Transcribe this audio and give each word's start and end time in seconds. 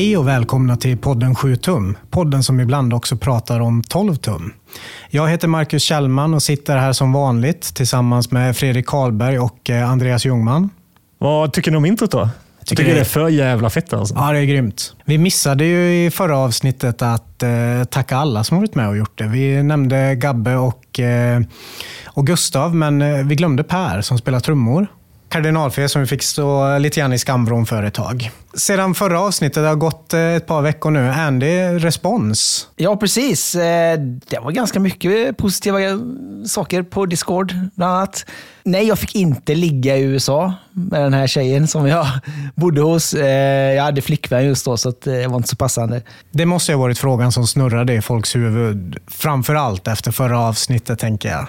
Hej 0.00 0.16
och 0.16 0.28
välkomna 0.28 0.76
till 0.76 0.98
podden 0.98 1.34
7 1.34 1.56
tum. 1.56 1.96
Podden 2.10 2.42
som 2.42 2.60
ibland 2.60 2.94
också 2.94 3.16
pratar 3.16 3.60
om 3.60 3.82
12 3.82 4.16
tum. 4.16 4.52
Jag 5.10 5.28
heter 5.28 5.48
Marcus 5.48 5.82
Kjellman 5.82 6.34
och 6.34 6.42
sitter 6.42 6.76
här 6.76 6.92
som 6.92 7.12
vanligt 7.12 7.74
tillsammans 7.74 8.30
med 8.30 8.56
Fredrik 8.56 8.86
Karlberg 8.86 9.38
och 9.38 9.70
eh, 9.70 9.90
Andreas 9.90 10.24
Ljungman. 10.24 10.70
Vad 11.18 11.52
tycker 11.52 11.70
ni 11.70 11.76
om 11.76 11.84
introt 11.84 12.10
då? 12.10 12.28
Jag 12.58 12.66
tycker, 12.66 12.84
det 12.84 13.00
är 13.00 13.04
för 13.04 13.28
jävla 13.28 13.70
fett 13.70 13.92
alltså. 13.92 14.14
Ja, 14.14 14.32
det 14.32 14.38
är 14.38 14.44
grymt. 14.44 14.94
Vi 15.04 15.18
missade 15.18 15.64
ju 15.64 16.06
i 16.06 16.10
förra 16.10 16.38
avsnittet 16.38 17.02
att 17.02 17.42
eh, 17.42 17.84
tacka 17.90 18.16
alla 18.16 18.44
som 18.44 18.56
har 18.56 18.62
varit 18.62 18.74
med 18.74 18.88
och 18.88 18.96
gjort 18.96 19.18
det. 19.18 19.26
Vi 19.26 19.62
nämnde 19.62 20.14
Gabbe 20.14 20.56
och, 20.56 21.00
eh, 21.00 21.40
och 22.06 22.26
Gustav, 22.26 22.74
men 22.74 23.02
eh, 23.02 23.24
vi 23.24 23.34
glömde 23.34 23.64
Per 23.64 24.00
som 24.00 24.18
spelar 24.18 24.40
trummor 24.40 24.86
kardinalfel 25.30 25.88
som 25.88 26.00
vi 26.00 26.06
fick 26.06 26.22
stå 26.22 26.78
lite 26.78 27.00
grann 27.00 27.12
i 27.12 27.18
skamvrån 27.18 27.66
för 27.66 27.82
ett 27.82 27.94
tag. 27.94 28.30
Sedan 28.54 28.94
förra 28.94 29.20
avsnittet, 29.20 29.62
det 29.62 29.68
har 29.68 29.76
gått 29.76 30.14
eh, 30.14 30.20
ett 30.20 30.46
par 30.46 30.62
veckor 30.62 30.90
nu. 30.90 31.10
Andy, 31.10 31.62
respons? 31.78 32.68
Ja, 32.76 32.96
precis. 32.96 33.54
Eh, 33.54 34.00
det 34.00 34.38
var 34.38 34.50
ganska 34.50 34.80
mycket 34.80 35.36
positiva 35.36 35.78
saker 36.46 36.82
på 36.82 37.06
Discord, 37.06 37.54
bland 37.74 37.92
annat. 37.92 38.26
Nej, 38.62 38.86
jag 38.86 38.98
fick 38.98 39.14
inte 39.14 39.54
ligga 39.54 39.96
i 39.96 40.02
USA 40.02 40.54
med 40.72 41.02
den 41.02 41.14
här 41.14 41.26
tjejen 41.26 41.68
som 41.68 41.86
jag 41.86 42.06
bodde 42.54 42.80
hos. 42.80 43.14
Eh, 43.14 43.74
jag 43.74 43.82
hade 43.82 44.02
flickvän 44.02 44.44
just 44.44 44.64
då, 44.64 44.76
så 44.76 44.92
det 45.04 45.26
var 45.26 45.36
inte 45.36 45.48
så 45.48 45.56
passande. 45.56 46.02
Det 46.30 46.46
måste 46.46 46.72
ha 46.72 46.80
varit 46.80 46.98
frågan 46.98 47.32
som 47.32 47.46
snurrade 47.46 47.94
i 47.94 48.02
folks 48.02 48.36
huvud. 48.36 48.96
Framför 49.06 49.54
allt 49.54 49.88
efter 49.88 50.12
förra 50.12 50.40
avsnittet, 50.40 50.98
tänker 50.98 51.28
jag. 51.28 51.48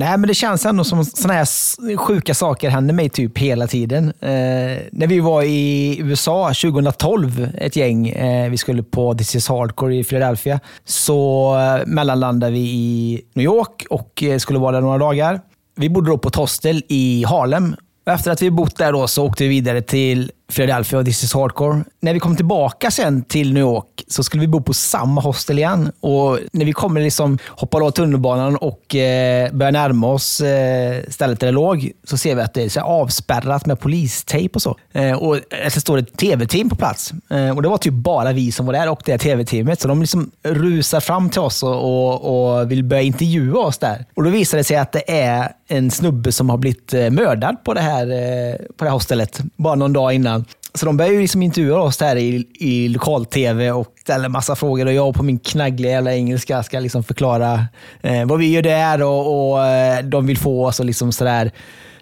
Nej, 0.00 0.18
men 0.18 0.28
det 0.28 0.34
känns 0.34 0.66
ändå 0.66 0.84
som 0.84 1.04
sådana 1.04 1.34
här 1.34 1.96
sjuka 1.96 2.34
saker 2.34 2.70
händer 2.70 2.94
mig 2.94 3.08
typ 3.08 3.38
hela 3.38 3.66
tiden. 3.66 4.08
Eh, 4.08 4.78
när 4.92 5.06
vi 5.06 5.20
var 5.20 5.42
i 5.42 5.98
USA 6.00 6.48
2012, 6.48 7.48
ett 7.54 7.76
gäng, 7.76 8.08
eh, 8.08 8.50
vi 8.50 8.56
skulle 8.56 8.82
på 8.82 9.14
This 9.14 9.34
is 9.34 9.48
Hardcore 9.48 9.96
i 9.96 10.04
Philadelphia, 10.04 10.60
så 10.84 11.54
eh, 11.58 11.86
mellanlandade 11.86 12.52
vi 12.52 12.58
i 12.60 13.20
New 13.34 13.44
York 13.44 13.86
och 13.90 14.22
eh, 14.22 14.38
skulle 14.38 14.58
vara 14.58 14.72
där 14.72 14.80
några 14.80 14.98
dagar. 14.98 15.40
Vi 15.76 15.88
bodde 15.88 16.10
då 16.10 16.18
på 16.18 16.28
ett 16.28 16.36
hostel 16.36 16.82
i 16.88 17.24
Harlem. 17.24 17.76
Efter 18.06 18.30
att 18.30 18.42
vi 18.42 18.50
bott 18.50 18.76
där 18.76 18.92
då 18.92 19.08
så 19.08 19.26
åkte 19.26 19.44
vi 19.44 19.48
vidare 19.48 19.82
till 19.82 20.30
Philadelphia 20.50 20.98
och 20.98 21.04
This 21.04 21.24
is 21.24 21.34
Hardcore. 21.34 21.84
När 22.00 22.14
vi 22.14 22.20
kom 22.20 22.36
tillbaka 22.36 22.90
sen 22.90 23.22
till 23.22 23.52
New 23.52 23.60
York 23.60 24.04
så 24.08 24.24
skulle 24.24 24.40
vi 24.40 24.46
bo 24.46 24.62
på 24.62 24.74
samma 24.74 25.20
hostel 25.20 25.58
igen. 25.58 25.92
Och 26.00 26.38
när 26.52 26.64
vi 26.64 26.72
kommer 26.72 27.00
liksom, 27.00 27.38
hoppar 27.46 27.86
av 27.86 27.90
tunnelbanan 27.90 28.56
och 28.56 28.94
eh, 28.94 29.52
börjar 29.52 29.72
närma 29.72 30.06
oss 30.06 30.40
eh, 30.40 31.02
stället 31.08 31.40
där 31.40 31.46
det 31.46 31.52
låg 31.52 31.92
så 32.04 32.16
ser 32.16 32.34
vi 32.34 32.42
att 32.42 32.54
det 32.54 32.62
är 32.62 32.68
så 32.68 32.80
avspärrat 32.80 33.66
med 33.66 33.80
polistejp 33.80 34.54
och 34.54 34.62
så. 34.62 34.76
Eh, 34.92 35.12
och 35.12 35.36
eh, 35.36 35.68
så 35.68 35.80
står 35.80 35.96
det 35.96 36.02
ett 36.02 36.16
tv-team 36.16 36.68
på 36.68 36.76
plats. 36.76 37.12
Eh, 37.30 37.56
och 37.56 37.62
Det 37.62 37.68
var 37.68 37.78
typ 37.78 37.94
bara 37.94 38.32
vi 38.32 38.52
som 38.52 38.66
var 38.66 38.72
där 38.72 38.88
och 38.88 39.02
det 39.04 39.18
tv-teamet. 39.18 39.80
Så 39.80 39.88
de 39.88 40.00
liksom 40.00 40.30
rusar 40.42 41.00
fram 41.00 41.30
till 41.30 41.40
oss 41.40 41.62
och, 41.62 41.74
och, 41.74 42.58
och, 42.60 42.70
vill 42.70 42.84
börja 42.84 43.02
intervjua 43.02 43.58
oss 43.58 43.78
där. 43.78 44.04
Och 44.14 44.24
Då 44.24 44.30
visar 44.30 44.58
det 44.58 44.64
sig 44.64 44.76
att 44.76 44.92
det 44.92 45.20
är 45.20 45.52
en 45.68 45.90
snubbe 45.90 46.32
som 46.32 46.50
har 46.50 46.56
blivit 46.56 46.94
eh, 46.94 47.10
mördad 47.10 47.64
på 47.64 47.74
det 47.74 47.80
här, 47.80 48.02
eh, 48.02 48.54
på 48.76 48.84
det 48.84 48.90
här 48.90 48.92
hostelet 48.92 49.40
bara 49.56 49.74
någon 49.74 49.92
dag 49.92 50.12
innan. 50.12 50.39
Så 50.74 50.86
de 50.86 50.96
började 50.96 51.14
ju 51.14 51.20
liksom 51.20 51.42
intervjua 51.42 51.80
oss 51.80 51.96
där 51.96 52.16
i, 52.16 52.46
i 52.54 52.88
lokal-tv 52.88 53.70
och 53.70 53.94
ställa 54.00 54.28
massa 54.28 54.56
frågor 54.56 54.86
och 54.86 54.92
jag 54.92 55.14
på 55.14 55.22
min 55.22 55.38
knaggliga 55.38 55.92
jävla 55.92 56.14
engelska 56.14 56.62
ska 56.62 56.80
liksom 56.80 57.04
förklara 57.04 57.64
eh, 58.02 58.24
vad 58.26 58.38
vi 58.38 58.52
gör 58.52 58.62
där 58.62 59.02
och, 59.02 59.50
och 59.52 59.66
eh, 59.66 60.04
de 60.04 60.26
vill 60.26 60.38
få 60.38 60.66
oss 60.66 60.80
att 60.80 60.86
liksom 60.86 61.12
sådär, 61.12 61.50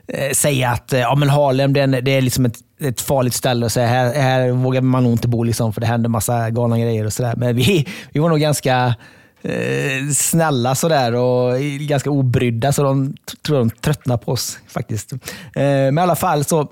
eh, 0.08 0.30
säga 0.30 0.70
att 0.70 0.92
eh, 0.92 1.00
ja, 1.00 1.14
men 1.14 1.28
Harlem 1.28 1.72
det 1.72 1.80
är, 1.80 1.86
det 1.86 2.10
är 2.10 2.20
liksom 2.20 2.44
ett, 2.44 2.56
ett 2.80 3.00
farligt 3.00 3.34
ställe 3.34 3.64
och 3.64 3.72
så 3.72 3.80
här, 3.80 4.14
här 4.14 4.50
vågar 4.50 4.80
man 4.80 5.02
nog 5.02 5.12
inte 5.12 5.28
bo 5.28 5.42
liksom, 5.42 5.72
för 5.72 5.80
det 5.80 5.86
händer 5.86 6.08
massa 6.08 6.50
galna 6.50 6.78
grejer 6.78 7.04
och 7.04 7.12
sådär. 7.12 7.34
Men 7.36 7.56
vi, 7.56 7.86
vi 8.12 8.20
var 8.20 8.28
nog 8.28 8.40
ganska 8.40 8.94
eh, 9.42 10.08
snälla 10.14 10.74
sådär 10.74 11.14
och 11.14 11.60
ganska 11.80 12.10
obrydda, 12.10 12.72
så 12.72 12.82
de 12.82 13.14
tror 13.46 13.58
de 13.58 13.70
tröttnar 13.70 14.16
på 14.16 14.32
oss 14.32 14.58
faktiskt. 14.68 15.12
Eh, 15.12 15.18
men 15.54 15.98
i 15.98 16.00
alla 16.00 16.16
fall, 16.16 16.44
så, 16.44 16.60
eh, 16.60 16.66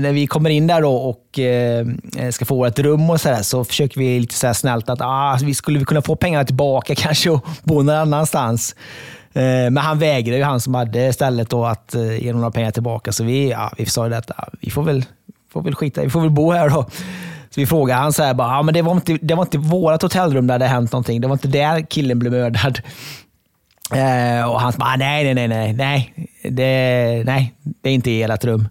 när 0.00 0.12
vi 0.12 0.26
kommer 0.26 0.50
in 0.50 0.66
där 0.66 0.82
då 0.82 0.94
och 0.94 1.38
eh, 1.38 1.86
ska 2.30 2.44
få 2.44 2.56
vårt 2.56 2.78
rum 2.78 3.10
och 3.10 3.20
sådär, 3.20 3.42
så 3.42 3.64
försöker 3.64 4.00
vi 4.00 4.20
lite 4.20 4.34
så 4.34 4.54
snällt 4.54 4.88
att 4.88 5.00
ah, 5.00 5.04
alltså, 5.04 5.46
vi 5.46 5.54
skulle 5.54 5.84
kunna 5.84 6.02
få 6.02 6.16
pengarna 6.16 6.44
tillbaka 6.44 6.94
kanske 6.98 7.30
och 7.30 7.46
bo 7.62 7.82
någon 7.82 7.94
annanstans. 7.94 8.74
Eh, 9.32 9.42
men 9.42 9.76
han 9.76 9.98
vägrade, 9.98 10.38
ju 10.38 10.44
han 10.44 10.60
som 10.60 10.74
hade 10.74 11.12
stället, 11.12 11.50
då, 11.50 11.64
att 11.64 11.94
eh, 11.94 12.24
ge 12.24 12.32
några 12.32 12.50
pengar 12.50 12.70
tillbaka. 12.70 13.12
Så 13.12 13.24
vi, 13.24 13.50
ja, 13.50 13.72
vi 13.78 13.86
sa 13.86 14.06
att 14.06 14.30
ah, 14.30 14.48
vi 14.60 14.70
får 14.70 14.82
väl, 14.82 15.04
får 15.52 15.62
väl 15.62 15.74
skita 15.74 16.02
vi 16.02 16.10
får 16.10 16.20
väl 16.20 16.30
bo 16.30 16.52
här 16.52 16.68
då. 16.68 16.86
Så 17.54 17.60
vi 17.60 17.66
frågade 17.66 18.00
han 18.00 18.12
så 18.12 18.22
här, 18.22 18.34
bara, 18.34 18.48
ja, 18.48 18.62
men 18.62 18.74
det 18.74 18.82
var 18.82 18.92
inte, 18.92 19.18
det 19.22 19.34
var 19.34 19.42
inte 19.42 19.58
vårt 19.58 20.02
hotellrum 20.02 20.46
där 20.46 20.58
det 20.58 20.66
hänt 20.66 20.92
någonting. 20.92 21.20
Det 21.20 21.28
var 21.28 21.34
inte 21.34 21.48
där 21.48 21.80
killen 21.80 22.18
blev 22.18 22.32
mördad. 22.32 22.80
Eh, 23.92 24.50
och 24.50 24.60
han 24.60 24.72
bara, 24.76 24.96
nej, 24.96 25.34
nej, 25.34 25.48
nej, 25.48 25.72
nej, 25.72 26.14
det, 26.42 27.22
nej, 27.26 27.54
det 27.62 27.88
är 27.88 27.94
inte 27.94 28.10
i 28.10 28.22
ert 28.22 28.44
rum. 28.44 28.68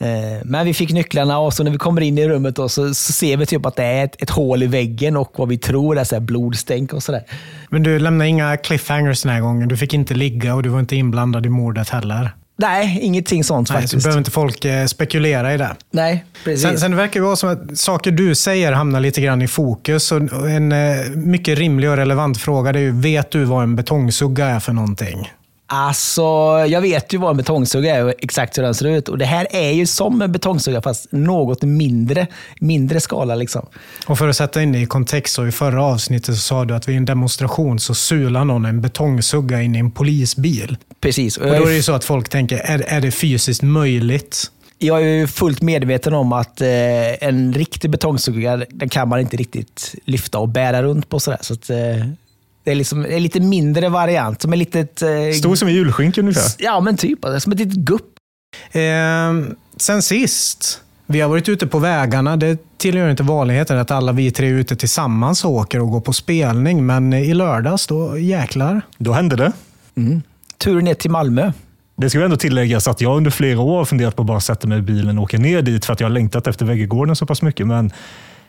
Eh, 0.00 0.44
men 0.44 0.66
vi 0.66 0.74
fick 0.74 0.92
nycklarna 0.92 1.38
och 1.38 1.54
så 1.54 1.64
när 1.64 1.70
vi 1.70 1.78
kommer 1.78 2.00
in 2.00 2.18
i 2.18 2.28
rummet 2.28 2.56
då, 2.56 2.68
så, 2.68 2.94
så 2.94 3.12
ser 3.12 3.36
vi 3.36 3.46
typ 3.46 3.66
att 3.66 3.76
det 3.76 3.84
är 3.84 4.04
ett, 4.04 4.22
ett 4.22 4.30
hål 4.30 4.62
i 4.62 4.66
väggen 4.66 5.16
och 5.16 5.32
vad 5.36 5.48
vi 5.48 5.58
tror 5.58 5.98
är 5.98 6.04
så 6.04 6.20
blodstänk 6.20 6.92
och 6.92 7.02
sådär. 7.02 7.22
Men 7.68 7.82
du 7.82 7.98
lämnade 7.98 8.30
inga 8.30 8.56
cliffhangers 8.56 9.22
den 9.22 9.32
här 9.32 9.40
gången. 9.40 9.68
Du 9.68 9.76
fick 9.76 9.94
inte 9.94 10.14
ligga 10.14 10.54
och 10.54 10.62
du 10.62 10.68
var 10.68 10.80
inte 10.80 10.96
inblandad 10.96 11.46
i 11.46 11.48
mordet 11.48 11.88
heller. 11.88 12.30
Nej, 12.56 12.98
ingenting 13.02 13.44
sånt 13.44 13.70
Nej, 13.70 13.76
faktiskt. 13.76 14.02
Så 14.02 14.06
behöver 14.06 14.18
inte 14.18 14.30
folk 14.30 14.64
eh, 14.64 14.86
spekulera 14.86 15.54
i 15.54 15.56
det. 15.56 15.76
Nej, 15.90 16.24
precis. 16.44 16.62
Sen, 16.62 16.78
sen 16.78 16.96
verkar 16.96 17.20
det 17.20 17.26
vara 17.26 17.36
som 17.36 17.48
att 17.48 17.78
saker 17.78 18.10
du 18.10 18.34
säger 18.34 18.72
hamnar 18.72 19.00
lite 19.00 19.20
grann 19.20 19.42
i 19.42 19.48
fokus. 19.48 20.12
Och 20.12 20.50
en 20.50 20.72
eh, 20.72 20.96
mycket 21.14 21.58
rimlig 21.58 21.90
och 21.90 21.96
relevant 21.96 22.38
fråga 22.38 22.70
är 22.70 22.78
ju, 22.78 22.92
vet 22.92 23.30
du 23.30 23.44
vad 23.44 23.62
en 23.62 23.76
betongsugga 23.76 24.46
är 24.46 24.60
för 24.60 24.72
någonting? 24.72 25.32
Alltså, 25.74 26.22
jag 26.68 26.80
vet 26.80 27.12
ju 27.14 27.18
vad 27.18 27.30
en 27.30 27.36
betongsugga 27.36 27.96
är 27.96 28.04
och 28.04 28.12
exakt 28.18 28.58
hur 28.58 28.62
den 28.62 28.74
ser 28.74 28.86
ut. 28.86 29.08
Och 29.08 29.18
Det 29.18 29.24
här 29.24 29.46
är 29.50 29.70
ju 29.70 29.86
som 29.86 30.22
en 30.22 30.32
betongsugga 30.32 30.82
fast 30.82 31.12
något 31.12 31.62
mindre, 31.62 32.26
mindre 32.60 33.00
skala. 33.00 33.34
Liksom. 33.34 33.66
Och 34.06 34.18
För 34.18 34.28
att 34.28 34.36
sätta 34.36 34.62
in 34.62 34.72
det 34.72 34.78
i 34.78 34.86
kontext, 34.86 35.34
så 35.34 35.46
i 35.46 35.52
förra 35.52 35.84
avsnittet 35.84 36.34
så 36.34 36.40
sa 36.40 36.64
du 36.64 36.74
att 36.74 36.88
vid 36.88 36.96
en 36.96 37.04
demonstration 37.04 37.78
så 37.78 37.94
sular 37.94 38.44
någon 38.44 38.64
en 38.64 38.80
betongsugga 38.80 39.62
in 39.62 39.76
i 39.76 39.78
en 39.78 39.90
polisbil. 39.90 40.76
Precis. 41.00 41.36
Och 41.36 41.46
Då 41.46 41.52
är 41.52 41.66
det 41.66 41.74
ju 41.74 41.82
så 41.82 41.92
att 41.92 42.04
folk 42.04 42.28
tänker, 42.28 42.56
är, 42.58 42.84
är 42.86 43.00
det 43.00 43.10
fysiskt 43.10 43.62
möjligt? 43.62 44.50
Jag 44.78 45.02
är 45.02 45.26
fullt 45.26 45.62
medveten 45.62 46.14
om 46.14 46.32
att 46.32 46.60
eh, 46.60 46.68
en 47.28 47.52
riktig 47.52 47.90
betongsugga 47.90 48.56
den 48.70 48.88
kan 48.88 49.08
man 49.08 49.20
inte 49.20 49.36
riktigt 49.36 49.94
lyfta 50.04 50.38
och 50.38 50.48
bära 50.48 50.82
runt 50.82 51.08
på. 51.08 51.20
Sådär. 51.20 51.38
Så 51.40 51.54
att, 51.54 51.70
eh, 51.70 51.76
det 52.64 52.70
är, 52.70 52.74
liksom, 52.74 53.04
en 53.04 53.22
lite 53.22 53.40
mindre 53.40 53.88
variant. 53.88 54.42
Som 54.42 54.52
är 54.52 54.56
litet, 54.56 55.02
eh, 55.02 55.08
Stor 55.38 55.54
som 55.54 55.68
en 55.68 55.74
julskinka 55.74 56.20
ungefär? 56.20 56.42
Ja, 56.58 56.80
men 56.80 56.96
typ. 56.96 57.18
Som 57.38 57.52
ett 57.52 57.58
litet 57.58 57.74
gupp. 57.74 58.10
Eh, 58.72 58.82
sen 59.76 60.02
sist, 60.02 60.80
vi 61.06 61.20
har 61.20 61.28
varit 61.28 61.48
ute 61.48 61.66
på 61.66 61.78
vägarna. 61.78 62.36
Det 62.36 62.78
tillhör 62.78 63.10
inte 63.10 63.22
vanligheten 63.22 63.78
att 63.78 63.90
alla 63.90 64.12
vi 64.12 64.30
tre 64.30 64.46
är 64.46 64.52
ute 64.52 64.76
tillsammans 64.76 65.44
och 65.44 65.50
åker 65.50 65.80
och 65.80 65.90
går 65.90 66.00
på 66.00 66.12
spelning. 66.12 66.86
Men 66.86 67.12
i 67.12 67.34
lördags, 67.34 67.86
då 67.86 68.18
jäklar. 68.18 68.82
Då 68.98 69.12
hände 69.12 69.36
det. 69.36 69.52
Mm. 69.96 70.22
Tur 70.58 70.82
ner 70.82 70.94
till 70.94 71.10
Malmö. 71.10 71.52
Det 71.96 72.10
ska 72.10 72.24
ändå 72.24 72.36
tilläggas 72.36 72.88
att 72.88 73.00
jag 73.00 73.16
under 73.16 73.30
flera 73.30 73.60
år 73.60 73.78
har 73.78 73.84
funderat 73.84 74.16
på 74.16 74.22
att 74.22 74.26
bara 74.26 74.40
sätta 74.40 74.68
mig 74.68 74.78
i 74.78 74.82
bilen 74.82 75.18
och 75.18 75.24
åka 75.24 75.38
ner 75.38 75.62
dit 75.62 75.84
för 75.84 75.92
att 75.92 76.00
jag 76.00 76.08
har 76.08 76.12
längtat 76.12 76.46
efter 76.46 76.66
Veggegården 76.66 77.16
så 77.16 77.26
pass 77.26 77.42
mycket. 77.42 77.66
Men 77.66 77.92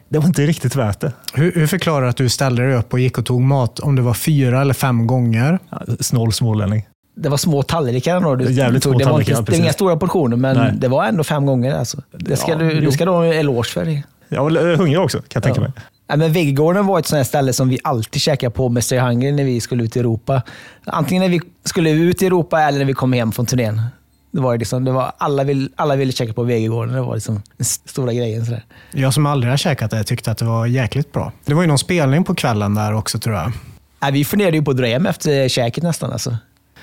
det 0.09 0.19
var 0.19 0.25
inte 0.25 0.45
riktigt 0.45 0.75
värt 0.75 0.99
det. 0.99 1.11
Hur, 1.33 1.51
hur 1.51 1.67
förklarar 1.67 2.01
du 2.01 2.09
att 2.09 2.17
du 2.17 2.29
ställde 2.29 2.63
dig 2.63 2.75
upp 2.75 2.93
och 2.93 2.99
gick 2.99 3.17
och 3.17 3.25
tog 3.25 3.41
mat 3.41 3.79
om 3.79 3.95
det 3.95 4.01
var 4.01 4.13
fyra 4.13 4.61
eller 4.61 4.73
fem 4.73 5.07
gånger? 5.07 5.59
Snål 5.99 6.33
smålänning. 6.33 6.87
Det 7.15 7.29
var 7.29 7.37
små 7.37 7.63
tallrikar 7.63 8.17
ändå 8.17 8.35
du 8.35 8.51
Jävligt 8.51 8.83
tog. 8.83 8.93
Små 8.93 8.99
det 8.99 9.05
var 9.05 9.19
inte, 9.19 9.33
det 9.33 9.51
var 9.51 9.57
inga 9.57 9.73
stora 9.73 9.97
portioner, 9.97 10.37
men 10.37 10.57
Nej. 10.57 10.73
det 10.75 10.87
var 10.87 11.05
ändå 11.05 11.23
fem 11.23 11.45
gånger. 11.45 11.73
Alltså. 11.73 12.01
Det 12.11 12.35
ska, 12.35 12.51
ja, 12.51 12.57
du, 12.57 12.81
du 12.81 12.91
ska 12.91 13.05
då 13.05 13.11
ha 13.11 13.25
en 13.25 13.33
eloge 13.33 13.69
för. 13.69 13.85
Det. 13.85 14.03
Jag 14.29 14.43
var 14.43 14.75
hungrig 14.75 14.99
också, 14.99 15.17
kan 15.17 15.25
jag 15.33 15.43
tänka 15.43 15.61
mig. 15.61 15.71
Ja, 16.07 16.15
men 16.15 16.33
Veggården 16.33 16.85
var 16.85 16.99
ett 16.99 17.05
sånt 17.05 17.27
ställe 17.27 17.53
som 17.53 17.69
vi 17.69 17.79
alltid 17.83 18.21
käkade 18.21 18.51
på 18.51 18.69
med 18.69 18.83
Stay 18.83 18.99
Hungry 18.99 19.31
när 19.31 19.43
vi 19.43 19.61
skulle 19.61 19.83
ut 19.83 19.95
i 19.95 19.99
Europa. 19.99 20.41
Antingen 20.85 21.23
när 21.23 21.29
vi 21.29 21.41
skulle 21.63 21.89
ut 21.89 22.21
i 22.21 22.25
Europa 22.25 22.61
eller 22.61 22.79
när 22.79 22.85
vi 22.85 22.93
kom 22.93 23.13
hem 23.13 23.31
från 23.31 23.45
turnén. 23.45 23.81
Det 24.35 24.41
var 24.41 24.57
liksom, 24.57 24.85
det 24.85 24.91
var, 24.91 25.11
alla, 25.17 25.43
vill, 25.43 25.69
alla 25.75 25.95
ville 25.95 26.11
käka 26.11 26.33
på 26.33 26.43
Vegegården. 26.43 26.93
Det 26.93 27.01
var 27.01 27.15
liksom 27.15 27.41
den 27.57 27.65
stora 27.65 28.13
grejen. 28.13 28.45
Sådär. 28.45 28.65
Jag 28.91 29.13
som 29.13 29.25
aldrig 29.25 29.53
har 29.53 29.57
käkat 29.57 29.91
det 29.91 30.03
tyckte 30.03 30.31
att 30.31 30.37
det 30.37 30.45
var 30.45 30.65
jäkligt 30.65 31.11
bra. 31.11 31.31
Det 31.45 31.53
var 31.53 31.61
ju 31.61 31.67
någon 31.67 31.77
spelning 31.77 32.23
på 32.23 32.35
kvällen 32.35 32.75
där 32.75 32.93
också 32.93 33.19
tror 33.19 33.35
jag. 33.35 33.51
Ja, 33.99 34.09
vi 34.11 34.25
funderade 34.25 34.57
ju 34.57 34.63
på 34.63 34.71
att 34.71 34.77
dra 34.77 34.85
hem 34.85 35.05
efter 35.05 35.49
käket 35.49 35.83
nästan. 35.83 36.11
Alltså. 36.11 36.29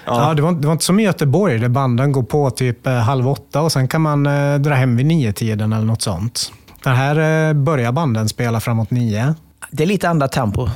Ja. 0.07 0.29
ja, 0.29 0.35
det, 0.35 0.43
var, 0.43 0.53
det 0.53 0.67
var 0.67 0.73
inte 0.73 0.85
som 0.85 1.01
i 1.01 1.03
Göteborg 1.03 1.59
där 1.59 1.69
banden 1.69 2.13
går 2.13 2.23
på 2.23 2.51
typ 2.51 2.87
eh, 2.87 2.95
halv 2.95 3.29
åtta 3.29 3.61
och 3.61 3.73
sen 3.73 3.89
kan 3.89 4.01
man 4.01 4.27
eh, 4.27 4.55
dra 4.55 4.75
hem 4.75 4.97
vid 4.97 5.07
nio 5.07 5.33
tiden 5.33 5.73
eller 5.73 5.87
något 5.87 6.03
sånt. 6.03 6.53
Den 6.85 6.97
här 6.97 7.49
eh, 7.49 7.55
börjar 7.55 7.93
banden 7.93 8.29
spela 8.29 8.61
framåt 8.61 8.91
nio. 8.91 9.35
Det 9.71 9.83
är 9.83 9.87
lite 9.87 10.09
andra 10.09 10.29
tempo. 10.29 10.69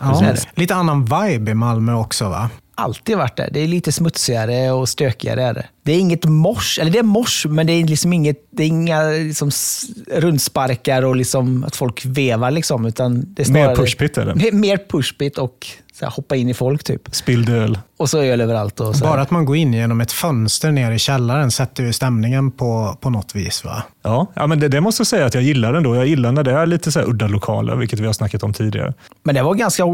Ja, 0.00 0.34
lite 0.54 0.74
annan 0.74 1.04
vibe 1.04 1.50
i 1.50 1.54
Malmö 1.54 1.94
också 1.94 2.28
va? 2.28 2.50
Alltid 2.74 3.16
varit 3.16 3.36
det. 3.36 3.48
Det 3.52 3.60
är 3.60 3.68
lite 3.68 3.92
smutsigare 3.92 4.70
och 4.70 4.88
stökigare. 4.88 5.42
Är 5.42 5.54
det. 5.54 5.66
det 5.82 5.92
är 5.92 5.98
inget 5.98 6.24
mors, 6.24 6.78
eller 6.78 6.90
det 6.90 6.98
är 6.98 7.02
mors, 7.02 7.46
men 7.46 7.66
det 7.66 7.72
är 7.72 7.84
liksom 7.84 8.12
inget, 8.12 8.46
det 8.50 8.62
är 8.62 8.66
inga 8.66 9.02
liksom, 9.02 9.50
rundsparkar 10.12 11.02
och 11.02 11.16
liksom 11.16 11.64
att 11.64 11.76
folk 11.76 12.04
vevar. 12.04 12.50
Liksom, 12.50 12.86
utan 12.86 13.34
det 13.34 13.42
är 13.42 13.52
Mer 13.52 13.60
snarare- 13.62 13.76
pushpit 13.76 14.18
är 14.18 14.26
det. 14.26 14.34
Mer- 14.34 14.52
Mer 14.64 14.78
pushpit 14.88 15.38
och 15.38 15.66
så 15.98 16.04
här, 16.04 16.12
hoppa 16.12 16.36
in 16.36 16.48
i 16.48 16.54
folk 16.54 16.84
typ. 16.84 17.14
Spilld 17.14 17.48
öl. 17.48 17.78
Och 17.96 18.10
så 18.10 18.18
öl 18.22 18.40
överallt. 18.40 18.80
Och 18.80 18.96
så 18.96 19.04
här. 19.04 19.12
Bara 19.12 19.22
att 19.22 19.30
man 19.30 19.44
går 19.44 19.56
in 19.56 19.72
genom 19.74 20.00
ett 20.00 20.12
fönster 20.12 20.72
ner 20.72 20.92
i 20.92 20.98
källaren 20.98 21.50
sätter 21.50 21.82
ju 21.84 21.92
stämningen 21.92 22.50
på, 22.50 22.98
på 23.00 23.10
något 23.10 23.34
vis. 23.34 23.64
Va? 23.64 23.82
Ja, 24.02 24.26
ja 24.34 24.46
men 24.46 24.60
det, 24.60 24.68
det 24.68 24.80
måste 24.80 25.00
jag 25.00 25.06
säga 25.06 25.26
att 25.26 25.34
jag 25.34 25.42
gillar 25.42 25.74
ändå. 25.74 25.94
Jag 25.96 26.06
gillar 26.06 26.32
när 26.32 26.42
det 26.42 26.52
är 26.52 26.66
lite 26.66 26.92
så 26.92 26.98
här 27.00 27.08
udda 27.08 27.26
lokaler, 27.26 27.76
vilket 27.76 28.00
vi 28.00 28.06
har 28.06 28.12
snackat 28.12 28.42
om 28.42 28.52
tidigare. 28.52 28.94
Men 29.22 29.34
det 29.34 29.42
var 29.42 29.54
ganska 29.54 29.84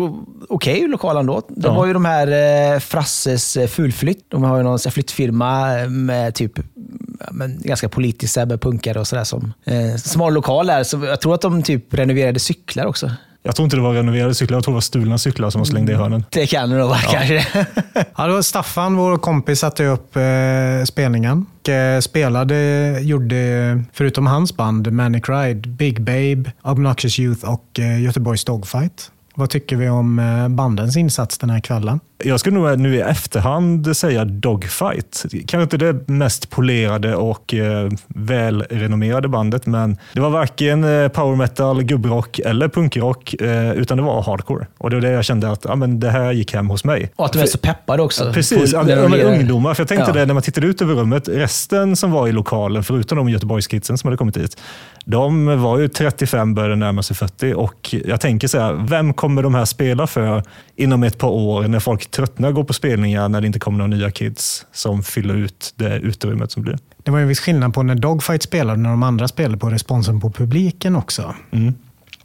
okej 0.48 0.88
lokal 0.88 1.16
ändå. 1.16 1.42
Det 1.48 1.68
Ja. 1.68 1.74
var 1.74 1.86
ju 1.86 1.92
de 1.92 2.04
här 2.04 2.26
eh, 2.74 2.78
Frasses 2.80 3.56
eh, 3.56 3.66
fulflytt. 3.66 4.24
De 4.28 4.42
har 4.42 4.56
ju 4.56 4.62
någon 4.62 4.78
så 4.78 4.88
här 4.88 4.92
flyttfirma 4.92 5.74
med 5.88 6.34
typ 6.34 6.52
men 7.30 7.60
ganska 7.62 7.88
politiskt 7.88 8.36
med 8.36 8.60
punkare 8.60 9.00
och 9.00 9.06
sådär. 9.06 9.24
Som, 9.24 9.52
eh, 9.64 9.96
som 9.96 10.20
har 10.20 10.30
lokal 10.30 10.66
där. 10.66 10.82
Så 10.84 11.04
jag 11.04 11.20
tror 11.20 11.34
att 11.34 11.40
de 11.40 11.62
typ 11.62 11.94
renoverade 11.94 12.38
cyklar 12.40 12.86
också. 12.86 13.10
Jag 13.42 13.56
tror 13.56 13.64
inte 13.64 13.76
det 13.76 13.82
var 13.82 13.94
renoverade 13.94 14.34
cyklar, 14.34 14.56
jag 14.56 14.64
tror 14.64 14.72
det 14.72 14.76
var 14.76 14.80
stulna 14.80 15.18
cyklar 15.18 15.50
som 15.50 15.60
var 15.60 15.66
slängda 15.66 15.92
i 15.92 15.96
hörnen. 15.96 16.24
Det 16.30 16.46
kan 16.46 16.70
det 16.70 16.76
nog 16.76 16.88
vara 16.88 16.98
kanske. 16.98 17.46
Ja, 18.16 18.26
var 18.28 18.42
Staffan, 18.42 18.96
vår 18.96 19.16
kompis, 19.16 19.58
satte 19.58 19.84
upp 19.84 20.16
eh, 20.16 20.84
spelningen. 20.84 21.46
Och, 21.62 21.68
eh, 21.68 22.00
spelade, 22.00 22.98
gjorde, 23.00 23.84
förutom 23.92 24.26
hans 24.26 24.56
band, 24.56 24.92
Manic 24.92 25.28
Ride, 25.28 25.68
Big 25.68 26.02
Babe, 26.02 26.52
Obnoxious 26.62 27.18
Youth 27.18 27.50
och 27.52 27.80
eh, 27.80 28.02
Göteborgs 28.02 28.44
Dogfight. 28.44 29.10
Vad 29.40 29.50
tycker 29.50 29.76
vi 29.76 29.88
om 29.88 30.18
eh, 30.18 30.48
bandens 30.48 30.96
insats 30.96 31.38
den 31.38 31.50
här 31.50 31.60
kvällen? 31.60 32.00
Jag 32.24 32.40
skulle 32.40 32.58
nog 32.58 32.78
nu 32.78 32.94
i 32.96 33.00
efterhand 33.00 33.96
säga 33.96 34.24
Dogfight. 34.24 35.24
Kanske 35.30 35.62
inte 35.62 35.76
det 35.76 36.08
mest 36.08 36.50
polerade 36.50 37.16
och 37.16 37.54
eh, 37.54 37.88
välrenommerade 38.06 39.28
bandet, 39.28 39.66
men 39.66 39.96
det 40.14 40.20
var 40.20 40.30
varken 40.30 40.84
eh, 40.84 41.08
power 41.08 41.36
metal, 41.36 41.82
gubbrock 41.82 42.38
eller 42.38 42.68
punkrock, 42.68 43.34
eh, 43.34 43.72
utan 43.72 43.96
det 43.96 44.02
var 44.02 44.22
hardcore. 44.22 44.66
Och 44.78 44.90
det 44.90 44.96
var 44.96 45.00
det 45.02 45.10
jag 45.10 45.24
kände 45.24 45.50
att 45.50 45.64
ja, 45.64 45.74
men 45.76 46.00
det 46.00 46.10
här 46.10 46.32
gick 46.32 46.54
hem 46.54 46.68
hos 46.70 46.84
mig. 46.84 47.12
Och 47.16 47.26
att 47.26 47.32
de 47.32 47.38
är 47.38 47.46
så 47.46 47.58
peppade 47.58 48.02
också. 48.02 48.32
Precis, 48.32 48.72
På- 48.72 48.78
ja, 48.78 48.82
de 48.84 48.92
är 48.92 49.08
lirar. 49.08 49.32
ungdomar. 49.38 49.74
För 49.74 49.80
jag 49.82 49.88
tänkte 49.88 50.10
Ja. 50.10 50.12
det 50.14 50.26
när 50.26 50.34
man 50.34 50.42
tittade 50.42 50.66
ut 50.66 50.82
över 50.82 50.94
rummet. 50.94 51.28
Resten 51.28 51.96
som 51.96 52.10
var 52.10 52.28
i 52.28 52.32
lokalen, 52.32 52.84
förutom 52.84 53.18
de 53.18 53.28
Göteborgskidsen 53.28 53.98
som 53.98 54.08
hade 54.08 54.16
kommit 54.16 54.36
hit, 54.36 54.56
de 55.10 55.62
var 55.62 55.78
ju 55.78 55.88
35, 55.88 56.54
började 56.54 56.76
närma 56.76 57.02
sig 57.02 57.16
40 57.16 57.54
och 57.54 57.94
jag 58.04 58.20
tänker 58.20 58.48
så 58.48 58.58
här, 58.58 58.86
vem 58.88 59.14
kommer 59.14 59.42
de 59.42 59.54
här 59.54 59.64
spela 59.64 60.06
för 60.06 60.42
inom 60.76 61.02
ett 61.02 61.18
par 61.18 61.28
år 61.28 61.68
när 61.68 61.80
folk 61.80 62.10
tröttnar 62.10 62.52
gå 62.52 62.64
på 62.64 62.72
spelningar 62.72 63.28
när 63.28 63.40
det 63.40 63.46
inte 63.46 63.58
kommer 63.58 63.78
några 63.78 63.96
nya 63.96 64.10
kids 64.10 64.66
som 64.72 65.02
fyller 65.02 65.34
ut 65.34 65.74
det 65.76 65.96
utrymmet 65.96 66.52
som 66.52 66.62
blir? 66.62 66.78
Det 67.02 67.10
var 67.10 67.18
ju 67.18 67.22
en 67.22 67.28
viss 67.28 67.40
skillnad 67.40 67.74
på 67.74 67.82
när 67.82 67.94
Dogfight 67.94 68.42
spelade 68.42 68.72
och 68.72 68.78
när 68.78 68.90
de 68.90 69.02
andra 69.02 69.28
spelade 69.28 69.58
på 69.58 69.70
responsen 69.70 70.20
på 70.20 70.30
publiken 70.30 70.96
också. 70.96 71.34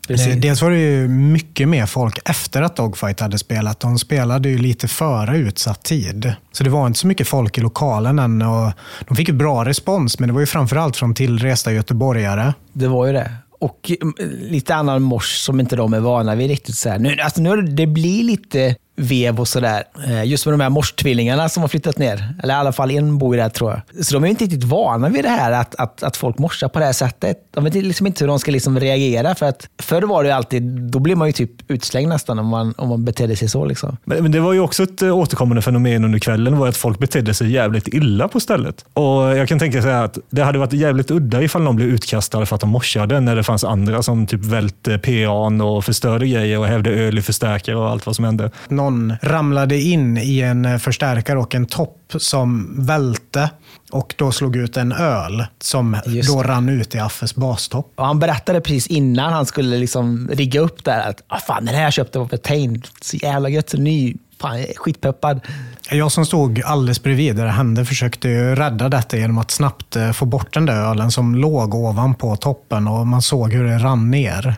Precis. 0.07 0.27
Eh, 0.27 0.37
Dels 0.37 0.61
var 0.61 0.71
det 0.71 0.77
ju 0.77 1.07
mycket 1.07 1.67
mer 1.67 1.85
folk 1.85 2.19
efter 2.25 2.61
att 2.61 2.75
Dogfight 2.75 3.19
hade 3.19 3.37
spelat. 3.37 3.79
De 3.79 3.99
spelade 3.99 4.49
ju 4.49 4.57
lite 4.57 4.87
före 4.87 5.37
utsatt 5.37 5.83
tid. 5.83 6.33
Så 6.51 6.63
det 6.63 6.69
var 6.69 6.87
inte 6.87 6.99
så 6.99 7.07
mycket 7.07 7.27
folk 7.27 7.57
i 7.57 7.61
lokalen 7.61 8.19
än. 8.19 8.41
Och 8.41 8.71
de 9.07 9.15
fick 9.15 9.27
ju 9.27 9.33
bra 9.33 9.65
respons, 9.65 10.19
men 10.19 10.29
det 10.29 10.33
var 10.33 10.39
ju 10.39 10.45
framförallt 10.45 10.97
från 10.97 11.13
tillresta 11.13 11.71
göteborgare. 11.71 12.53
Det 12.73 12.87
var 12.87 13.07
ju 13.07 13.13
det. 13.13 13.31
Och 13.59 13.91
mm, 14.01 14.13
lite 14.41 14.75
annan 14.75 15.01
mors 15.01 15.37
som 15.37 15.59
inte 15.59 15.75
de 15.75 15.93
är 15.93 15.99
vana 15.99 16.35
vid 16.35 16.47
riktigt. 16.49 16.75
Så 16.75 16.89
här. 16.89 16.99
Nu, 16.99 17.17
alltså, 17.21 17.41
nu, 17.41 17.61
det 17.61 17.87
blir 17.87 18.23
lite 18.23 18.75
vev 18.95 19.39
och 19.39 19.47
sådär. 19.47 19.83
Eh, 20.07 20.23
Just 20.23 20.45
med 20.45 20.53
de 20.53 20.59
här 20.59 20.69
morstvillingarna 20.69 21.49
som 21.49 21.63
har 21.63 21.67
flyttat 21.67 21.97
ner. 21.97 22.35
Eller 22.43 22.53
i 22.53 22.57
alla 22.57 22.71
fall 22.71 22.91
en 22.91 23.17
bor 23.17 23.35
ju 23.35 23.41
där 23.41 23.49
tror 23.49 23.71
jag. 23.71 24.05
Så 24.05 24.13
de 24.13 24.23
är 24.23 24.27
ju 24.27 24.31
inte 24.31 24.43
riktigt 24.43 24.63
vana 24.63 25.09
vid 25.09 25.23
det 25.23 25.29
här 25.29 25.51
att, 25.51 25.75
att, 25.75 26.03
att 26.03 26.17
folk 26.17 26.37
morsar 26.37 26.67
på 26.67 26.79
det 26.79 26.85
här 26.85 26.93
sättet. 26.93 27.37
De 27.53 27.63
vet 27.63 27.73
liksom 27.73 28.07
inte 28.07 28.23
hur 28.23 28.27
de 28.27 28.39
ska 28.39 28.51
liksom 28.51 28.79
reagera. 28.79 29.35
För 29.35 29.45
att 29.45 29.67
förr 29.81 30.01
var 30.01 30.23
det 30.23 30.29
ju 30.29 30.35
alltid, 30.35 30.63
då 30.63 30.99
blir 30.99 31.15
man 31.15 31.27
ju 31.27 31.31
typ 31.31 31.51
utslängd 31.71 32.09
nästan 32.09 32.39
om 32.39 32.47
man, 32.47 32.73
om 32.77 32.89
man 32.89 33.05
betedde 33.05 33.35
sig 33.35 33.49
så. 33.49 33.65
Liksom. 33.65 33.97
Men, 34.03 34.23
men 34.23 34.31
det 34.31 34.39
var 34.39 34.53
ju 34.53 34.59
också 34.59 34.83
ett 34.83 35.01
eh, 35.01 35.17
återkommande 35.17 35.61
fenomen 35.61 36.03
under 36.03 36.19
kvällen 36.19 36.57
var 36.57 36.67
att 36.67 36.77
folk 36.77 36.99
betedde 36.99 37.33
sig 37.33 37.51
jävligt 37.51 37.87
illa 37.87 38.27
på 38.27 38.39
stället. 38.39 38.85
Och 38.93 39.37
Jag 39.37 39.47
kan 39.47 39.59
tänka 39.59 39.81
sig 39.81 39.93
att 39.93 40.17
det 40.29 40.43
hade 40.43 40.59
varit 40.59 40.73
jävligt 40.73 41.11
udda 41.11 41.41
ifall 41.41 41.61
någon 41.61 41.75
blev 41.75 41.89
utkastade 41.89 42.45
för 42.45 42.55
att 42.55 42.61
de 42.61 42.69
morsade 42.69 43.19
när 43.19 43.35
det 43.35 43.43
fanns 43.43 43.63
andra 43.63 44.03
som 44.03 44.27
typ 44.27 44.45
välte 44.45 44.97
PAn 44.97 45.61
och 45.61 45.85
förstörde 45.85 46.27
grejer 46.27 46.59
och 46.59 46.67
hävde 46.67 46.89
öl 46.89 47.17
i 47.17 47.21
förstärkare 47.21 47.75
och 47.75 47.89
allt 47.89 48.05
vad 48.05 48.15
som 48.15 48.25
hände. 48.25 48.51
Någon 48.67 48.84
ramlade 49.21 49.79
in 49.79 50.17
i 50.17 50.39
en 50.39 50.79
förstärkare 50.79 51.39
och 51.39 51.55
en 51.55 51.65
topp 51.65 52.13
som 52.17 52.75
välte 52.85 53.49
och 53.91 54.15
då 54.17 54.31
slog 54.31 54.55
ut 54.55 54.77
en 54.77 54.91
öl 54.91 55.45
som 55.59 55.97
då 56.27 56.43
rann 56.43 56.69
ut 56.69 56.95
i 56.95 56.99
Affes 56.99 57.35
bastopp. 57.35 57.93
Och 57.95 58.05
han 58.05 58.19
berättade 58.19 58.61
precis 58.61 58.87
innan 58.87 59.33
han 59.33 59.45
skulle 59.45 59.77
liksom 59.77 60.29
rigga 60.33 60.59
upp 60.59 60.83
där 60.83 61.09
att 61.09 61.23
ah, 61.27 61.39
fan, 61.39 61.65
den 61.65 61.75
här 61.75 61.83
jag 61.83 61.93
köpte 61.93 62.19
var 62.19 62.27
Petain. 62.27 62.83
Så 63.01 63.17
jävla 63.17 63.49
gött. 63.49 63.69
Så 63.69 63.77
ny. 63.77 64.15
Fan, 64.41 64.65
skitpeppad. 64.75 65.41
Jag 65.89 66.11
som 66.11 66.25
stod 66.25 66.61
alldeles 66.61 67.03
bredvid 67.03 67.35
där 67.35 67.45
det 67.45 67.51
hände 67.51 67.85
försökte 67.85 68.29
ju 68.29 68.55
rädda 68.55 68.89
detta 68.89 69.17
genom 69.17 69.37
att 69.37 69.51
snabbt 69.51 69.95
eh, 69.95 70.11
få 70.11 70.25
bort 70.25 70.53
den 70.53 70.65
där 70.65 70.75
ölen 70.75 71.11
som 71.11 71.35
låg 71.35 71.75
ovanpå 71.75 72.35
toppen 72.35 72.87
och 72.87 73.07
man 73.07 73.21
såg 73.21 73.53
hur 73.53 73.63
det 73.63 73.77
rann 73.77 74.11
ner. 74.11 74.55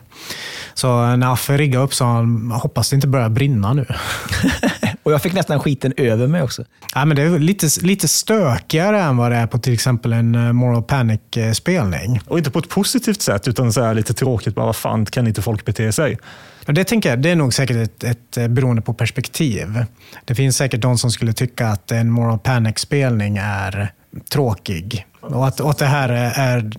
Så 0.74 1.16
när 1.16 1.32
Affe 1.32 1.56
riggade 1.56 1.84
upp 1.84 1.94
sa 1.94 2.12
han, 2.12 2.50
hoppas 2.50 2.90
det 2.90 2.94
inte 2.94 3.06
börjar 3.06 3.28
brinna 3.28 3.72
nu. 3.72 3.86
Och 5.02 5.12
jag 5.12 5.22
fick 5.22 5.32
nästan 5.32 5.60
skiten 5.60 5.92
över 5.96 6.26
mig 6.26 6.42
också. 6.42 6.64
Ja, 6.94 7.04
men 7.04 7.16
det 7.16 7.22
är 7.22 7.38
lite, 7.38 7.68
lite 7.80 8.08
stökigare 8.08 9.00
än 9.00 9.16
vad 9.16 9.30
det 9.30 9.36
är 9.36 9.46
på 9.46 9.58
till 9.58 9.72
exempel 9.72 10.12
en 10.12 10.34
eh, 10.34 10.52
Moral 10.52 10.82
Panic-spelning. 10.82 12.20
Och 12.26 12.38
inte 12.38 12.50
på 12.50 12.58
ett 12.58 12.68
positivt 12.68 13.22
sätt, 13.22 13.48
utan 13.48 13.72
så 13.72 13.82
här 13.82 13.94
lite 13.94 14.14
tråkigt. 14.14 14.54
Bara, 14.54 14.66
vad 14.66 14.76
fan, 14.76 15.06
kan 15.06 15.26
inte 15.26 15.42
folk 15.42 15.64
bete 15.64 15.92
sig? 15.92 16.18
Och 16.68 16.74
det 16.74 16.84
tänker 16.84 17.10
jag, 17.10 17.18
det 17.18 17.30
är 17.30 17.36
nog 17.36 17.54
säkert 17.54 17.76
ett, 17.76 18.04
ett 18.04 18.36
eh, 18.36 18.48
beroende 18.48 18.82
på 18.82 18.94
perspektiv. 18.94 19.84
Det 20.24 20.34
finns 20.34 20.56
säkert 20.56 20.80
de 20.80 20.98
som 20.98 21.10
skulle 21.10 21.32
tycka 21.32 21.68
att 21.68 21.92
en 21.92 22.10
Moral 22.10 22.38
Panic-spelning 22.38 23.38
är 23.42 23.92
tråkig. 24.30 25.06
Och 25.20 25.46
att, 25.46 25.60
och 25.60 25.70
att 25.70 25.78
det 25.78 25.86
här 25.86 26.08
är, 26.08 26.32
är 26.38 26.70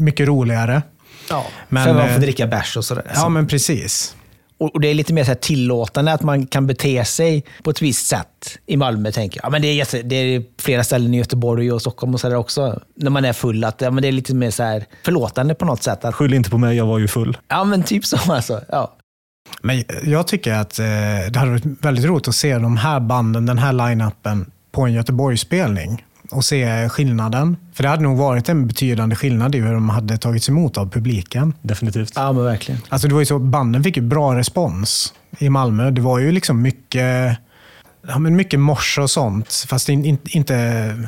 mycket 0.00 0.28
roligare. 0.28 0.82
Ja, 1.30 1.46
Men, 1.68 1.84
för 1.84 1.94
man 1.94 2.08
får 2.08 2.14
eh, 2.14 2.20
dricka 2.20 2.46
bärs 2.46 2.76
och 2.76 2.84
sådär. 2.84 3.04
Ja, 3.14 3.28
men 3.28 3.46
precis. 3.46 4.16
Och 4.58 4.74
och 4.74 4.80
det 4.80 4.88
är 4.88 4.94
lite 4.94 5.12
mer 5.12 5.24
så 5.24 5.28
här 5.30 5.34
tillåtande 5.34 6.12
att 6.12 6.22
man 6.22 6.46
kan 6.46 6.66
bete 6.66 7.04
sig 7.04 7.44
på 7.62 7.70
ett 7.70 7.82
visst 7.82 8.06
sätt 8.06 8.58
i 8.66 8.76
Malmö. 8.76 9.12
tänker 9.12 9.40
jag. 9.40 9.46
Ja, 9.46 9.50
men 9.50 9.62
det, 9.62 9.68
är 9.68 9.74
jätte, 9.74 10.02
det 10.02 10.16
är 10.16 10.42
flera 10.58 10.84
ställen 10.84 11.14
i 11.14 11.18
Göteborg 11.18 11.72
och 11.72 11.80
Stockholm 11.80 12.14
och 12.14 12.20
så 12.20 12.28
där 12.28 12.36
också. 12.36 12.80
När 12.96 13.10
man 13.10 13.24
är 13.24 13.32
full. 13.32 13.64
Att, 13.64 13.80
ja, 13.80 13.90
men 13.90 14.02
det 14.02 14.08
är 14.08 14.12
lite 14.12 14.34
mer 14.34 14.50
så 14.50 14.62
här 14.62 14.84
förlåtande 15.04 15.54
på 15.54 15.64
något 15.64 15.82
sätt. 15.82 16.04
Att, 16.04 16.14
Skyll 16.14 16.34
inte 16.34 16.50
på 16.50 16.58
mig, 16.58 16.76
jag 16.76 16.86
var 16.86 16.98
ju 16.98 17.08
full. 17.08 17.38
ja, 17.48 17.64
men 17.64 17.82
typ 17.82 18.04
så 18.04 18.32
alltså. 18.32 18.60
Ja. 18.68 18.96
Men 19.62 19.84
jag 20.04 20.26
tycker 20.26 20.52
att 20.52 20.78
eh, 20.78 20.84
det 21.30 21.38
hade 21.38 21.50
varit 21.50 21.64
väldigt 21.64 22.04
roligt 22.04 22.28
att 22.28 22.34
se 22.34 22.58
de 22.58 22.76
här 22.76 23.00
banden, 23.00 23.46
den 23.46 23.58
här 23.58 23.72
line-upen 23.72 24.50
på 24.72 24.82
en 24.82 24.92
Göteborgsspelning 24.92 26.04
och 26.30 26.44
se 26.44 26.88
skillnaden. 26.88 27.56
För 27.74 27.82
det 27.82 27.88
hade 27.88 28.02
nog 28.02 28.18
varit 28.18 28.48
en 28.48 28.66
betydande 28.66 29.16
skillnad 29.16 29.54
i 29.54 29.60
hur 29.60 29.74
de 29.74 29.88
hade 29.88 30.18
tagits 30.18 30.48
emot 30.48 30.78
av 30.78 30.90
publiken. 30.90 31.52
Definitivt. 31.62 32.12
ja, 32.16 32.32
men 32.32 32.44
verkligen. 32.44 32.80
Alltså 32.88 33.08
det 33.08 33.14
var 33.14 33.20
ju 33.20 33.26
så, 33.26 33.38
banden 33.38 33.84
fick 33.84 33.96
ju 33.96 34.02
bra 34.02 34.34
respons 34.34 35.14
i 35.38 35.48
Malmö. 35.48 35.90
Det 35.90 36.00
var 36.00 36.18
ju 36.18 36.32
liksom 36.32 36.62
mycket, 36.62 37.38
ja, 38.08 38.18
men 38.18 38.36
mycket 38.36 38.60
mors 38.60 38.98
och 38.98 39.10
sånt. 39.10 39.64
Fast 39.68 39.88
in, 39.88 40.04
in, 40.04 40.18
inte 40.24 40.54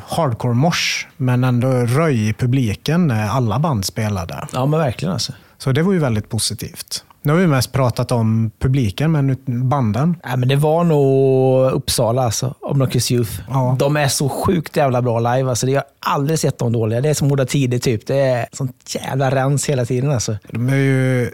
hardcore 0.08 0.54
mors, 0.54 1.06
men 1.16 1.44
ändå 1.44 1.68
röj 1.70 2.28
i 2.28 2.32
publiken 2.32 3.06
när 3.06 3.28
alla 3.28 3.58
band 3.58 3.84
spelade. 3.84 4.48
Ja, 4.52 4.66
men 4.66 4.80
verkligen 4.80 5.12
alltså. 5.12 5.32
Så 5.58 5.72
det 5.72 5.82
var 5.82 5.92
ju 5.92 5.98
väldigt 5.98 6.28
positivt. 6.28 7.04
Nu 7.22 7.32
har 7.32 7.40
vi 7.40 7.46
mest 7.46 7.72
pratat 7.72 8.12
om 8.12 8.50
publiken, 8.58 9.12
men 9.12 9.36
banden. 9.46 10.16
Ja, 10.22 10.36
men 10.36 10.48
det 10.48 10.56
var 10.56 10.84
nog 10.84 11.72
Uppsala, 11.72 12.22
alltså, 12.22 12.54
Obnoxious 12.60 13.10
Youth. 13.10 13.32
Ja. 13.48 13.76
De 13.78 13.96
är 13.96 14.08
så 14.08 14.28
sjukt 14.28 14.76
jävla 14.76 15.02
bra 15.02 15.18
live. 15.18 15.50
Alltså, 15.50 15.66
jag 15.66 15.82
har 16.00 16.14
aldrig 16.14 16.38
sett 16.38 16.58
dem 16.58 16.72
dåliga. 16.72 17.00
Det 17.00 17.08
är 17.08 17.14
som 17.14 17.30
Hårda 17.30 17.46
Tider, 17.46 17.78
typ. 17.78 18.06
Det 18.06 18.18
är 18.18 18.46
sånt 18.52 18.94
jävla 18.94 19.30
rens 19.30 19.68
hela 19.68 19.84
tiden. 19.84 20.10
Alltså. 20.10 20.36
De 20.50 20.68
är 20.68 20.76
ju 20.76 21.26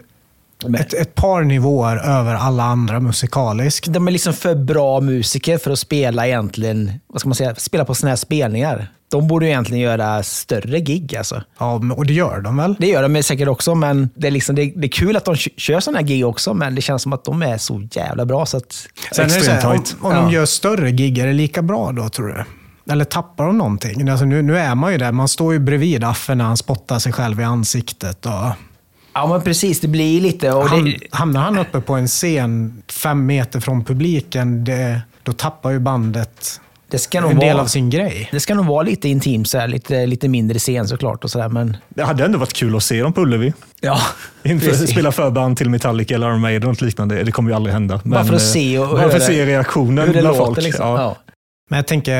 ett, 0.79 0.93
ett 0.93 1.15
par 1.15 1.43
nivåer 1.43 1.97
över 1.97 2.35
alla 2.35 2.63
andra 2.63 2.99
musikaliskt. 2.99 3.93
De 3.93 4.07
är 4.07 4.11
liksom 4.11 4.33
för 4.33 4.55
bra 4.55 5.01
musiker 5.01 5.57
för 5.57 5.71
att 5.71 5.79
spela 5.79 6.27
egentligen, 6.27 6.91
vad 7.07 7.19
ska 7.19 7.29
man 7.29 7.35
säga, 7.35 7.55
spela 7.55 7.85
på 7.85 7.95
såna 7.95 8.09
här 8.09 8.15
spelningar. 8.15 8.87
De 9.11 9.27
borde 9.27 9.45
ju 9.45 9.51
egentligen 9.51 9.83
göra 9.83 10.23
större 10.23 10.79
gig. 10.79 11.15
Alltså. 11.15 11.43
Ja, 11.57 11.81
och 11.95 12.05
det 12.05 12.13
gör 12.13 12.41
de 12.41 12.57
väl? 12.57 12.75
Det 12.79 12.87
gör 12.87 13.09
de 13.09 13.23
säkert 13.23 13.47
också, 13.47 13.75
men 13.75 14.09
det 14.15 14.27
är, 14.27 14.31
liksom, 14.31 14.55
det, 14.55 14.73
det 14.75 14.87
är 14.87 14.91
kul 14.91 15.15
att 15.15 15.25
de 15.25 15.35
kö- 15.35 15.49
kör 15.57 15.79
sådana 15.79 15.99
här 15.99 16.05
gig 16.05 16.25
också, 16.25 16.53
men 16.53 16.75
det 16.75 16.81
känns 16.81 17.01
som 17.01 17.13
att 17.13 17.25
de 17.25 17.41
är 17.41 17.57
så 17.57 17.87
jävla 17.91 18.25
bra. 18.25 18.45
Så 18.45 18.57
att, 18.57 18.87
Sen 19.11 19.25
är 19.25 19.35
det 19.35 19.41
så 19.41 19.51
här, 19.51 19.65
om, 19.67 19.83
om 20.01 20.11
Ja. 20.11 20.21
de 20.21 20.31
gör 20.31 20.45
större 20.45 20.91
gig, 20.91 21.17
är 21.17 21.27
det 21.27 21.33
lika 21.33 21.61
bra 21.61 21.91
då 21.91 22.09
tror 22.09 22.27
du? 22.27 22.43
Eller 22.91 23.05
tappar 23.05 23.45
de 23.45 23.57
någonting? 23.57 24.09
Alltså 24.09 24.25
nu, 24.25 24.41
nu 24.41 24.57
är 24.57 24.75
man 24.75 24.91
ju 24.91 24.97
där, 24.97 25.11
man 25.11 25.27
står 25.27 25.53
ju 25.53 25.59
bredvid 25.59 26.03
Affe 26.03 26.35
när 26.35 26.45
han 26.45 26.57
spottar 26.57 26.99
sig 26.99 27.13
själv 27.13 27.39
i 27.41 27.43
ansiktet. 27.43 28.25
Och 28.25 28.31
ja, 29.13 29.27
men 29.27 29.41
precis. 29.41 29.79
Det 29.79 29.87
blir 29.87 30.21
lite... 30.21 30.51
Och 30.51 30.69
han, 30.69 30.85
det, 30.85 30.97
hamnar 31.11 31.41
han 31.41 31.57
uppe 31.57 31.81
på 31.81 31.93
en 31.93 32.07
scen 32.07 32.83
fem 32.91 33.25
meter 33.25 33.59
från 33.59 33.83
publiken, 33.85 34.63
det, 34.63 35.01
då 35.23 35.33
tappar 35.33 35.71
ju 35.71 35.79
bandet 35.79 36.61
Det 36.95 36.99
ska 36.99 37.21
nog 37.21 37.31
en 37.31 37.39
del 37.39 37.53
vara- 37.53 37.63
av 37.63 37.67
sin 37.67 37.89
grej. 37.89 38.29
Det 38.31 38.39
ska 38.39 38.55
nog 38.55 38.65
vara 38.65 38.83
lite 38.83 39.09
intimt, 39.09 39.49
så 39.49 39.57
här, 39.57 39.67
lite, 39.67 40.05
lite 40.05 40.27
mindre 40.27 40.59
scen 40.59 40.87
såklart. 40.87 41.23
Och 41.23 41.31
så 41.31 41.37
där, 41.39 41.49
men 41.49 41.77
Det 41.89 42.03
hade 42.03 42.25
ändå 42.25 42.37
varit 42.39 42.53
kul 42.53 42.75
att 42.75 42.83
se 42.83 43.01
dem 43.01 43.13
på 43.13 43.21
Ullevi. 43.21 43.53
ja, 43.81 43.99
Inför, 44.43 44.73
spela 44.73 45.11
förband 45.11 45.57
till 45.57 45.69
Metallica 45.69 46.15
eller 46.15 46.27
Iron 46.27 46.41
Maiden 46.41 46.63
och 46.63 46.67
något 46.69 46.81
liknande. 46.81 47.23
Det 47.23 47.31
kommer 47.31 47.49
ju 47.49 47.55
aldrig 47.55 47.73
hända. 47.73 48.01
Bara 48.03 48.25
för 48.25 48.33
att 48.33 48.41
se 48.41 48.79
och 48.79 48.87
bara 48.89 49.09
för 49.09 49.17
att 49.17 49.23
se 49.23 49.45
reaktionen 49.45 50.07
hur 50.07 50.13
det 50.13 50.19
bland 50.21 50.37
låter. 50.37 50.45
folk. 50.53 50.61
Liksom. 50.65 50.87
Ja. 50.87 51.01
Ja. 51.01 51.15
Men 51.69 51.77
jag 51.77 51.87
tänker, 51.87 52.13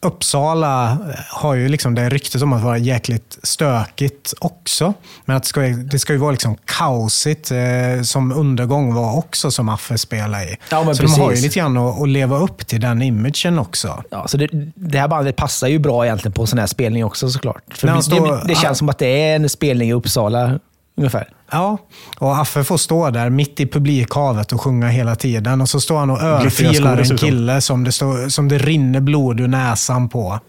Uppsala 0.00 0.98
har 1.30 1.54
ju 1.54 1.68
liksom 1.68 1.94
det 1.94 2.08
ryktet 2.08 2.42
om 2.42 2.52
att 2.52 2.62
vara 2.62 2.78
jäkligt 2.78 3.38
stökigt 3.42 4.34
också. 4.38 4.94
Men 5.24 5.36
att 5.36 5.42
det 5.42 5.48
ska, 5.48 5.60
det 5.60 5.98
ska 5.98 6.12
ju 6.12 6.18
vara 6.18 6.30
liksom 6.30 6.56
kaosigt, 6.64 7.50
eh, 7.50 8.02
som 8.02 8.32
undergång 8.32 8.94
var 8.94 9.16
också 9.16 9.50
som 9.50 9.68
Affe 9.68 9.98
spelar 9.98 10.42
i. 10.42 10.56
Ja, 10.70 10.94
så 10.94 11.02
de 11.02 11.12
har 11.12 11.22
ju 11.22 11.28
precis. 11.28 11.44
lite 11.44 11.58
grann 11.58 11.76
att, 11.76 12.00
att 12.02 12.08
leva 12.08 12.38
upp 12.38 12.66
till 12.66 12.80
den 12.80 13.02
imagen 13.02 13.58
också. 13.58 14.02
Ja, 14.10 14.28
så 14.28 14.36
det, 14.36 14.48
det 14.74 14.98
här 14.98 15.08
bandet 15.08 15.36
passar 15.36 15.68
ju 15.68 15.78
bra 15.78 16.04
egentligen 16.06 16.32
på 16.32 16.46
sån 16.46 16.58
här 16.58 16.66
spelning 16.66 17.04
också 17.04 17.30
såklart. 17.30 17.62
För 17.74 17.88
det, 17.88 18.02
står- 18.02 18.36
det, 18.36 18.42
det 18.48 18.54
känns 18.54 18.78
som 18.78 18.88
att 18.88 18.98
det 18.98 19.06
är 19.06 19.36
en 19.36 19.48
spelning 19.48 19.88
i 19.88 19.92
Uppsala 19.92 20.58
ungefär. 20.98 21.28
Ja, 21.50 21.78
och 22.18 22.38
Affe 22.38 22.64
får 22.64 22.76
stå 22.76 23.10
där 23.10 23.30
mitt 23.30 23.60
i 23.60 23.66
publikhavet 23.66 24.52
och 24.52 24.60
sjunga 24.60 24.88
hela 24.88 25.16
tiden. 25.16 25.60
Och 25.60 25.68
så 25.68 25.80
står 25.80 25.98
han 25.98 26.10
och 26.10 26.22
örfilar 26.22 26.96
en 26.96 27.16
kille 27.16 27.60
som 27.60 27.84
det, 27.84 27.92
står, 27.92 28.28
som 28.28 28.48
det 28.48 28.58
rinner 28.58 29.00
blod 29.00 29.40
ur 29.40 29.48
näsan 29.48 30.08
på. 30.08 30.40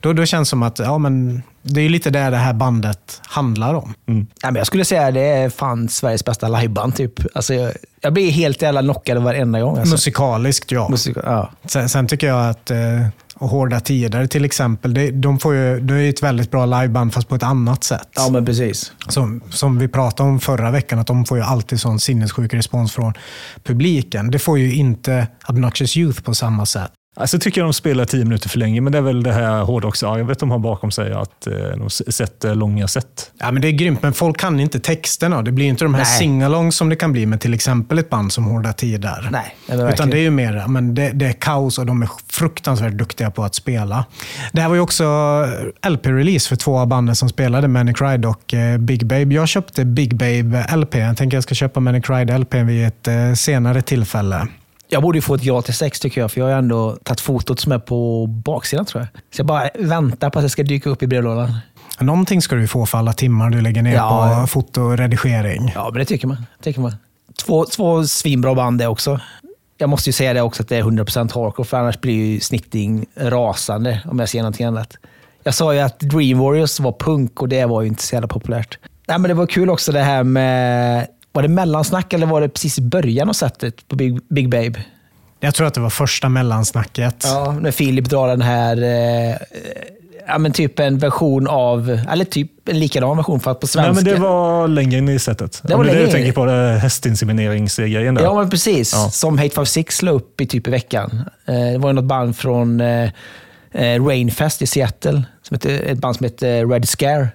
Då, 0.00 0.12
då 0.12 0.26
känns 0.26 0.48
det 0.48 0.50
som 0.50 0.62
att 0.62 0.78
ja, 0.78 0.98
men 0.98 1.42
det 1.62 1.80
är 1.80 1.88
lite 1.88 2.10
det 2.10 2.30
det 2.30 2.36
här 2.36 2.52
bandet 2.52 3.20
handlar 3.26 3.74
om. 3.74 3.94
Ja, 4.06 4.22
men 4.42 4.54
jag 4.54 4.66
skulle 4.66 4.84
säga 4.84 5.06
att 5.06 5.14
det 5.14 5.20
är 5.20 5.50
fan 5.50 5.88
Sveriges 5.88 6.24
bästa 6.24 6.48
liveband. 6.48 6.96
Typ. 6.96 7.12
Alltså, 7.34 7.54
jag, 7.54 7.72
jag 8.00 8.12
blir 8.12 8.30
helt 8.30 8.62
jävla 8.62 8.80
knockad 8.80 9.22
varenda 9.22 9.60
gång. 9.60 9.78
Alltså. 9.78 9.94
Musikaliskt, 9.94 10.70
ja. 10.70 10.88
Musik, 10.88 11.16
ja. 11.24 11.50
Sen, 11.64 11.88
sen 11.88 12.06
tycker 12.06 12.26
jag 12.26 12.50
att 12.50 12.70
eh, 12.70 12.78
och 13.40 13.48
Hårda 13.48 13.80
Tider 13.80 14.26
till 14.26 14.44
exempel, 14.44 14.94
det, 14.94 15.10
de 15.10 15.38
får 15.38 15.54
ju, 15.54 15.80
det 15.80 15.94
är 15.94 16.08
ett 16.10 16.22
väldigt 16.22 16.50
bra 16.50 16.66
liveband 16.66 17.14
fast 17.14 17.28
på 17.28 17.34
ett 17.34 17.42
annat 17.42 17.84
sätt. 17.84 18.08
ja, 18.16 18.28
men 18.32 18.46
precis. 18.46 18.92
Som, 19.08 19.40
som 19.50 19.78
vi 19.78 19.88
pratade 19.88 20.28
om 20.28 20.40
förra 20.40 20.70
veckan, 20.70 20.98
att 20.98 21.06
de 21.06 21.24
får 21.24 21.38
ju 21.38 21.44
alltid 21.44 21.80
sån 21.80 22.00
sinnessjuk 22.00 22.54
respons 22.54 22.92
från 22.92 23.12
publiken. 23.64 24.30
Det 24.30 24.38
får 24.38 24.58
ju 24.58 24.74
inte 24.74 25.26
Obnoxious 25.48 25.96
Youth 25.96 26.22
på 26.22 26.34
samma 26.34 26.66
sätt. 26.66 26.92
Alltså 27.16 27.38
tycker 27.38 27.60
jag 27.60 27.68
de 27.68 27.72
spelar 27.72 28.04
tio 28.04 28.24
minuter 28.24 28.48
för 28.48 28.58
länge, 28.58 28.80
men 28.80 28.92
det 28.92 28.98
är 28.98 29.02
väl 29.02 29.22
det 29.22 29.32
här 29.32 29.60
hårdrocksarvet 29.62 30.38
de 30.38 30.50
har 30.50 30.58
bakom 30.58 30.90
sig, 30.90 31.12
att 31.12 31.46
eh, 31.46 31.52
de 31.76 31.90
sätter 31.90 32.54
långa 32.54 32.88
set. 32.88 33.30
Ja, 33.38 33.50
men 33.50 33.62
det 33.62 33.68
är 33.68 33.72
grymt, 33.72 34.02
men 34.02 34.12
folk 34.12 34.36
kan 34.36 34.60
inte 34.60 34.80
texterna. 34.80 35.42
Det 35.42 35.52
blir 35.52 35.66
inte 35.66 35.84
de 35.84 35.94
här 35.94 36.04
singalongs 36.04 36.76
som 36.76 36.88
det 36.88 36.96
kan 36.96 37.12
bli 37.12 37.26
med 37.26 37.40
till 37.40 37.54
exempel 37.54 37.98
ett 37.98 38.10
band 38.10 38.32
som 38.32 38.44
Hårda 38.44 38.72
Tider. 38.72 39.28
Nej, 39.32 39.56
men 39.66 39.76
Utan 39.76 39.86
verkligen. 39.86 40.10
det 40.10 40.18
är 40.18 40.22
ju 40.22 40.30
mer 40.30 40.66
men 40.68 40.94
det, 40.94 41.10
det 41.14 41.26
är 41.26 41.32
kaos 41.32 41.78
och 41.78 41.86
de 41.86 42.02
är 42.02 42.08
fruktansvärt 42.28 42.92
duktiga 42.92 43.30
på 43.30 43.44
att 43.44 43.54
spela. 43.54 44.04
Det 44.52 44.60
här 44.60 44.68
var 44.68 44.74
ju 44.74 44.80
också 44.80 45.04
LP-release 45.82 46.48
för 46.48 46.56
två 46.56 46.78
av 46.78 46.86
banden 46.86 47.16
som 47.16 47.28
spelade, 47.28 47.68
Manic 47.68 48.00
Ride 48.00 48.28
och 48.28 48.54
eh, 48.54 48.78
Big 48.78 49.06
Babe. 49.06 49.34
Jag 49.34 49.48
köpte 49.48 49.84
Big 49.84 50.16
Babe 50.16 50.66
LP. 50.76 50.94
Jag 50.94 51.16
tänker 51.16 51.36
jag 51.36 51.44
ska 51.44 51.54
köpa 51.54 51.80
Manic 51.80 52.10
Ride 52.10 52.38
LP 52.38 52.54
vid 52.54 52.86
ett 52.86 53.08
eh, 53.08 53.32
senare 53.34 53.82
tillfälle. 53.82 54.48
Jag 54.90 55.02
borde 55.02 55.18
ju 55.18 55.22
få 55.22 55.34
ett 55.34 55.42
gratis 55.42 55.76
sex 55.76 56.00
tycker 56.00 56.20
jag, 56.20 56.32
för 56.32 56.40
jag 56.40 56.46
har 56.48 56.54
ändå 56.54 56.96
tagit 57.02 57.20
fotot 57.20 57.60
som 57.60 57.72
är 57.72 57.78
på 57.78 58.26
baksidan 58.26 58.84
tror 58.86 59.00
jag. 59.02 59.08
Så 59.34 59.40
jag 59.40 59.46
bara 59.46 59.68
väntar 59.78 60.30
på 60.30 60.38
att 60.38 60.44
det 60.44 60.48
ska 60.48 60.62
dyka 60.62 60.90
upp 60.90 61.02
i 61.02 61.06
brevlådan. 61.06 61.52
Någonting 62.00 62.42
ska 62.42 62.56
du 62.56 62.66
få 62.68 62.86
för 62.86 62.98
alla 62.98 63.12
timmar 63.12 63.50
du 63.50 63.60
lägger 63.60 63.82
ner 63.82 63.94
Ja. 63.94 64.38
på 64.40 64.46
foto 64.46 64.82
och 64.82 64.98
redigering. 64.98 65.72
Ja, 65.74 65.90
men 65.92 65.98
det 65.98 66.04
tycker 66.04 66.26
man. 66.28 66.46
Tycker 66.62 66.80
man. 66.80 66.94
Två, 67.46 67.64
två 67.64 68.04
svinbra 68.04 68.54
band 68.54 68.78
det 68.78 68.86
också. 68.86 69.20
Jag 69.78 69.88
måste 69.88 70.08
ju 70.08 70.12
säga 70.12 70.32
det 70.34 70.40
också 70.42 70.62
att 70.62 70.68
det 70.68 70.76
är 70.76 70.82
100% 70.82 71.34
hardcore, 71.34 71.66
för 71.66 71.76
annars 71.76 72.00
blir 72.00 72.14
ju 72.14 72.40
Snitting 72.40 73.06
rasande 73.16 74.00
om 74.04 74.18
jag 74.18 74.28
ser 74.28 74.38
någonting 74.38 74.66
annat. 74.66 74.96
Jag 75.42 75.54
sa 75.54 75.74
ju 75.74 75.80
att 75.80 76.00
Dream 76.00 76.38
Warriors 76.38 76.80
var 76.80 76.92
punk 77.00 77.42
och 77.42 77.48
det 77.48 77.64
var 77.66 77.82
ju 77.82 77.88
inte 77.88 78.02
så 78.02 78.14
jävla 78.16 78.28
populärt. 78.28 78.78
Nej, 79.08 79.18
men 79.18 79.28
det 79.28 79.34
var 79.34 79.46
kul 79.46 79.70
också 79.70 79.92
det 79.92 80.02
här 80.02 80.22
med... 80.24 81.06
Var 81.32 81.42
det 81.42 81.48
mellansnack 81.48 82.12
eller 82.12 82.26
var 82.26 82.40
det 82.40 82.48
precis 82.48 82.78
i 82.78 82.82
början 82.82 83.28
av 83.28 83.32
setet 83.32 83.88
på 83.88 83.96
Big, 83.96 84.20
Big 84.28 84.50
Babe? 84.50 84.84
Jag 85.40 85.54
tror 85.54 85.66
att 85.66 85.74
det 85.74 85.80
var 85.80 85.90
första 85.90 86.28
mellansnacket. 86.28 87.24
Ja, 87.24 87.52
när 87.60 87.70
Filip 87.70 88.04
drar 88.04 88.28
den 88.28 88.42
här... 88.42 88.82
Eh, 88.82 89.36
ja, 90.26 90.38
men 90.38 90.52
typ 90.52 90.78
en 90.78 90.98
version 90.98 91.48
av... 91.48 92.00
Eller 92.10 92.24
typ 92.24 92.68
en 92.68 92.78
likadan 92.78 93.16
version, 93.16 93.40
fast 93.40 93.60
på 93.60 93.66
svenska. 93.66 93.92
Nej, 93.92 94.04
men 94.04 94.14
det 94.14 94.20
var 94.20 94.68
längre 94.68 94.98
in 94.98 95.08
i 95.08 95.18
setet. 95.18 95.60
Det 95.64 95.74
var 95.74 95.84
det 95.84 95.90
det 95.90 95.92
längre 95.94 96.08
jag 96.08 96.08
in. 96.08 96.24
tänker 96.24 96.32
på, 96.32 96.44
det 96.44 96.78
hästinsemineringsgrejen 96.78 98.14
där. 98.14 98.22
Ja, 98.22 98.34
men 98.34 98.50
precis. 98.50 98.92
Ja. 98.92 99.10
Som 99.10 99.38
Hate 99.38 99.54
56 99.54 100.02
la 100.02 100.10
upp 100.10 100.40
i 100.40 100.46
typ 100.46 100.68
i 100.68 100.70
veckan. 100.70 101.24
Eh, 101.46 101.54
det 101.54 101.78
var 101.78 101.88
ju 101.88 101.94
något 101.94 102.04
band 102.04 102.36
från 102.36 102.80
eh, 102.80 103.10
eh, 103.72 104.04
Rainfest 104.06 104.62
i 104.62 104.66
Seattle. 104.66 105.22
Som 105.42 105.54
heter, 105.54 105.82
ett 105.86 105.98
band 105.98 106.16
som 106.16 106.24
heter 106.24 106.66
Red 106.66 106.88
Scare. 106.88 107.28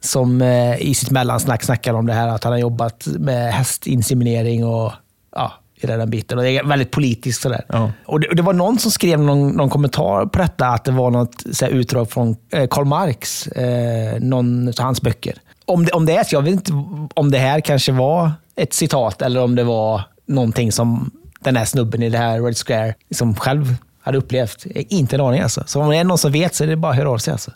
Som 0.00 0.42
eh, 0.42 0.76
i 0.80 0.94
sitt 0.94 1.10
mellansnack 1.10 1.62
snackar 1.62 1.94
om 1.94 2.06
det 2.06 2.12
här 2.12 2.28
att 2.28 2.44
han 2.44 2.52
har 2.52 2.60
jobbat 2.60 3.06
med 3.06 3.52
hästinseminering 3.52 4.66
och 4.66 4.92
ja, 5.36 5.52
i 5.76 5.86
den 5.86 6.10
biten. 6.10 6.38
Och 6.38 6.44
det 6.44 6.50
är 6.50 6.64
väldigt 6.64 6.90
politiskt 6.90 7.42
sådär. 7.42 7.64
Ja. 7.68 7.92
Och 8.04 8.20
det, 8.20 8.28
och 8.28 8.36
det 8.36 8.42
var 8.42 8.52
någon 8.52 8.78
som 8.78 8.90
skrev 8.90 9.20
någon, 9.20 9.48
någon 9.48 9.70
kommentar 9.70 10.26
på 10.26 10.38
detta, 10.38 10.66
att 10.66 10.84
det 10.84 10.92
var 10.92 11.10
något 11.10 11.44
så 11.52 11.64
här, 11.64 11.72
utdrag 11.72 12.10
från 12.10 12.36
eh, 12.52 12.68
Karl 12.68 12.84
Marx, 12.84 13.46
eh, 13.46 14.20
någon 14.20 14.68
av 14.68 14.74
hans 14.78 15.02
böcker. 15.02 15.38
Om 15.64 15.84
det, 15.84 15.92
om 15.92 16.06
det 16.06 16.16
är 16.16 16.24
så, 16.24 16.34
jag 16.34 16.42
vet 16.42 16.52
inte 16.52 16.72
om 17.14 17.30
det 17.30 17.38
här 17.38 17.60
kanske 17.60 17.92
var 17.92 18.32
ett 18.56 18.72
citat 18.72 19.22
eller 19.22 19.42
om 19.42 19.54
det 19.54 19.64
var 19.64 20.02
någonting 20.26 20.72
som 20.72 21.10
den 21.40 21.56
här 21.56 21.64
snubben 21.64 22.02
i 22.02 22.10
det 22.10 22.18
här 22.18 22.42
Red 22.42 22.56
Square 22.56 22.94
som 23.10 23.34
själv 23.34 23.76
hade 24.00 24.18
upplevt. 24.18 24.66
Inte 24.66 25.16
en 25.16 25.20
aning 25.20 25.40
alltså. 25.40 25.62
Så 25.66 25.82
om 25.82 25.90
det 25.90 25.96
är 25.96 26.04
någon 26.04 26.18
som 26.18 26.32
vet 26.32 26.54
så 26.54 26.64
är 26.64 26.68
det 26.68 26.76
bara 26.76 26.92
att 26.92 26.98
höra 26.98 27.10
av 27.10 27.18
sig. 27.18 27.32
Alltså. 27.32 27.50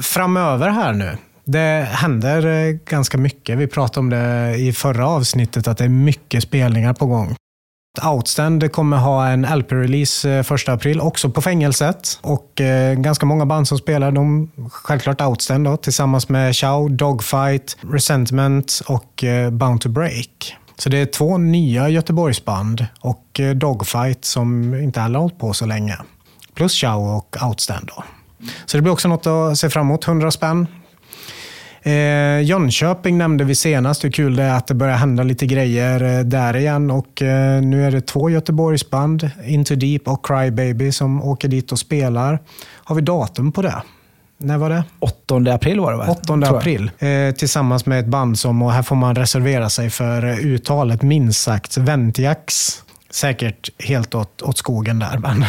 framöver 0.00 0.68
här 0.68 0.92
nu. 0.92 1.16
Det 1.50 1.88
händer 1.90 2.46
eh, 2.46 2.72
ganska 2.72 3.18
mycket. 3.18 3.58
Vi 3.58 3.66
pratade 3.66 4.00
om 4.00 4.10
det 4.10 4.54
i 4.56 4.72
förra 4.72 5.08
avsnittet, 5.08 5.68
att 5.68 5.78
det 5.78 5.84
är 5.84 5.88
mycket 5.88 6.42
spelningar 6.42 6.94
på 6.94 7.06
gång. 7.06 7.36
Outstand 8.04 8.72
kommer 8.72 8.96
ha 8.96 9.28
en 9.28 9.46
LP-release 9.46 10.36
eh, 10.36 10.42
första 10.42 10.72
april, 10.72 11.00
också 11.00 11.30
på 11.30 11.42
fängelset. 11.42 12.18
Och 12.22 12.60
eh, 12.60 12.94
ganska 12.94 13.26
många 13.26 13.46
band 13.46 13.68
som 13.68 13.78
spelar, 13.78 14.12
de, 14.12 14.50
självklart 14.70 15.20
Outstand 15.20 15.64
då, 15.64 15.76
tillsammans 15.76 16.28
med 16.28 16.56
Chow, 16.56 16.90
Dogfight, 16.90 17.76
Resentment 17.80 18.82
och 18.86 19.24
eh, 19.24 19.50
Bound 19.50 19.80
to 19.80 19.88
Break. 19.88 20.56
Så 20.78 20.88
det 20.88 20.98
är 20.98 21.06
två 21.06 21.38
nya 21.38 21.88
Göteborgsband 21.88 22.86
och 23.00 23.40
eh, 23.40 23.54
Dogfight 23.54 24.24
som 24.24 24.74
inte 24.74 25.00
heller 25.00 25.14
har 25.14 25.22
hållit 25.22 25.38
på 25.38 25.52
så 25.52 25.66
länge. 25.66 25.96
Plus 26.54 26.80
Chow 26.80 27.16
och 27.16 27.36
Outstand 27.42 27.90
då. 27.96 28.04
Så 28.66 28.76
det 28.76 28.82
blir 28.82 28.92
också 28.92 29.08
något 29.08 29.26
att 29.26 29.58
se 29.58 29.70
fram 29.70 29.86
emot. 29.86 30.08
100 30.08 30.30
spänn. 30.30 30.66
Eh, 31.82 32.42
Jönköping 32.42 33.18
nämnde 33.18 33.44
vi 33.44 33.54
senast. 33.54 34.04
Hur 34.04 34.10
kul 34.10 34.36
det 34.36 34.42
är 34.42 34.54
att 34.54 34.66
det 34.66 34.74
börjar 34.74 34.96
hända 34.96 35.22
lite 35.22 35.46
grejer 35.46 36.18
eh, 36.18 36.24
där 36.24 36.56
igen. 36.56 36.90
Och 36.90 37.22
eh, 37.22 37.62
nu 37.62 37.86
är 37.86 37.90
det 37.90 38.00
två 38.00 38.30
Göteborgsband, 38.30 39.30
Into 39.44 39.74
Deep 39.74 40.08
och 40.08 40.26
Crybaby, 40.26 40.92
som 40.92 41.22
åker 41.22 41.48
dit 41.48 41.72
och 41.72 41.78
spelar. 41.78 42.38
Har 42.74 42.94
vi 42.94 43.02
datum 43.02 43.52
på 43.52 43.62
det? 43.62 43.82
När 44.40 44.58
var 44.58 44.70
det? 44.70 44.84
8 44.98 45.36
april 45.54 45.80
var 45.80 45.92
det 45.92 45.98
va? 45.98 46.06
8 46.08 46.22
Tror 46.22 46.44
jag. 46.44 46.56
april. 46.56 46.90
Eh, 46.98 47.34
tillsammans 47.34 47.86
med 47.86 48.00
ett 48.00 48.06
band 48.06 48.38
som, 48.38 48.62
och 48.62 48.72
här 48.72 48.82
får 48.82 48.96
man 48.96 49.14
reservera 49.14 49.70
sig 49.70 49.90
för 49.90 50.26
eh, 50.26 50.38
uttalet 50.38 51.02
minst 51.02 51.42
sagt, 51.42 51.76
Ventiax. 51.76 52.68
Säkert 53.10 53.70
helt 53.78 54.14
åt, 54.14 54.42
åt 54.42 54.58
skogen 54.58 54.98
där. 54.98 55.18
Men 55.18 55.44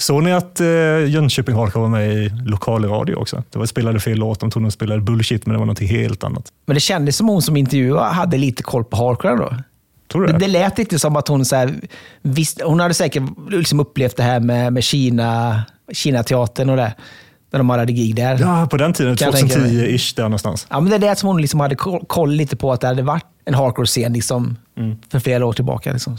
Såg 0.00 0.22
ni 0.22 0.32
att 0.32 0.60
eh, 0.60 0.66
Jönköping 1.08 1.54
Hardcore 1.54 1.82
var 1.82 1.88
med 1.88 2.12
i 2.14 2.28
lokalradio 2.46 3.14
också? 3.14 3.42
Det 3.50 3.58
var 3.58 3.66
spelade 3.66 4.00
fel 4.00 4.18
låt, 4.18 4.40
de 4.40 4.50
trodde 4.50 4.66
de 4.66 4.70
spelade 4.70 5.00
bullshit, 5.00 5.46
men 5.46 5.52
det 5.52 5.58
var 5.58 5.66
något 5.66 5.80
helt 5.80 6.24
annat. 6.24 6.48
Men 6.66 6.74
det 6.74 6.80
kändes 6.80 7.16
som 7.16 7.28
hon 7.28 7.42
som 7.42 7.56
intervjuade 7.56 8.06
hade 8.14 8.36
lite 8.38 8.62
koll 8.62 8.84
på 8.84 8.96
hardcore 8.96 9.36
då. 9.36 9.54
Tror 10.12 10.20
du 10.22 10.26
Det, 10.26 10.32
det? 10.32 10.38
det 10.38 10.46
lät 10.46 10.78
lite 10.78 10.98
som 10.98 11.16
att 11.16 11.28
hon, 11.28 11.44
så 11.44 11.56
här, 11.56 11.74
visst, 12.22 12.60
hon 12.62 12.80
hade 12.80 12.94
säkert 12.94 13.22
liksom 13.50 13.80
upplevt 13.80 14.16
det 14.16 14.22
här 14.22 14.40
med, 14.40 14.72
med 14.72 14.84
Kina, 14.84 15.62
Kina-teatern 15.92 16.70
och 16.70 16.76
det. 16.76 16.94
När 17.52 17.58
de 17.60 17.70
hade 17.70 17.92
gig 17.92 18.14
där. 18.16 18.38
Ja. 18.40 18.60
Ja, 18.60 18.66
på 18.66 18.76
den 18.76 18.92
tiden, 18.92 19.16
Kan 19.16 19.26
jag 19.26 19.34
tänka 19.36 19.58
mig. 19.58 19.70
2010-ish 19.70 20.16
där 20.16 20.22
någonstans. 20.22 20.66
men 20.70 20.84
det 20.90 20.98
lät 20.98 21.18
som 21.18 21.26
hon 21.26 21.40
liksom 21.40 21.60
hade 21.60 21.74
koll, 21.74 22.04
koll 22.06 22.30
lite 22.30 22.56
på 22.56 22.72
att 22.72 22.80
det 22.80 22.86
hade 22.86 23.02
varit 23.02 23.24
en 23.44 23.54
hardcore-scen 23.54 24.12
liksom, 24.12 24.56
för 25.12 25.18
flera 25.18 25.46
år 25.46 25.52
tillbaka. 25.52 25.92
Liksom. 25.92 26.18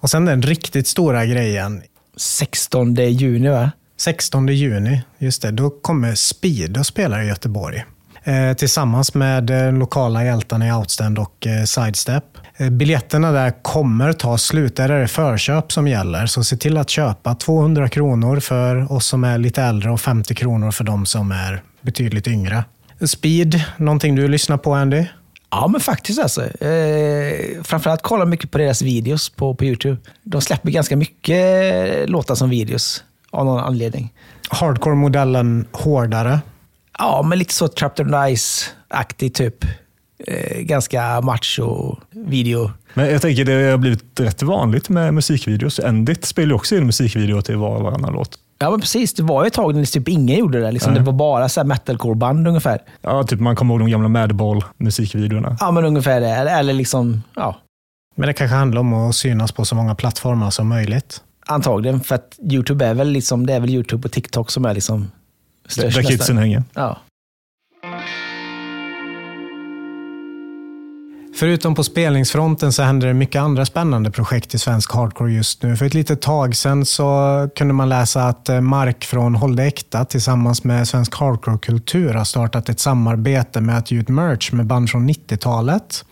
och 0.00 0.10
sen 0.10 0.24
den 0.24 0.42
riktigt 0.42 0.86
stora 0.86 1.26
grejen. 1.26 1.82
16 2.16 2.94
juni 2.94 3.48
va? 3.48 3.70
16 3.96 4.48
juni, 4.48 5.02
just 5.18 5.42
det, 5.42 5.50
då 5.50 5.70
kommer 5.70 6.14
Speed 6.14 6.76
och 6.76 6.86
spelar 6.86 7.22
i 7.22 7.26
Göteborg. 7.26 7.84
Eh, 8.24 8.52
tillsammans 8.56 9.14
med 9.14 9.50
eh, 9.50 9.72
lokala 9.72 10.24
hjältarna 10.24 10.68
i 10.68 10.72
Outstand 10.72 11.18
och 11.18 11.46
eh, 11.46 11.64
Sidestep. 11.64 12.24
Eh, 12.56 12.70
biljetterna 12.70 13.32
där 13.32 13.62
kommer 13.62 14.12
ta 14.12 14.38
slut. 14.38 14.76
Där 14.76 14.88
är 14.88 15.00
det 15.00 15.08
förköp 15.08 15.72
som 15.72 15.88
gäller. 15.88 16.26
Så 16.26 16.44
se 16.44 16.56
till 16.56 16.76
att 16.76 16.90
köpa 16.90 17.34
200 17.34 17.88
kronor 17.88 18.40
för 18.40 18.92
oss 18.92 19.06
som 19.06 19.24
är 19.24 19.38
lite 19.38 19.62
äldre 19.62 19.90
och 19.90 20.00
50 20.00 20.34
kronor 20.34 20.70
för 20.70 20.84
de 20.84 21.06
som 21.06 21.32
är 21.32 21.62
betydligt 21.80 22.26
yngre. 22.26 22.64
Speed, 23.06 23.62
någonting 23.76 24.14
du 24.14 24.28
lyssnar 24.28 24.56
på 24.56 24.74
Andy? 24.74 25.06
Ja, 25.54 25.68
men 25.68 25.80
faktiskt 25.80 26.20
alltså. 26.22 26.64
Eh, 26.64 27.62
framförallt 27.62 28.02
kollar 28.02 28.26
mycket 28.26 28.50
på 28.50 28.58
deras 28.58 28.82
videos 28.82 29.30
på, 29.30 29.54
på 29.54 29.64
YouTube. 29.64 29.96
De 30.22 30.40
släpper 30.40 30.70
ganska 30.70 30.96
mycket 30.96 32.08
låtar 32.08 32.34
som 32.34 32.50
videos 32.50 33.04
av 33.30 33.44
någon 33.44 33.60
anledning. 33.60 34.12
Hardcore-modellen 34.48 35.66
hårdare. 35.72 36.40
Ja, 36.98 37.22
men 37.22 37.38
lite 37.38 37.54
så 37.54 37.68
Trapped 37.68 38.06
on 38.06 38.14
Ice-aktig 38.14 39.34
typ. 39.34 39.64
Eh, 40.26 40.60
ganska 40.60 41.20
macho-video. 41.20 42.70
Men 42.94 43.10
jag 43.10 43.22
tänker 43.22 43.44
det 43.44 43.70
har 43.70 43.78
blivit 43.78 44.20
rätt 44.20 44.42
vanligt 44.42 44.88
med 44.88 45.14
musikvideos. 45.14 45.78
Endit 45.78 46.24
spelar 46.24 46.48
ju 46.48 46.54
också 46.54 46.76
in 46.76 46.86
musikvideo 46.86 47.42
till 47.42 47.56
var 47.56 47.76
och 47.76 47.82
varannan 47.82 48.12
låt. 48.12 48.38
Ja, 48.58 48.70
men 48.70 48.80
precis. 48.80 49.14
Det 49.14 49.22
var 49.22 49.44
ju 49.44 49.46
ett 49.46 49.52
tag 49.52 49.74
när 49.74 49.84
typ 49.84 50.08
ingen 50.08 50.38
gjorde 50.38 50.60
det. 50.60 50.70
Liksom. 50.70 50.94
Det 50.94 51.00
var 51.00 51.12
bara 51.12 51.48
så 51.48 51.64
metalcore-band 51.64 52.48
ungefär. 52.48 52.82
Ja, 53.02 53.24
typ 53.24 53.40
man 53.40 53.56
kommer 53.56 53.74
ihåg 53.74 53.80
de 53.80 53.90
gamla 53.90 54.08
Madball-musikvideorna. 54.08 55.56
Ja, 55.60 55.70
men 55.70 55.84
ungefär 55.84 56.20
det. 56.20 56.28
Eller 56.28 56.72
liksom, 56.72 57.22
ja. 57.36 57.56
Men 58.14 58.26
det 58.26 58.32
kanske 58.32 58.56
handlar 58.56 58.80
om 58.80 58.94
att 58.94 59.14
synas 59.16 59.52
på 59.52 59.64
så 59.64 59.74
många 59.74 59.94
plattformar 59.94 60.50
som 60.50 60.68
möjligt. 60.68 61.22
Antagligen, 61.46 62.00
för 62.00 62.14
att 62.14 62.38
YouTube 62.50 62.86
är 62.86 62.94
väl 62.94 63.08
liksom, 63.08 63.46
det 63.46 63.52
är 63.52 63.60
väl 63.60 63.70
YouTube 63.70 64.08
och 64.08 64.12
TikTok 64.12 64.50
som 64.50 64.64
är 64.64 64.74
liksom 64.74 65.10
störst 65.66 65.96
Där 65.96 66.02
kidsen 66.02 66.38
hänger. 66.38 66.62
Ja. 66.74 66.98
Förutom 71.36 71.74
på 71.74 71.84
spelningsfronten 71.84 72.72
så 72.72 72.82
händer 72.82 73.08
det 73.08 73.14
mycket 73.14 73.42
andra 73.42 73.66
spännande 73.66 74.10
projekt 74.10 74.54
i 74.54 74.58
svensk 74.58 74.92
hardcore 74.92 75.32
just 75.32 75.62
nu. 75.62 75.76
För 75.76 75.86
ett 75.86 75.94
litet 75.94 76.22
tag 76.22 76.56
sedan 76.56 76.84
så 76.84 77.48
kunde 77.56 77.74
man 77.74 77.88
läsa 77.88 78.24
att 78.24 78.48
eh, 78.48 78.60
Mark 78.60 79.04
från 79.04 79.34
Håll 79.34 79.56
det 79.56 79.64
Äkta 79.64 80.04
tillsammans 80.04 80.64
med 80.64 80.88
Svensk 80.88 81.14
Hardcore-kultur 81.14 82.14
har 82.14 82.24
startat 82.24 82.68
ett 82.68 82.80
samarbete 82.80 83.60
med 83.60 83.78
att 83.78 83.90
ge 83.90 83.98
ut 83.98 84.08
merch 84.08 84.52
med 84.52 84.66
band 84.66 84.90
från 84.90 85.10
90-talet. 85.10 86.04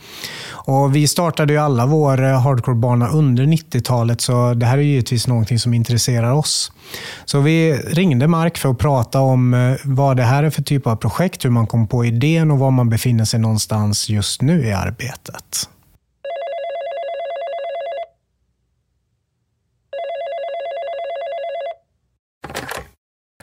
Och 0.51 0.97
vi 0.97 1.09
startade 1.09 1.53
ju 1.53 1.59
alla 1.59 1.87
vår 1.87 2.23
eh, 2.23 2.41
hardcore-bana 2.41 3.09
under 3.09 3.45
90-talet 3.45 4.21
så 4.21 4.55
det 4.55 4.67
här 4.67 4.79
är 4.79 4.83
givetvis 4.83 5.27
någonting 5.27 5.59
som 5.59 5.75
intresserar 5.75 6.33
oss. 6.33 6.73
Så 7.25 7.41
vi 7.41 7.73
ringde 7.73 8.29
Mark 8.29 8.59
för 8.59 8.71
att 8.71 8.79
prata 8.79 9.21
om 9.21 9.55
eh, 9.55 9.77
vad 9.85 10.17
det 10.17 10.23
här 10.23 10.43
är 10.43 10.51
för 10.51 10.63
typ 10.63 10.87
av 10.87 10.97
projekt, 10.97 11.45
hur 11.45 11.51
man 11.51 11.67
kom 11.67 11.87
på 11.87 12.05
idén 12.05 12.51
och 12.51 12.59
var 12.59 12.71
man 12.71 12.89
befinner 12.89 13.25
sig 13.25 13.41
någonstans 13.41 14.09
just 14.09 14.43
nu 14.43 14.67
i 14.67 14.73
arbetet. 14.73 15.69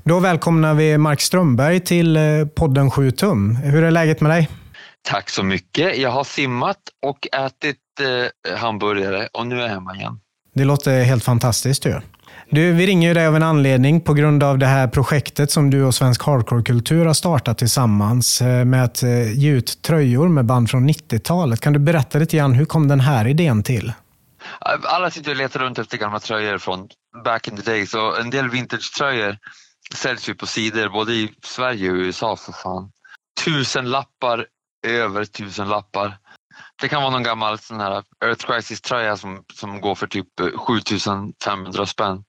Då 0.04 0.20
välkomnar 0.20 0.74
vi 0.74 0.98
Mark 0.98 1.22
Strömberg 1.22 1.80
till 1.80 2.18
eh, 2.18 2.24
podden 2.56 2.92
7 2.92 3.12
tum. 3.12 3.56
Hur 3.56 3.84
är 3.84 3.92
läget 3.92 4.22
med 4.22 4.32
dig? 4.32 4.50
Tack 5.02 5.30
så 5.30 5.44
mycket. 5.44 5.98
Jag 5.98 6.12
har 6.12 6.24
simmat 6.24 6.78
och 7.06 7.28
ätit 7.46 7.78
eh, 8.02 8.58
hamburgare 8.58 9.28
och 9.34 9.48
nu 9.48 9.56
är 9.56 9.62
jag 9.62 9.70
hemma 9.70 9.96
igen. 9.96 10.20
Det 10.54 10.66
låter 10.66 11.04
helt 11.04 11.24
fantastiskt 11.24 11.86
ju. 11.86 11.94
Du, 12.52 12.74
vi 12.74 12.88
ringer 12.88 13.08
ju 13.08 13.14
dig 13.14 13.28
av 13.28 13.36
en 13.36 13.44
anledning 13.44 14.02
på 14.02 14.14
grund 14.14 14.44
av 14.44 14.58
det 14.58 14.66
här 14.66 14.88
projektet 14.88 15.52
som 15.52 15.70
du 15.70 15.84
och 15.84 15.96
Svensk 15.96 16.24
Hardcore-kultur 16.24 17.06
har 17.06 17.14
startat 17.14 17.58
tillsammans 17.58 18.42
eh, 18.42 18.66
med 18.66 18.84
att 18.84 19.04
eh, 19.04 19.40
ge 19.40 19.50
ut 19.50 19.82
tröjor 19.82 20.28
med 20.28 20.46
band 20.46 20.70
från 20.70 20.90
90-talet. 20.90 21.62
Kan 21.62 21.74
du 21.74 21.80
berätta 21.80 22.20
lite 22.20 22.38
grann, 22.38 22.54
hur 22.54 22.66
kom 22.66 22.88
den 22.88 23.00
här 23.00 23.28
idén 23.28 23.64
till? 23.64 23.94
Alla 24.84 25.12
sitter 25.12 25.32
och 25.32 25.38
letar 25.38 25.60
runt 25.60 25.80
efter 25.80 25.98
gamla 25.98 26.20
tröjor 26.20 26.58
från 26.58 26.88
back 27.24 27.48
in 27.48 27.58
the 27.58 27.72
days 27.72 27.94
och 27.94 28.20
en 28.20 28.30
del 28.30 28.50
vintage-tröjor 28.50 29.38
säljs 29.96 30.30
ju 30.30 30.36
på 30.36 30.46
sidor 30.46 30.90
både 30.90 31.14
i 31.14 31.30
Sverige 31.44 31.92
och 31.92 31.96
USA 31.96 32.36
för 32.36 32.52
fan. 32.52 32.92
Tusen 33.46 33.90
lappar, 33.90 34.46
över 34.88 35.26
tusen 35.26 35.70
lappar. 35.70 36.18
Det 36.82 36.88
kan 36.88 37.02
vara 37.02 37.12
någon 37.12 37.24
gammal 37.24 37.60
sån 37.60 37.80
här 37.80 38.04
Earth 38.26 38.46
Crisis-tröja 38.46 39.18
som, 39.18 39.44
som 39.54 39.82
går 39.82 39.96
för 39.96 40.08
typ 40.08 40.28
7500 40.68 41.86
spänn. 41.86 42.24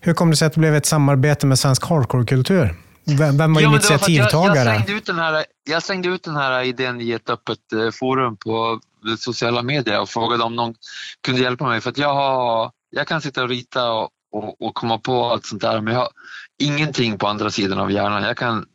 Hur 0.00 0.14
kom 0.14 0.30
det 0.30 0.36
sig 0.36 0.46
att 0.46 0.52
det 0.52 0.60
blev 0.60 0.74
ett 0.74 0.86
samarbete 0.86 1.46
med 1.46 1.58
Svensk 1.58 1.84
Hardcore-kultur? 1.84 2.74
Vem, 3.04 3.38
vem 3.38 3.54
var 3.54 3.60
Ja, 3.60 3.66
det 3.68 3.70
var 3.70 3.74
initiativtagare? 3.74 4.56
Jag, 4.56 4.66
jag, 4.66 4.82
slängde 4.82 4.92
ut 4.92 5.06
den 5.06 5.18
här, 5.18 5.44
jag 5.64 5.82
slängde 5.82 6.08
ut 6.08 6.22
den 6.22 6.36
här 6.36 6.62
idén 6.62 7.00
i 7.00 7.10
ett 7.10 7.30
öppet 7.30 7.72
eh, 7.72 7.90
forum 7.90 8.36
på 8.36 8.80
sociala 9.18 9.62
medier 9.62 10.00
och 10.00 10.08
frågade 10.08 10.44
om 10.44 10.56
någon 10.56 10.74
kunde 11.26 11.40
hjälpa 11.40 11.66
mig. 11.66 11.80
För 11.80 11.90
att 11.90 11.98
jag, 11.98 12.14
har, 12.14 12.70
jag 12.90 13.06
kan 13.06 13.20
sitta 13.20 13.42
och 13.42 13.48
rita 13.48 13.92
och, 13.92 14.10
och, 14.32 14.62
och 14.62 14.74
komma 14.74 14.98
på 14.98 15.24
allt 15.24 15.46
sånt 15.46 15.62
där 15.62 15.80
men 15.80 15.94
jag 15.94 16.00
har 16.00 16.08
ingenting 16.62 17.18
på 17.18 17.28
andra 17.28 17.50
sidan 17.50 17.78
av 17.78 17.92
hjärnan. 17.92 18.22
Jag 18.22 18.36
kan, 18.36 18.66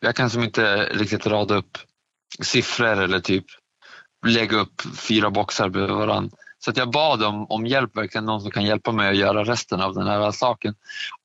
jag 0.00 0.14
kan 0.14 0.30
som 0.30 0.42
inte 0.42 0.84
riktigt 0.84 1.26
rada 1.26 1.54
upp 1.54 1.78
siffror 2.42 3.02
eller 3.02 3.20
typ 3.20 3.44
lägga 4.26 4.56
upp 4.56 4.82
fyra 4.96 5.30
boxar 5.30 5.68
bredvid 5.68 5.96
varandra. 5.96 6.36
Så 6.64 6.70
att 6.70 6.76
jag 6.76 6.90
bad 6.90 7.22
om, 7.22 7.46
om 7.50 7.66
hjälp, 7.66 7.96
verkligen 7.96 8.24
någon 8.24 8.40
som 8.40 8.50
kan 8.50 8.64
hjälpa 8.64 8.92
mig 8.92 9.08
att 9.08 9.16
göra 9.16 9.44
resten 9.44 9.80
av 9.80 9.94
den 9.94 10.06
här 10.06 10.30
saken. 10.30 10.74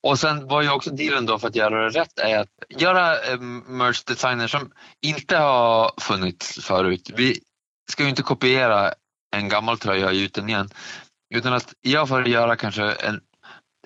Och 0.00 0.18
sen 0.18 0.48
var 0.48 0.62
ju 0.62 0.70
också 0.70 0.90
dealen 0.90 1.26
då 1.26 1.38
för 1.38 1.48
att 1.48 1.56
göra 1.56 1.82
det 1.82 2.00
rätt 2.00 2.18
är 2.18 2.38
att 2.38 2.48
göra 2.68 3.14
eh, 3.14 3.40
merch 3.66 4.04
designer 4.04 4.46
som 4.46 4.70
inte 5.00 5.36
har 5.36 5.92
funnits 6.00 6.64
förut. 6.64 7.10
Vi 7.16 7.40
ska 7.90 8.02
ju 8.02 8.08
inte 8.08 8.22
kopiera 8.22 8.92
en 9.36 9.48
gammal 9.48 9.78
tröja 9.78 10.06
och 10.06 10.14
ge 10.14 10.24
ut 10.24 10.34
den 10.34 10.48
igen. 10.48 10.70
Utan 11.34 11.52
att 11.52 11.74
jag 11.80 12.08
får 12.08 12.28
göra 12.28 12.56
kanske 12.56 12.92
en 12.92 13.20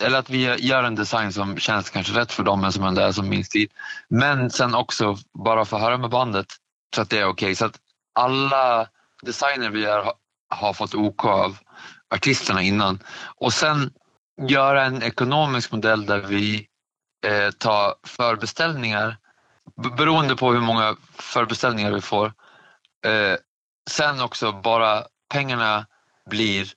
eller 0.01 0.19
att 0.19 0.31
vi 0.31 0.67
gör 0.67 0.85
en 0.85 0.95
design 0.95 1.33
som 1.33 1.59
känns 1.59 1.90
kanske 1.90 2.21
rätt 2.21 2.33
för 2.33 2.43
dem 2.43 2.61
men 2.61 2.73
som 2.73 2.85
ändå 2.85 3.01
är 3.01 3.12
som 3.12 3.29
min 3.29 3.45
stil. 3.45 3.69
Men 4.09 4.51
sen 4.51 4.75
också 4.75 5.17
bara 5.45 5.64
få 5.64 5.79
höra 5.79 5.99
med 5.99 6.11
bandet 6.11 6.47
så 6.95 7.03
att 7.03 7.11
det 7.11 7.19
är 7.19 7.27
okej. 7.27 7.57
Så 7.57 7.64
att 7.64 7.77
alla 8.14 8.88
designer 9.23 9.71
vi 9.71 9.81
gör 9.81 10.12
har, 10.55 10.73
fått 10.73 10.95
OK 10.95 11.25
av 11.25 11.59
artisterna 12.14 12.62
innan. 12.62 12.99
Och 13.37 13.53
sen 13.53 13.93
göra 14.49 14.85
en 14.85 15.03
ekonomisk 15.03 15.73
modell 15.73 16.07
där 16.07 16.21
vi 16.21 16.67
eh, 17.27 17.51
tar 17.51 17.95
förbeställningar 18.07 19.17
beroende 19.97 20.37
på 20.37 20.53
hur 20.53 20.61
många 20.61 20.97
förbeställningar 21.14 21.93
vi 21.93 22.01
får. 22.01 22.33
Eh, 23.07 23.37
sen 23.90 24.21
också 24.21 24.53
bara 24.53 25.05
pengarna 25.33 25.87
blir 26.31 26.73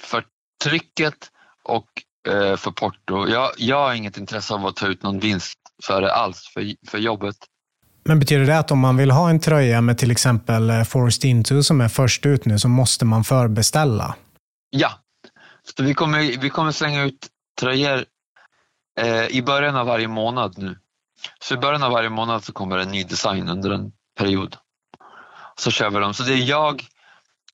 för 0.00 0.24
trycket 0.64 1.30
och 1.62 1.88
eh, 2.28 2.56
för 2.56 2.70
porto. 2.70 3.28
Jag, 3.28 3.50
jag 3.56 3.76
har 3.76 3.94
inget 3.94 4.16
intresse 4.16 4.54
av 4.54 4.66
att 4.66 4.76
ta 4.76 4.86
ut 4.86 5.02
någon 5.02 5.18
vinst 5.18 5.58
för 5.84 6.02
det 6.02 6.14
alls, 6.14 6.48
för, 6.54 6.88
för 6.90 6.98
jobbet. 6.98 7.36
Men 8.08 8.18
betyder 8.18 8.46
det 8.46 8.58
att 8.58 8.70
om 8.70 8.78
man 8.78 8.96
vill 8.96 9.10
ha 9.10 9.30
en 9.30 9.40
tröja 9.40 9.80
med 9.80 9.98
till 9.98 10.10
exempel 10.10 10.70
eh, 10.70 10.82
Forced 10.82 11.30
Into 11.30 11.62
som 11.62 11.80
är 11.80 11.88
först 11.88 12.26
ut 12.26 12.44
nu 12.44 12.58
så 12.58 12.68
måste 12.68 13.04
man 13.04 13.24
förbeställa? 13.24 14.14
Ja, 14.70 14.90
så 15.76 15.82
vi 15.82 15.94
kommer, 15.94 16.40
vi 16.40 16.50
kommer 16.50 16.72
slänga 16.72 17.02
ut 17.02 17.26
tröjor 17.60 18.04
eh, 19.00 19.26
i 19.26 19.42
början 19.42 19.76
av 19.76 19.86
varje 19.86 20.08
månad 20.08 20.58
nu. 20.58 20.78
Så 21.40 21.54
i 21.54 21.56
början 21.56 21.82
av 21.82 21.92
varje 21.92 22.10
månad 22.10 22.44
så 22.44 22.52
kommer 22.52 22.78
en 22.78 22.88
ny 22.88 23.04
design 23.04 23.48
under 23.48 23.70
en 23.70 23.92
period. 24.18 24.56
Så 25.58 25.70
kör 25.70 25.90
vi 25.90 25.98
dem. 25.98 26.14
Så 26.14 26.22
det 26.22 26.32
är 26.32 26.48
jag, 26.48 26.84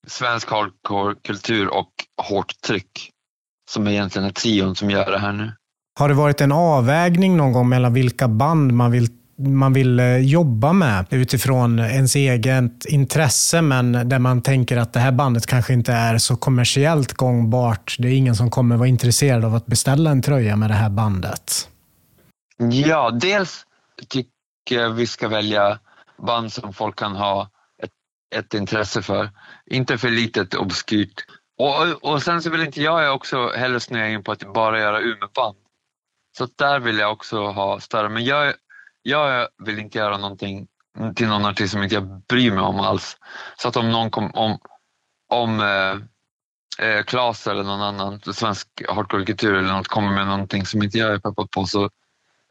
svensk 0.07 0.51
hardcore 0.51 1.15
kultur 1.25 1.69
och 1.69 1.91
hårt 2.23 2.61
tryck 2.67 3.11
som 3.71 3.89
egentligen 3.89 4.29
är 4.29 4.33
trion 4.33 4.75
som 4.75 4.91
gör 4.91 5.11
det 5.11 5.19
här 5.19 5.33
nu. 5.33 5.53
Har 5.99 6.09
det 6.09 6.15
varit 6.15 6.41
en 6.41 6.53
avvägning 6.53 7.37
någon 7.37 7.53
gång 7.53 7.69
mellan 7.69 7.95
vilka 7.95 8.29
band 8.29 8.73
man 8.73 8.91
vill, 8.91 9.09
man 9.37 9.73
vill 9.73 10.01
eh, 10.01 10.17
jobba 10.19 10.73
med 10.73 11.07
utifrån 11.11 11.79
ens 11.79 12.17
eget 12.17 12.85
intresse, 12.85 13.63
men 13.63 14.09
där 14.09 14.19
man 14.19 14.43
tänker 14.43 14.77
att 14.77 14.93
det 14.93 15.01
här 15.01 15.13
bandet 15.13 15.47
kanske 15.47 15.73
inte 15.73 15.93
är 15.93 16.19
så 16.19 16.37
kommersiellt 16.37 17.13
gångbart. 17.13 17.97
Det 17.99 18.09
är 18.09 18.13
ingen 18.13 18.37
som 18.37 18.51
kommer 18.51 18.77
vara 18.77 18.89
intresserad 18.89 19.45
av 19.45 19.55
att 19.55 19.67
beställa 19.67 20.11
en 20.11 20.23
tröja 20.23 20.57
med 20.57 20.71
det 20.71 20.75
här 20.75 20.91
bandet. 20.91 21.69
Ja, 22.71 23.11
dels 23.11 23.67
tycker 24.09 24.27
jag 24.69 24.91
vi 24.91 25.07
ska 25.07 25.29
välja 25.29 25.79
band 26.27 26.53
som 26.53 26.73
folk 26.73 26.99
kan 26.99 27.17
ha 27.17 27.51
ett, 27.83 27.91
ett 28.37 28.55
intresse 28.55 29.03
för. 29.03 29.31
Inte 29.67 29.99
för 29.99 30.11
litet 30.11 30.55
obskyrt. 30.55 31.25
Och, 31.59 32.13
och 32.13 32.23
sen 32.23 32.43
så 32.43 32.51
vill 32.51 32.63
inte 32.63 32.83
jag 32.83 33.15
också 33.15 33.51
heller 33.57 33.79
snöa 33.79 34.09
in 34.09 34.23
på 34.23 34.33
att 34.33 34.55
bara 34.55 34.81
göra 34.81 35.01
Umeåband. 35.01 35.57
Så 36.39 36.49
där 36.57 36.81
vill 36.81 36.99
jag 36.99 37.13
också 37.13 37.47
ha 37.47 37.81
större. 37.81 38.09
Men 38.09 38.25
jag, 38.25 38.55
jag 39.05 39.49
vill 39.59 39.79
inte 39.79 39.99
göra 39.99 40.17
någonting 40.17 40.67
till 41.15 41.29
någon 41.29 41.45
artist 41.45 41.73
som 41.73 41.83
inte 41.83 41.95
jag 41.95 42.23
bryr 42.29 42.51
mig 42.51 42.61
om 42.61 42.81
alls. 42.81 43.17
Så 43.57 43.69
att 43.69 43.77
om 43.77 43.93
någon 43.93 44.11
kom, 44.11 44.31
om, 44.31 44.59
om 45.29 45.61
eh, 45.61 45.97
eh, 46.87 47.05
Klas 47.05 47.47
eller 47.47 47.63
någon 47.63 47.83
annan 47.83 48.21
svensk 48.21 48.69
hardcore-kultur 48.89 49.55
eller 49.55 49.73
något 49.73 49.89
kommer 49.89 50.11
med 50.11 50.27
någonting 50.27 50.67
som 50.67 50.83
inte 50.83 50.99
jag 50.99 51.13
är 51.13 51.19
peppad 51.19 51.51
på 51.51 51.67
så 51.67 51.91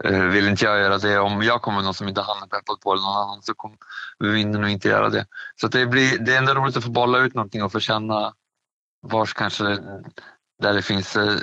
eh, 0.04 0.24
vill 0.24 0.48
inte 0.48 0.66
jag 0.66 0.80
göra 0.80 0.98
det. 0.98 1.20
Om 1.20 1.42
jag 1.42 1.62
kommer 1.62 1.78
med 1.78 1.86
något 1.86 1.98
som 1.98 2.08
inte 2.08 2.22
han 2.22 2.44
är 2.44 2.48
peppad 2.48 2.82
på 2.82 2.94
eller 2.94 3.04
någon 3.04 3.24
annan 3.24 3.42
så 3.42 3.54
kommer 3.54 3.78
vi 4.20 4.46
nog 4.46 4.70
inte 4.70 4.88
göra 4.88 5.10
det. 5.10 5.26
Så 5.56 5.66
att 5.66 5.72
det, 5.72 5.86
blir, 5.86 6.20
det 6.20 6.34
är 6.34 6.38
ändå 6.38 6.54
roligt 6.54 6.78
att 6.78 6.84
få 6.84 6.92
bolla 6.92 7.18
ut 7.18 7.34
någonting 7.34 7.64
och 7.64 7.72
få 7.72 7.80
känna 7.80 8.34
vars 9.02 9.34
kanske 9.34 9.64
där 10.62 10.74
det 10.74 10.82
finns 10.82 11.16
eh, 11.16 11.38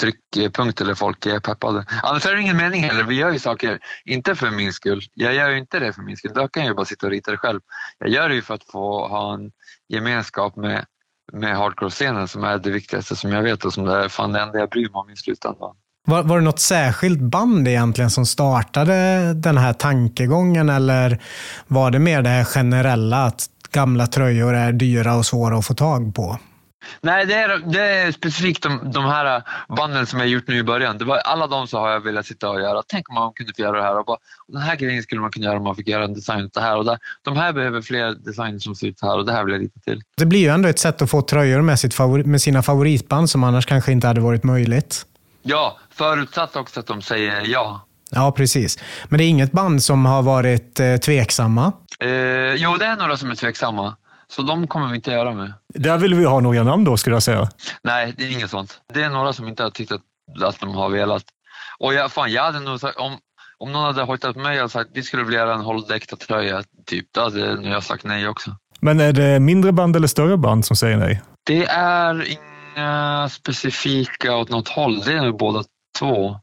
tryckpunkt 0.00 0.80
eller 0.80 0.94
folk 0.94 1.26
är 1.26 1.40
peppade. 1.40 1.84
Annars 2.02 2.26
är 2.26 2.34
det 2.34 2.40
ingen 2.40 2.56
mening 2.56 2.82
heller. 2.82 3.04
Vi 3.04 3.14
gör 3.14 3.32
ju 3.32 3.38
saker, 3.38 3.78
inte 4.04 4.34
för 4.34 4.50
min 4.50 4.72
skull. 4.72 5.02
Jag 5.14 5.34
gör 5.34 5.50
ju 5.50 5.58
inte 5.58 5.78
det 5.78 5.92
för 5.92 6.02
min 6.02 6.16
skull. 6.16 6.32
Då 6.34 6.48
kan 6.48 6.62
jag 6.62 6.70
ju 6.70 6.74
bara 6.74 6.86
sitta 6.86 7.06
och 7.06 7.12
rita 7.12 7.30
det 7.30 7.36
själv. 7.36 7.60
Jag 7.98 8.08
gör 8.08 8.28
det 8.28 8.34
ju 8.34 8.42
för 8.42 8.54
att 8.54 8.64
få 8.64 9.08
ha 9.08 9.34
en 9.34 9.50
gemenskap 9.88 10.56
med, 10.56 10.84
med 11.32 11.56
hardcore-scenen 11.56 12.28
som 12.28 12.44
är 12.44 12.58
det 12.58 12.70
viktigaste 12.70 13.16
som 13.16 13.32
jag 13.32 13.42
vet 13.42 13.64
och 13.64 13.72
som 13.72 13.84
det 13.84 14.04
är 14.04 14.08
fan 14.08 14.32
det 14.32 14.40
enda 14.40 14.58
jag 14.58 14.70
bryr 14.70 14.88
mig 14.88 14.94
om 14.94 15.10
i 15.10 15.16
slutändan. 15.16 15.74
Var, 16.06 16.22
var 16.22 16.38
det 16.38 16.44
något 16.44 16.60
särskilt 16.60 17.20
band 17.20 17.68
egentligen 17.68 18.10
som 18.10 18.26
startade 18.26 19.34
den 19.34 19.58
här 19.58 19.72
tankegången 19.72 20.68
eller 20.68 21.22
var 21.66 21.90
det 21.90 21.98
mer 21.98 22.22
det 22.22 22.28
här 22.28 22.44
generella 22.44 23.24
att 23.24 23.46
gamla 23.70 24.06
tröjor 24.06 24.54
är 24.54 24.72
dyra 24.72 25.16
och 25.16 25.26
svåra 25.26 25.58
att 25.58 25.66
få 25.66 25.74
tag 25.74 26.14
på? 26.14 26.38
Nej, 27.00 27.26
det 27.26 27.34
är, 27.34 27.58
det 27.58 27.80
är 27.80 28.12
specifikt 28.12 28.62
de, 28.62 28.90
de 28.92 29.04
här 29.04 29.42
banden 29.76 30.06
som 30.06 30.18
jag 30.18 30.28
gjort 30.28 30.48
nu 30.48 30.56
i 30.56 30.62
början. 30.62 30.98
Det 30.98 31.04
var, 31.04 31.16
alla 31.16 31.46
de 31.46 31.66
så 31.66 31.78
har 31.78 31.90
jag 31.90 32.00
velat 32.00 32.26
sitta 32.26 32.50
och 32.50 32.60
göra. 32.60 32.82
Tänk 32.86 33.08
om 33.08 33.14
man 33.14 33.32
kunde 33.32 33.52
få 33.56 33.62
göra 33.62 33.76
det 33.76 33.82
här. 33.82 33.98
Och 33.98 34.04
bara, 34.04 34.18
den 34.48 34.62
här 34.62 34.76
grejen 34.76 35.02
skulle 35.02 35.20
man 35.20 35.30
kunna 35.30 35.46
göra 35.46 35.56
om 35.56 35.64
man 35.64 35.76
fick 35.76 35.88
göra 35.88 36.04
en 36.04 36.14
design 36.14 36.50
det 36.54 36.60
här 36.60 36.76
och 36.76 36.84
där. 36.84 36.98
De 37.22 37.36
här 37.36 37.52
behöver 37.52 37.82
fler 37.82 38.14
designer 38.14 38.58
som 38.58 38.74
ser 38.74 38.86
ut 38.86 39.02
här 39.02 39.18
och 39.18 39.26
det 39.26 39.32
här 39.32 39.44
vill 39.44 39.52
jag 39.52 39.62
lite 39.62 39.80
till. 39.80 40.02
Det 40.16 40.26
blir 40.26 40.40
ju 40.40 40.48
ändå 40.48 40.68
ett 40.68 40.78
sätt 40.78 41.02
att 41.02 41.10
få 41.10 41.22
tröjor 41.22 41.60
med, 41.60 41.78
sitt 41.78 41.94
favori, 41.94 42.24
med 42.24 42.42
sina 42.42 42.62
favoritband 42.62 43.30
som 43.30 43.44
annars 43.44 43.66
kanske 43.66 43.92
inte 43.92 44.06
hade 44.06 44.20
varit 44.20 44.44
möjligt. 44.44 45.06
Ja, 45.42 45.78
förutsatt 45.90 46.56
också 46.56 46.80
att 46.80 46.86
de 46.86 47.02
säger 47.02 47.42
ja. 47.46 47.86
Ja, 48.10 48.32
precis. 48.32 48.78
Men 49.08 49.18
det 49.18 49.24
är 49.24 49.28
inget 49.28 49.52
band 49.52 49.82
som 49.82 50.06
har 50.06 50.22
varit 50.22 50.80
eh, 50.80 50.96
tveksamma? 50.96 51.72
Eh, 52.00 52.08
jo, 52.54 52.76
det 52.76 52.84
är 52.84 52.96
några 52.96 53.16
som 53.16 53.30
är 53.30 53.34
tveksamma. 53.34 53.96
Så 54.32 54.42
de 54.42 54.66
kommer 54.66 54.88
vi 54.88 54.96
inte 54.96 55.10
göra 55.10 55.32
med. 55.32 55.52
Där 55.74 55.98
vill 55.98 56.14
vi 56.14 56.24
ha 56.24 56.40
några 56.40 56.62
namn 56.62 56.84
då, 56.84 56.96
skulle 56.96 57.16
jag 57.16 57.22
säga. 57.22 57.48
Nej, 57.82 58.14
det 58.16 58.24
är 58.24 58.30
inget 58.32 58.50
sånt. 58.50 58.80
Det 58.94 59.02
är 59.02 59.10
några 59.10 59.32
som 59.32 59.48
inte 59.48 59.62
har 59.62 59.70
tyckt 59.70 59.92
att, 59.92 60.02
att 60.42 60.60
de 60.60 60.74
har 60.74 60.88
velat. 60.88 61.24
Och 61.78 61.94
jag, 61.94 62.12
fan, 62.12 62.32
jag 62.32 62.42
hade 62.42 62.60
nog 62.60 62.80
sagt, 62.80 62.98
om, 62.98 63.18
om 63.58 63.72
någon 63.72 63.84
hade 63.84 64.02
hojtat 64.02 64.34
på 64.34 64.40
mig 64.40 64.62
och 64.62 64.70
sagt 64.70 64.90
vi 64.94 65.02
skulle 65.02 65.24
vilja 65.24 65.40
göra 65.40 65.54
en 65.54 65.60
Holdekta-tröja, 65.60 66.62
typ, 66.86 67.06
då 67.12 67.20
hade 67.20 67.68
jag 67.68 67.82
sagt 67.82 68.04
nej 68.04 68.28
också. 68.28 68.56
Men 68.80 69.00
är 69.00 69.12
det 69.12 69.40
mindre 69.40 69.72
band 69.72 69.96
eller 69.96 70.08
större 70.08 70.36
band 70.36 70.64
som 70.64 70.76
säger 70.76 70.96
nej? 70.96 71.22
Det 71.46 71.64
är 71.66 72.26
inga 72.28 73.28
specifika 73.28 74.36
åt 74.36 74.50
något 74.50 74.68
håll. 74.68 75.00
Det 75.00 75.12
är 75.12 75.22
nog 75.22 75.38
båda 75.38 75.64
två. 75.98 76.40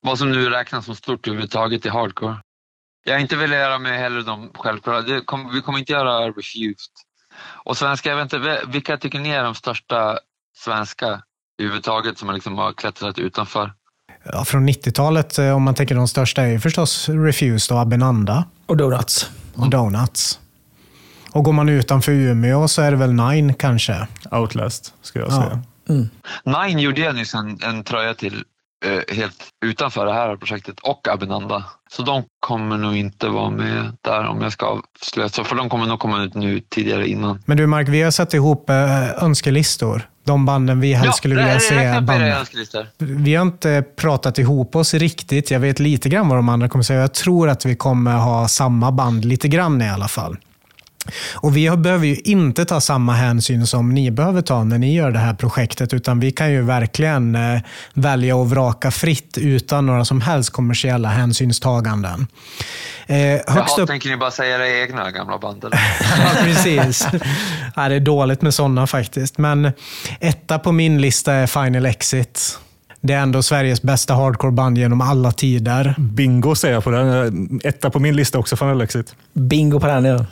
Vad 0.00 0.18
som 0.18 0.32
nu 0.32 0.50
räknas 0.50 0.84
som 0.84 0.94
stort 0.94 1.26
överhuvudtaget 1.28 1.86
i 1.86 1.88
hardcore. 1.88 2.36
Jag 3.06 3.14
har 3.14 3.20
inte 3.20 3.36
velat 3.36 3.56
göra 3.58 3.78
med 3.78 3.98
heller 3.98 4.22
de 4.22 4.50
självklara. 4.54 5.20
Kom, 5.24 5.50
vi 5.54 5.60
kommer 5.60 5.78
inte 5.78 5.92
göra 5.92 6.28
Refused. 6.28 6.92
Och 7.64 7.76
svenska, 7.76 8.08
jag 8.10 8.16
vet 8.16 8.32
inte, 8.32 8.60
vilka 8.68 8.96
tycker 8.96 9.18
ni 9.18 9.28
är 9.30 9.44
de 9.44 9.54
största 9.54 10.18
svenska 10.56 11.22
överhuvudtaget 11.58 12.18
som 12.18 12.34
liksom 12.34 12.58
har 12.58 12.72
klättrat 12.72 13.18
utanför? 13.18 13.72
Ja, 14.24 14.44
från 14.44 14.68
90-talet, 14.68 15.38
om 15.38 15.62
man 15.62 15.74
tänker 15.74 15.94
de 15.94 16.08
största, 16.08 16.42
är 16.42 16.46
ju 16.46 16.60
förstås 16.60 17.08
Refused 17.08 17.74
och 17.76 17.82
Abenanda. 17.82 18.44
Och 18.66 18.76
Donuts. 18.76 19.30
Och 19.54 19.70
Donuts. 19.70 20.40
Och 21.32 21.44
går 21.44 21.52
man 21.52 21.68
utanför 21.68 22.12
Umeå 22.12 22.68
så 22.68 22.82
är 22.82 22.90
det 22.90 22.96
väl 22.96 23.12
Nine 23.12 23.54
kanske. 23.54 24.06
Outlast, 24.30 24.94
skulle 25.02 25.24
jag 25.24 25.32
Ja. 25.32 25.42
säga. 25.42 25.62
Mm. 25.88 26.08
Nine 26.44 26.78
gjorde 26.78 27.00
jag 27.00 27.14
nyss 27.14 27.34
en, 27.34 27.58
en 27.62 27.84
tröja 27.84 28.14
till 28.14 28.34
eh, 28.34 28.40
helt 29.08 29.44
utanför 29.64 30.06
det 30.06 30.12
här 30.12 30.36
projektet 30.36 30.80
och 30.82 31.08
Abenanda. 31.08 31.64
Så 31.90 32.02
de 32.02 32.24
kommer 32.40 32.78
nog 32.78 32.96
inte 32.96 33.28
vara 33.28 33.50
med 33.50 33.96
där 34.00 34.26
om 34.26 34.42
jag 34.42 34.52
ska 34.52 34.66
avslöja. 34.66 35.28
För 35.28 35.56
de 35.56 35.68
kommer 35.68 35.86
nog 35.86 35.98
komma 35.98 36.22
ut 36.22 36.34
nu 36.34 36.60
tidigare 36.60 37.08
innan. 37.08 37.42
Men 37.46 37.56
du 37.56 37.66
Mark, 37.66 37.88
vi 37.88 38.02
har 38.02 38.10
satt 38.10 38.34
ihop 38.34 38.70
eh, 38.70 39.24
önskelistor. 39.24 40.08
De 40.24 40.46
banden 40.46 40.80
vi 40.80 40.92
helst 40.92 41.18
skulle 41.18 41.34
vilja 41.34 41.60
se. 41.60 42.86
Vi 42.98 43.34
har 43.34 43.42
inte 43.42 43.84
pratat 43.96 44.38
ihop 44.38 44.76
oss 44.76 44.94
riktigt. 44.94 45.50
Jag 45.50 45.60
vet 45.60 45.78
lite 45.78 46.08
grann 46.08 46.28
vad 46.28 46.38
de 46.38 46.48
andra 46.48 46.68
kommer 46.68 46.82
säga. 46.82 47.00
Jag 47.00 47.14
tror 47.14 47.48
att 47.48 47.64
vi 47.64 47.76
kommer 47.76 48.12
ha 48.12 48.48
samma 48.48 48.92
band 48.92 49.24
lite 49.24 49.48
grann 49.48 49.82
i 49.82 49.90
alla 49.90 50.08
fall. 50.08 50.36
Och 51.34 51.56
Vi 51.56 51.70
behöver 51.70 52.06
ju 52.06 52.16
inte 52.16 52.64
ta 52.64 52.80
samma 52.80 53.12
hänsyn 53.12 53.66
som 53.66 53.94
ni 53.94 54.10
behöver 54.10 54.42
ta 54.42 54.64
när 54.64 54.78
ni 54.78 54.94
gör 54.94 55.10
det 55.10 55.18
här 55.18 55.34
projektet, 55.34 55.94
utan 55.94 56.20
vi 56.20 56.32
kan 56.32 56.52
ju 56.52 56.62
verkligen 56.62 57.34
eh, 57.34 57.60
välja 57.94 58.36
och 58.36 58.50
vraka 58.50 58.90
fritt 58.90 59.38
utan 59.38 59.86
några 59.86 60.04
som 60.04 60.20
helst 60.20 60.50
kommersiella 60.50 61.08
hänsynstaganden. 61.08 62.26
Eh, 63.06 63.16
högst 63.16 63.46
Jaha, 63.46 63.82
upp... 63.82 63.88
tänker 63.88 64.08
ni 64.08 64.16
bara 64.16 64.30
säga 64.30 64.56
era 64.56 64.68
egna 64.68 65.10
gamla 65.10 65.38
band? 65.38 65.64
Eller? 65.64 65.76
Ja, 66.18 66.42
precis. 66.42 67.06
Ja, 67.76 67.88
det 67.88 67.94
är 67.94 68.00
dåligt 68.00 68.42
med 68.42 68.54
sådana 68.54 68.86
faktiskt. 68.86 69.38
Men 69.38 69.72
etta 70.20 70.58
på 70.58 70.72
min 70.72 71.00
lista 71.00 71.32
är 71.32 71.46
Final 71.46 71.86
Exit. 71.86 72.58
Det 73.00 73.12
är 73.12 73.18
ändå 73.18 73.42
Sveriges 73.42 73.82
bästa 73.82 74.14
hardcoreband 74.14 74.78
genom 74.78 75.00
alla 75.00 75.32
tider. 75.32 75.94
Bingo 75.98 76.54
säger 76.54 76.74
jag 76.74 76.84
på 76.84 76.90
den. 76.90 77.60
Etta 77.64 77.90
på 77.90 77.98
min 77.98 78.16
lista 78.16 78.38
också 78.38 78.56
från 78.56 78.70
Alexit. 78.70 79.14
Bingo 79.32 79.80
på 79.80 79.86
den 79.86 80.04
ja. 80.04 80.26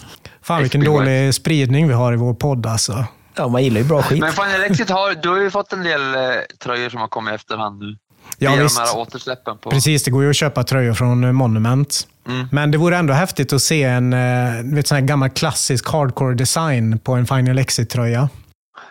Fan 0.45 0.63
vilken 0.63 0.85
dålig 0.85 1.35
spridning 1.35 1.89
vi 1.89 1.95
har 1.95 2.13
i 2.13 2.17
vår 2.17 2.35
podd 2.35 2.67
alltså. 2.67 3.05
Ja, 3.35 3.49
man 3.49 3.65
gillar 3.65 3.81
ju 3.81 3.87
bra 3.87 4.03
skit. 4.03 4.21
Men 4.21 4.33
Final 4.33 4.63
Exit 4.63 4.91
har, 4.91 5.15
du 5.15 5.29
har 5.29 5.41
ju 5.41 5.51
fått 5.51 5.73
en 5.73 5.83
del 5.83 6.15
eh, 6.15 6.21
tröjor 6.63 6.89
som 6.89 7.01
har 7.01 7.09
kommit 7.09 7.33
i 7.33 7.35
efterhand 7.35 7.81
nu. 7.81 7.97
Ja, 8.39 8.51
via 8.51 8.63
visst. 8.63 8.77
de 8.77 8.83
här 8.83 8.99
återsläppen. 8.99 9.59
På. 9.59 9.71
Precis, 9.71 10.03
det 10.03 10.11
går 10.11 10.23
ju 10.23 10.31
att 10.31 10.37
köpa 10.37 10.65
tröjor 10.65 10.95
från 10.95 11.25
eh, 11.25 11.33
Monument. 11.33 12.09
Mm. 12.29 12.49
Men 12.53 12.71
det 12.71 12.79
vore 12.79 12.97
ändå 12.97 13.15
häftigt 13.15 13.53
att 13.53 13.63
se 13.63 13.83
en 13.83 14.13
eh, 14.13 14.63
vet, 14.65 14.87
sån 14.87 14.97
här 14.97 15.03
gammal 15.03 15.31
klassisk 15.31 15.89
hardcore 15.89 16.35
design 16.35 16.99
på 16.99 17.15
en 17.15 17.27
Final 17.27 17.59
Exit-tröja. 17.59 18.29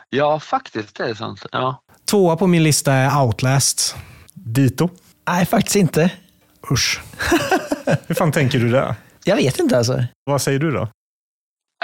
Ja, 0.10 0.40
faktiskt. 0.40 0.98
Det 0.98 1.04
är 1.04 1.14
sant. 1.14 1.46
Ja. 1.52 1.82
Tvåa 2.10 2.36
på 2.36 2.48
min 2.48 2.64
lista 2.64 2.94
är 2.94 3.22
Outlast. 3.22 3.96
Dito. 4.34 4.90
Nej, 5.28 5.46
faktiskt 5.46 5.76
inte. 5.76 6.12
Usch. 6.72 7.02
Hur 8.08 8.16
fan 8.16 8.32
tänker 8.32 8.60
du 8.60 8.70
där? 8.70 8.96
Jag 9.24 9.36
vet 9.36 9.60
inte 9.60 9.78
alltså. 9.78 10.04
Vad 10.26 10.42
säger 10.42 10.60
du 10.60 10.72
då? 10.72 10.88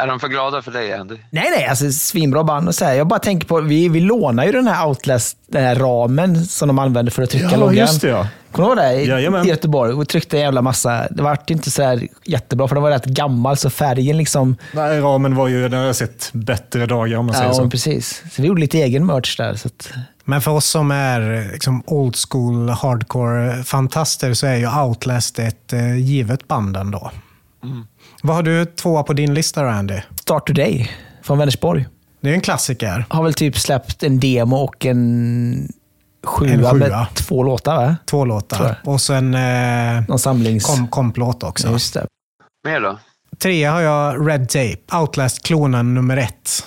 Är 0.03 0.07
de 0.07 0.19
för 0.19 0.27
glada 0.27 0.62
för 0.62 0.71
dig, 0.71 0.93
Andy? 0.93 1.15
Nej, 1.29 1.51
nej, 1.57 1.65
alltså 1.67 1.91
svinbra 1.91 2.43
band 2.43 2.67
och 2.67 2.75
så 2.75 2.85
här. 2.85 2.93
Jag 2.93 3.07
bara 3.07 3.19
tänker 3.19 3.47
på, 3.47 3.62
vi, 3.62 3.89
vi 3.89 3.99
lånar 3.99 4.45
ju 4.45 4.51
den 4.51 4.67
här 4.67 4.88
Outlast, 4.88 5.38
den 5.47 5.63
här 5.63 5.75
ramen 5.75 6.45
som 6.45 6.67
de 6.67 6.79
använder 6.79 7.12
för 7.12 7.23
att 7.23 7.29
trycka 7.29 7.47
Ja, 7.51 7.57
loggan. 7.57 7.75
just 7.75 8.01
det 8.01 8.07
ja. 8.07 8.27
Kommer 8.51 8.75
du 8.75 8.81
ihåg 8.81 8.91
det? 8.97 9.01
I, 9.01 9.07
Jajamän. 9.07 9.45
I 9.45 9.49
Göteborg. 9.49 9.93
Och 9.93 10.07
tryckte 10.07 10.38
en 10.38 10.43
jävla 10.43 10.62
massa. 10.62 11.07
Det 11.12 11.23
var 11.23 11.38
inte 11.47 11.71
så 11.71 11.83
här 11.83 12.07
jättebra, 12.25 12.67
för 12.67 12.75
den 12.75 12.83
var 12.83 12.89
rätt 12.91 13.05
gammal, 13.05 13.57
så 13.57 13.69
färgen 13.69 14.17
liksom... 14.17 14.55
Nej, 14.73 14.99
ramen 14.99 15.35
var 15.35 15.47
ju, 15.47 15.69
den 15.69 15.79
har 15.79 15.85
jag 15.85 15.95
sett 15.95 16.29
bättre 16.33 16.85
dagar 16.85 17.17
om 17.17 17.25
man 17.25 17.35
säger 17.35 17.47
Ja, 17.47 17.53
så. 17.53 17.69
precis. 17.69 18.23
Så 18.31 18.41
vi 18.41 18.47
gjorde 18.47 18.62
lite 18.62 18.77
egen 18.77 19.05
merch 19.05 19.38
där. 19.38 19.55
Så 19.55 19.67
att, 19.67 19.91
Men 20.25 20.41
för 20.41 20.51
oss 20.51 20.65
som 20.65 20.91
är 20.91 21.51
liksom 21.53 21.83
old 21.85 22.15
school 22.29 22.69
hardcore-fantaster 22.69 24.33
så 24.33 24.47
är 24.47 24.55
ju 24.55 24.67
Outlast 24.81 25.39
ett 25.39 25.73
eh, 25.73 25.97
givet 25.97 26.47
band 26.47 26.77
ändå. 26.77 27.12
Vad 28.23 28.36
har 28.36 28.43
du 28.43 28.65
tvåa 28.65 29.03
på 29.03 29.13
din 29.13 29.34
lista 29.34 29.63
då, 29.63 29.69
Andy? 29.69 29.99
Start 30.21 30.47
Today 30.47 30.91
från 31.21 31.38
Vänersborg. 31.38 31.86
Det 32.21 32.29
är 32.29 32.34
en 32.34 32.41
klassiker. 32.41 33.05
Har 33.10 33.23
väl 33.23 33.34
typ 33.34 33.58
släppt 33.58 34.03
en 34.03 34.19
demo 34.19 34.55
och 34.55 34.86
en 34.86 35.71
sjua, 36.23 36.53
En 36.53 36.63
sjua. 36.63 36.73
med 36.73 37.08
två 37.15 37.43
låtar, 37.43 37.75
va? 37.75 37.95
Två 38.05 38.25
låtar. 38.25 38.82
Och 38.84 39.01
sen 39.01 39.36
eh, 39.36 40.03
Någon 40.08 40.19
samlings... 40.19 40.65
kom, 40.65 40.88
komplåt 40.88 41.43
också. 41.43 41.69
Just 41.71 41.93
det. 41.93 42.05
Mer 42.67 42.82
då? 42.82 42.99
Trea 43.38 43.71
har 43.71 43.82
jag 43.82 44.29
Red 44.29 44.49
Tape, 44.49 44.97
Outlast-klonen 45.01 45.93
nummer 45.93 46.17
ett. 46.17 46.65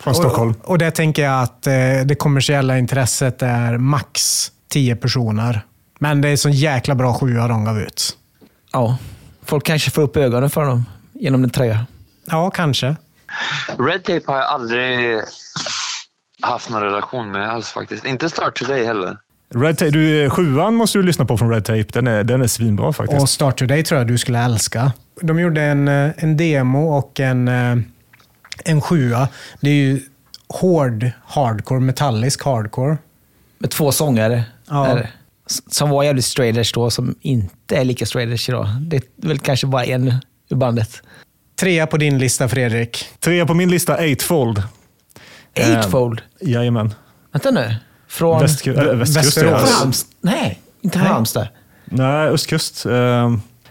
Från 0.00 0.14
Stockholm. 0.14 0.54
Och, 0.62 0.70
och 0.70 0.78
där 0.78 0.90
tänker 0.90 1.22
jag 1.24 1.42
att 1.42 1.66
eh, 1.66 1.72
det 2.04 2.14
kommersiella 2.18 2.78
intresset 2.78 3.42
är 3.42 3.78
max 3.78 4.20
10 4.68 4.96
personer. 4.96 5.60
Men 5.98 6.20
det 6.20 6.28
är 6.28 6.36
så 6.36 6.48
jäkla 6.48 6.94
bra 6.94 7.14
sjua 7.14 7.48
de 7.48 7.64
gav 7.64 7.78
ut. 7.80 8.16
Ja. 8.72 8.98
Folk 9.48 9.64
kanske 9.64 9.90
får 9.90 10.02
upp 10.02 10.16
ögonen 10.16 10.50
för 10.50 10.64
dem 10.64 10.84
genom 11.12 11.44
en 11.44 11.50
tröja. 11.50 11.86
Ja, 12.24 12.50
kanske. 12.50 12.96
Red 13.78 14.04
Tape 14.04 14.22
har 14.26 14.36
jag 14.36 14.46
aldrig 14.46 15.20
haft 16.40 16.70
någon 16.70 16.82
relation 16.82 17.30
med 17.30 17.50
alls 17.50 17.68
faktiskt. 17.68 18.04
Inte 18.04 18.30
Start 18.30 18.58
Today 18.58 18.84
heller. 18.84 19.16
Red 19.54 19.78
Tape, 19.78 19.90
du, 19.90 20.30
sjuan 20.30 20.74
måste 20.74 20.98
du 20.98 21.02
lyssna 21.02 21.24
på 21.24 21.38
från 21.38 21.50
Red 21.50 21.64
Tape. 21.64 21.84
Den 21.92 22.06
är, 22.06 22.24
den 22.24 22.42
är 22.42 22.46
svinbra 22.46 22.92
faktiskt. 22.92 23.22
Och 23.22 23.28
Start 23.28 23.58
Today 23.58 23.84
tror 23.84 23.98
jag 23.98 24.08
du 24.08 24.18
skulle 24.18 24.38
älska. 24.38 24.92
De 25.22 25.40
gjorde 25.40 25.62
en, 25.62 25.88
eh, 25.88 26.10
en 26.16 26.36
demo 26.36 26.98
och 26.98 27.20
en, 27.20 27.48
eh, 27.48 27.76
en 28.64 28.80
sjua. 28.80 29.28
Det 29.60 29.70
är 29.70 29.74
ju 29.74 30.00
hård 30.48 31.10
hardcore, 31.26 31.80
metallisk 31.80 32.44
hardcore. 32.44 32.96
Med 33.58 33.70
två 33.70 33.92
sångare. 33.92 34.42
Ja. 34.68 34.86
är 34.86 34.96
det. 34.96 35.08
Som 35.70 35.90
var 35.90 36.02
jävligt 36.04 36.24
straight 36.24 36.74
då, 36.74 36.90
som 36.90 37.14
inte 37.20 37.76
är 37.76 37.84
lika 37.84 38.06
straight 38.06 38.48
idag. 38.48 38.68
Det 38.80 38.96
är 38.96 39.02
väl 39.16 39.38
kanske 39.38 39.66
bara 39.66 39.84
en 39.84 40.12
ur 40.50 40.56
bandet. 40.56 41.02
Trea 41.60 41.86
på 41.86 41.96
din 41.96 42.18
lista 42.18 42.48
Fredrik. 42.48 43.04
Trea 43.20 43.46
på 43.46 43.54
min 43.54 43.70
lista, 43.70 43.98
Eightfold. 43.98 44.62
Eh, 45.54 45.70
Eightfold. 45.70 46.20
Jajamän. 46.40 46.94
Vänta 47.32 47.50
nu. 47.50 47.74
Från... 48.08 48.42
Västku- 48.42 48.78
eller 48.80 48.94
västkust. 48.94 49.26
Västerås. 49.26 49.52
ja. 49.60 49.66
Från 49.66 49.76
Halmstad? 49.78 50.10
Nej, 50.20 50.58
inte. 50.82 50.98
Halmstad. 50.98 51.48
Nej, 51.84 52.28
östkust. 52.28 52.86
Eh, 52.86 52.92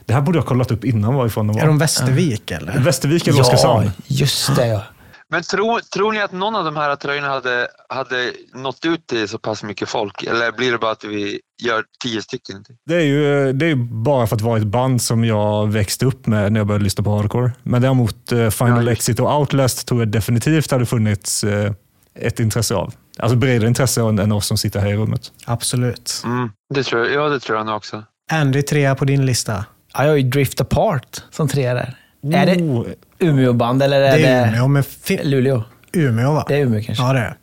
Det 0.06 0.14
här 0.14 0.22
borde 0.22 0.38
jag 0.38 0.44
ha 0.44 0.48
kollat 0.50 0.72
upp 0.72 0.86
innan 0.86 1.16
varifrån 1.16 1.48
de 1.48 1.56
var. 1.56 1.64
Är 1.64 1.68
de 1.68 1.78
Västervik 1.78 2.52
eller? 2.52 2.80
Västervik 2.80 3.28
eller 3.28 3.42
Oskarshamn. 3.42 3.86
Ja, 3.86 3.92
just 4.08 4.56
det 4.56 4.68
ja. 4.68 4.84
Men 5.30 5.44
tro, 5.44 5.80
tror 5.94 6.12
ni 6.12 6.22
att 6.22 6.32
någon 6.32 6.56
av 6.56 6.66
de 6.66 6.76
här 6.76 6.96
tröjorna 6.96 7.28
hade, 7.28 7.68
hade 7.90 8.34
nått 8.54 8.86
ut 8.86 9.08
till 9.08 9.28
så 9.28 9.38
pass 9.38 9.64
mycket 9.64 9.90
folk? 9.90 10.24
Eller 10.24 10.52
blir 10.52 10.72
det 10.72 10.78
bara 10.78 10.92
att 10.92 11.04
vi 11.04 11.40
gör 11.64 11.84
tio 12.04 12.22
stycken? 12.22 12.66
Det 12.86 12.96
är 12.96 13.02
ju 13.02 13.54
det 13.54 13.66
är 13.66 13.76
bara 13.76 14.28
för 14.28 14.36
att 14.36 14.42
vara 14.42 14.58
ett 14.58 14.64
band 14.68 15.02
som 15.02 15.24
jag 15.26 15.68
växte 15.72 16.06
upp 16.06 16.28
med 16.28 16.52
när 16.52 16.60
jag 16.60 16.68
började 16.68 16.84
lyssna 16.84 17.04
på 17.04 17.16
hardcore. 17.18 17.52
Men 17.64 17.82
däremot 17.82 18.32
eh, 18.32 18.50
Final 18.50 18.86
Ja. 18.86 18.92
Exit 18.92 19.20
och 19.20 19.40
Outlast 19.40 19.88
tror 19.88 20.02
jag 20.02 20.08
definitivt 20.08 20.72
hade 20.72 20.86
funnits 20.86 21.44
eh, 21.44 21.72
ett 22.16 22.40
intresse 22.40 22.76
av. 22.76 22.94
Alltså 23.20 23.38
bredare 23.38 23.68
intresse 23.68 24.02
än 24.02 24.20
än 24.20 24.32
oss 24.32 24.48
som 24.48 24.58
sitter 24.58 24.80
här 24.80 24.88
i 24.88 24.96
rummet. 24.96 25.32
Absolut. 25.46 26.22
Mm, 26.26 26.52
det 26.74 26.84
tror 26.84 27.06
jag, 27.06 27.14
ja, 27.24 27.30
det 27.30 27.40
tror 27.40 27.58
jag 27.58 27.66
nog 27.66 27.76
också. 27.76 28.04
Andy, 28.32 28.62
trea 28.62 28.96
på 28.96 29.06
din 29.06 29.26
lista. 29.26 29.66
Ja, 29.94 30.04
jag 30.04 30.10
har 30.10 30.16
ju 30.18 30.24
Drift 30.30 30.62
Apart 30.62 31.24
som 31.32 31.48
trea 31.48 31.74
där. 31.74 31.96
Är 32.34 32.46
det 32.46 32.64
Oh, 32.64 32.86
Umeå-band 33.20 33.84
eller 33.84 34.02
är 34.02 34.12
Det 34.12 34.18
det, 34.24 34.28
är 34.28 34.48
Umeå, 34.48 34.68
men 34.68 34.84
Luleå? 35.24 35.64
Umeå 35.94 36.34
va? 36.34 36.46
Det 36.48 36.56
är 36.56 36.60
Umeå 36.60 36.82
kanske. 36.84 37.04
Ja, 37.04 37.14
det 37.14 37.20
är. 37.20 37.38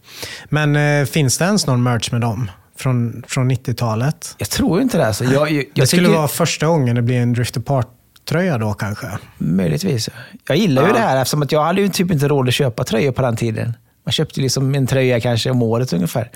Men 0.49 0.77
eh, 1.01 1.07
finns 1.07 1.39
det 1.39 1.45
ens 1.45 1.67
någon 1.67 1.83
merch 1.83 2.13
med 2.13 2.21
dem? 2.21 2.51
Från, 2.77 3.23
från 3.29 3.51
90-talet? 3.51 4.35
Jag 4.39 4.51
tror 4.51 4.81
inte 4.81 4.99
det. 4.99 5.07
Alltså. 5.07 5.25
Jag, 5.25 5.33
jag, 5.33 5.53
jag 5.53 5.65
Det 5.75 5.87
skulle 5.87 6.07
tycker, 6.07 6.19
vara 6.19 6.29
första 6.29 6.67
gången 6.67 6.97
det 6.97 7.03
blir 7.03 7.17
en 7.17 7.33
Drift 7.33 7.57
Apart-tröja 7.57 8.59
då 8.59 8.73
kanske. 8.75 9.07
Möjligtvis. 9.39 10.09
Jag 10.49 10.57
gillar 10.57 10.83
ju 10.83 10.89
Ja. 10.89 10.95
det 10.95 11.01
här 11.01 11.21
eftersom 11.21 11.43
att 11.43 11.53
jag 11.53 11.65
hade 11.65 11.81
ju 11.81 11.89
typ 11.89 12.11
inte 12.11 12.29
råd 12.29 12.49
att 12.49 12.55
köpa 12.55 12.85
tröjor 12.85 13.13
på 13.13 13.23
den 13.23 13.37
tiden. 13.37 13.73
Man 14.05 14.13
köpte 14.13 14.41
liksom 14.41 14.75
en 14.75 14.87
tröja 14.87 15.21
kanske 15.21 15.51
om 15.51 15.63
året 15.63 15.93
ungefär. 15.93 16.31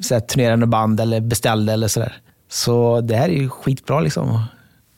Så 0.00 0.14
här, 0.14 0.20
turnerande 0.20 0.66
band 0.66 1.00
eller 1.00 1.20
beställde 1.20 1.72
eller 1.72 1.88
sådär. 1.88 2.12
Så 2.50 3.00
det 3.00 3.16
här 3.16 3.28
är 3.28 3.32
ju 3.32 3.48
skitbra 3.48 4.00
liksom. 4.00 4.42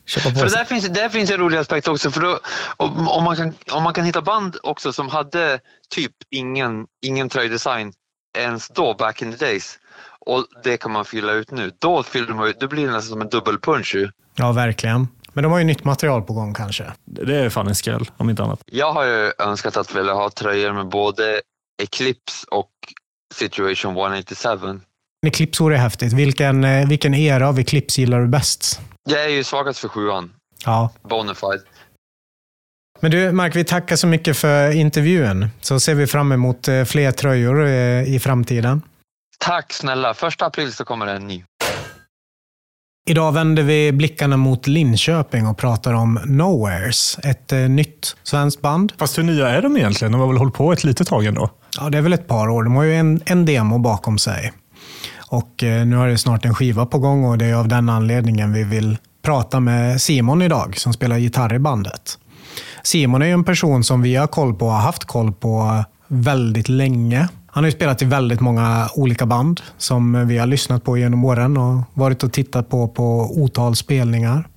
Köpa 0.07 0.29
på 0.29 0.35
För 0.35 0.49
där 0.49 0.65
finns, 0.65 0.89
där 0.89 1.09
finns 1.09 1.31
en 1.31 1.37
rolig 1.37 1.57
aspekt 1.57 1.87
också. 1.87 2.11
För 2.11 2.21
då, 2.21 2.39
om, 2.77 3.07
om, 3.07 3.23
man 3.23 3.35
kan, 3.35 3.53
om 3.71 3.83
man 3.83 3.93
kan 3.93 4.05
hitta 4.05 4.21
band 4.21 4.57
också 4.63 4.93
som 4.93 5.09
hade 5.09 5.59
typ 5.89 6.11
ingen, 6.29 6.85
ingen 7.01 7.29
tröjdesign 7.29 7.93
ens 8.37 8.67
då, 8.67 8.93
back 8.93 9.21
in 9.21 9.33
the 9.33 9.45
days. 9.45 9.79
Och 10.19 10.45
det 10.63 10.77
kan 10.77 10.91
man 10.91 11.05
fylla 11.05 11.31
ut 11.31 11.51
nu. 11.51 11.71
Då, 11.79 12.03
fyller 12.03 12.33
man, 12.33 12.47
ut- 12.47 12.59
då 12.59 12.67
blir 12.67 12.85
det 12.87 12.91
nästan 12.91 13.09
som 13.11 13.21
en 13.21 13.29
dubbelpunch 13.29 13.95
ju. 13.95 14.09
Ja, 14.35 14.51
verkligen. 14.51 15.07
Men 15.33 15.43
de 15.43 15.51
har 15.51 15.59
ju 15.59 15.65
nytt 15.65 15.83
material 15.83 16.21
på 16.21 16.33
gång 16.33 16.53
kanske. 16.53 16.85
det 17.05 17.35
är 17.35 17.49
fan 17.49 17.67
en 17.67 17.75
skräll, 17.75 18.11
om 18.17 18.29
inte 18.29 18.43
annat. 18.43 18.61
Jag 18.65 18.93
har 18.93 19.05
ju 19.05 19.31
önskat 19.39 19.77
att 19.77 19.95
vilja 19.95 20.13
ha 20.13 20.29
tröjor 20.29 20.73
med 20.73 20.87
både 20.87 21.41
Eclipse 21.83 22.45
och 22.51 22.71
Situation 23.35 23.97
187. 23.97 24.79
Eclipse 25.27 25.63
vore 25.63 25.77
häftigt. 25.77 26.13
Vilken, 26.13 26.63
eh, 26.63 26.87
vilken 26.87 27.13
era 27.13 27.47
av 27.47 27.59
Eclipse 27.59 28.01
gillar 28.01 28.19
du 28.21 28.27
bäst? 28.27 28.79
Jag 29.09 29.23
är 29.23 29.29
ju 29.29 29.43
svagast 29.43 29.79
för 29.79 29.87
sjuan, 29.87 30.33
Ja. 30.65 30.89
Bonafide. 31.03 31.61
Men 32.99 33.11
du, 33.11 33.31
Mark, 33.31 33.55
vi 33.55 33.63
tackar 33.63 33.95
så 33.95 34.07
mycket 34.07 34.37
för 34.37 34.71
intervjun. 34.71 35.49
Så 35.61 35.79
ser 35.79 35.95
vi 35.95 36.07
fram 36.07 36.31
emot 36.31 36.67
eh, 36.67 36.83
fler 36.83 37.11
tröjor 37.11 37.65
eh, 37.65 38.15
i 38.15 38.19
framtiden. 38.19 38.81
Tack 39.39 39.73
snälla. 39.73 40.13
Första 40.13 40.45
april 40.45 40.73
så 40.73 40.85
kommer 40.85 41.05
det 41.05 41.11
en 41.11 41.27
ny. 41.27 41.43
Idag 43.09 43.31
vänder 43.31 43.63
vi 43.63 43.91
blickarna 43.91 44.37
mot 44.37 44.67
Linköping 44.67 45.47
och 45.47 45.57
pratar 45.57 45.93
om 45.93 46.19
Nowheres, 46.25 47.19
ett 47.23 47.51
eh, 47.51 47.59
nytt 47.59 48.15
svenskt 48.23 48.61
band. 48.61 48.93
Fast 48.97 49.17
hur 49.17 49.23
nya 49.23 49.49
är 49.49 49.61
de 49.61 49.77
egentligen? 49.77 50.11
De 50.11 50.21
har 50.21 50.27
väl 50.27 50.37
hållit 50.37 50.53
på 50.53 50.71
ett 50.73 50.83
litet 50.83 51.07
tag 51.07 51.25
ändå? 51.25 51.49
Ja, 51.79 51.89
det 51.89 51.97
är 51.97 52.01
väl 52.01 52.13
ett 52.13 52.27
par 52.27 52.49
år. 52.49 52.63
De 52.63 52.75
har 52.75 52.83
ju 52.83 52.95
en, 52.95 53.21
en 53.25 53.45
demo 53.45 53.77
bakom 53.77 54.17
sig. 54.17 54.53
Och 55.29 55.63
eh, 55.63 55.85
nu 55.85 55.95
har 55.95 56.07
det 56.07 56.17
snart 56.17 56.45
en 56.45 56.55
skiva 56.55 56.85
på 56.85 56.99
gång 56.99 57.25
och 57.25 57.37
det 57.37 57.45
är 57.45 57.53
av 57.53 57.67
den 57.67 57.89
anledningen 57.89 58.53
vi 58.53 58.63
vill 58.63 58.97
prata 59.21 59.59
med 59.59 60.01
Simon 60.01 60.41
idag, 60.41 60.77
som 60.77 60.93
spelar 60.93 61.17
gitarr 61.17 61.53
i 61.53 61.59
bandet. 61.59 62.17
Simon 62.83 63.21
är 63.21 63.25
ju 63.25 63.31
en 63.31 63.43
person 63.43 63.83
som 63.83 64.01
vi 64.01 64.15
har 64.15 64.27
koll 64.27 64.53
på 64.53 64.65
och 64.65 64.71
har 64.71 64.81
haft 64.81 65.05
koll 65.05 65.33
på 65.33 65.83
väldigt 66.07 66.69
länge. 66.69 67.27
Han 67.47 67.63
har 67.63 67.71
ju 67.71 67.75
spelat 67.75 68.01
i 68.01 68.05
väldigt 68.05 68.39
många 68.39 68.89
olika 68.95 69.25
band 69.25 69.61
som 69.77 70.27
vi 70.27 70.37
har 70.37 70.47
lyssnat 70.47 70.83
på 70.83 70.97
genom 70.97 71.25
åren 71.25 71.57
och 71.57 71.83
varit 71.93 72.23
och 72.23 72.33
tittat 72.33 72.69
på 72.69 72.87
på 72.87 73.31
otal 73.41 73.75
spelningar. 73.75 74.47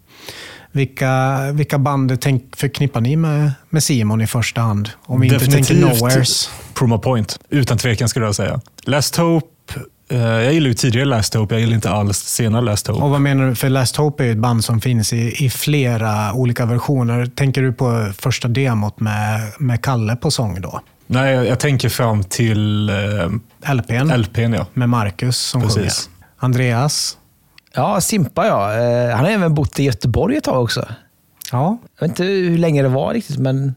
Vilka, 0.73 1.39
vilka 1.53 1.79
band 1.79 2.21
tänk, 2.21 2.57
förknippar 2.57 3.01
ni 3.01 3.17
med, 3.17 3.53
med 3.71 3.83
Simon 3.83 4.21
i 4.21 4.27
första 4.27 4.61
hand? 4.61 4.91
Om 5.03 5.21
vi 5.21 5.35
inte 5.35 5.47
tänker 5.47 5.75
Nowheres. 5.75 6.51
Promo 6.75 6.99
Point. 6.99 7.39
Utan 7.49 7.79
tvekan 7.79 8.09
skulle 8.09 8.27
jag 8.27 8.35
säga. 8.35 8.61
Last 8.85 9.17
Hope. 9.17 9.47
Eh, 10.11 10.18
jag 10.18 10.53
gillar 10.55 10.68
ju 10.68 10.75
tidigare 10.75 11.07
Last 11.07 11.35
Hope. 11.35 11.55
Jag 11.55 11.61
gillar 11.61 11.75
inte 11.75 11.90
alls 11.90 12.18
senare 12.18 12.62
Last 12.62 12.87
Hope. 12.87 13.03
Och 13.03 13.11
vad 13.11 13.20
menar 13.20 13.46
du? 13.49 13.55
För 13.55 13.68
Last 13.68 13.96
Hope 13.96 14.23
är 14.23 14.27
ju 14.27 14.33
ett 14.33 14.38
band 14.38 14.64
som 14.64 14.81
finns 14.81 15.12
i, 15.12 15.44
i 15.44 15.51
flera 15.51 16.33
olika 16.33 16.66
versioner. 16.66 17.27
Tänker 17.27 17.62
du 17.62 17.73
på 17.73 18.12
första 18.18 18.49
demot 18.49 19.01
med, 19.01 19.40
med 19.59 19.83
Kalle 19.83 20.16
på 20.16 20.31
sång 20.31 20.61
då? 20.61 20.81
Nej, 21.07 21.35
jag, 21.35 21.46
jag 21.46 21.61
tänker 21.61 21.88
fram 21.88 22.25
till 22.25 22.88
eh, 22.90 23.75
LPn 23.75 24.11
LPn, 24.11 24.53
ja. 24.53 24.66
med 24.75 24.88
Marcus 24.88 25.37
som 25.38 25.62
Precis. 25.62 25.77
sjunger. 25.77 25.92
Andreas? 26.38 27.16
Ja, 27.75 28.01
Simpa 28.01 28.46
ja. 28.46 28.75
Eh, 28.75 29.16
Han 29.16 29.25
har 29.25 29.33
även 29.33 29.55
bott 29.55 29.79
i 29.81 29.83
Göteborg 29.85 30.37
ett 30.37 30.44
tag 30.44 30.62
också. 30.62 30.88
Ja, 31.53 31.79
Jag 31.99 32.09
vet 32.09 32.11
inte 32.11 32.25
hur 32.25 32.59
länge 32.59 32.83
det 32.83 32.88
var 32.88 33.14
riktigt, 33.14 33.38
men 33.38 33.75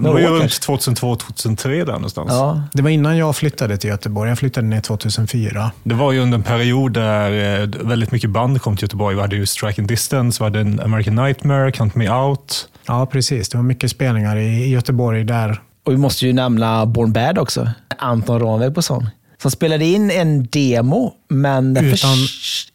Det 0.00 0.08
var 0.08 0.18
ju 0.18 0.26
runt 0.26 0.40
kanske. 0.40 0.72
2002-2003 0.72 1.68
där 1.84 1.92
någonstans. 1.92 2.28
Ja, 2.30 2.62
det 2.72 2.82
var 2.82 2.90
innan 2.90 3.16
jag 3.16 3.36
flyttade 3.36 3.76
till 3.76 3.90
Göteborg. 3.90 4.28
Jag 4.28 4.38
flyttade 4.38 4.66
ner 4.66 4.80
2004. 4.80 5.70
Det 5.82 5.94
var 5.94 6.12
ju 6.12 6.20
under 6.20 6.38
en 6.38 6.42
period 6.44 6.92
där 6.92 7.60
eh, 7.62 7.68
väldigt 7.86 8.10
mycket 8.12 8.30
band 8.30 8.62
kom 8.62 8.76
till 8.76 8.84
Göteborg. 8.84 9.14
Vi 9.16 9.20
hade 9.22 9.36
ju 9.36 9.46
Striking 9.46 9.86
Distance, 9.86 10.42
vi 10.42 10.44
hade 10.44 10.60
en 10.60 10.80
American 10.80 11.14
Nightmare, 11.14 11.72
Count 11.72 11.94
Me 11.94 12.10
Out. 12.10 12.68
Ja, 12.86 13.06
precis. 13.06 13.48
Det 13.48 13.56
var 13.58 13.64
mycket 13.64 13.90
spelningar 13.90 14.36
i, 14.36 14.68
Göteborg 14.68 15.24
där. 15.24 15.60
och 15.86 15.92
vi 15.92 15.96
måste 15.96 16.26
ju 16.26 16.32
nämna 16.32 16.86
Born 16.86 17.12
Bad 17.12 17.38
också. 17.38 17.68
Anton 17.98 18.40
Ranväg 18.40 18.74
på 18.74 18.82
sång. 18.82 19.06
Som 19.42 19.50
spelade 19.50 19.84
in 19.84 20.10
en 20.10 20.46
demo, 20.52 21.14
men 21.28 21.76
Utan- 21.76 22.16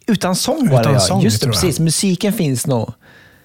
utan 0.08 0.36
sång 0.36 0.70
var 0.70 0.76
det 0.78 0.82
utan 0.82 0.94
ja. 0.94 1.00
sång, 1.00 1.22
Just 1.22 1.42
det, 1.42 1.48
precis. 1.48 1.80
Musiken 1.80 2.34
finns 2.34 2.68
nog, 2.68 2.94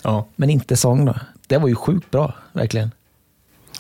Ja. 0.03 0.29
men 0.37 0.51
inte 0.51 0.77
sång 0.77 1.05
då. 1.05 1.15
Det 1.47 1.59
var 1.59 1.69
ju 1.69 1.75
sjukt 1.75 2.11
bra, 2.11 2.35
verkligen. 2.53 2.91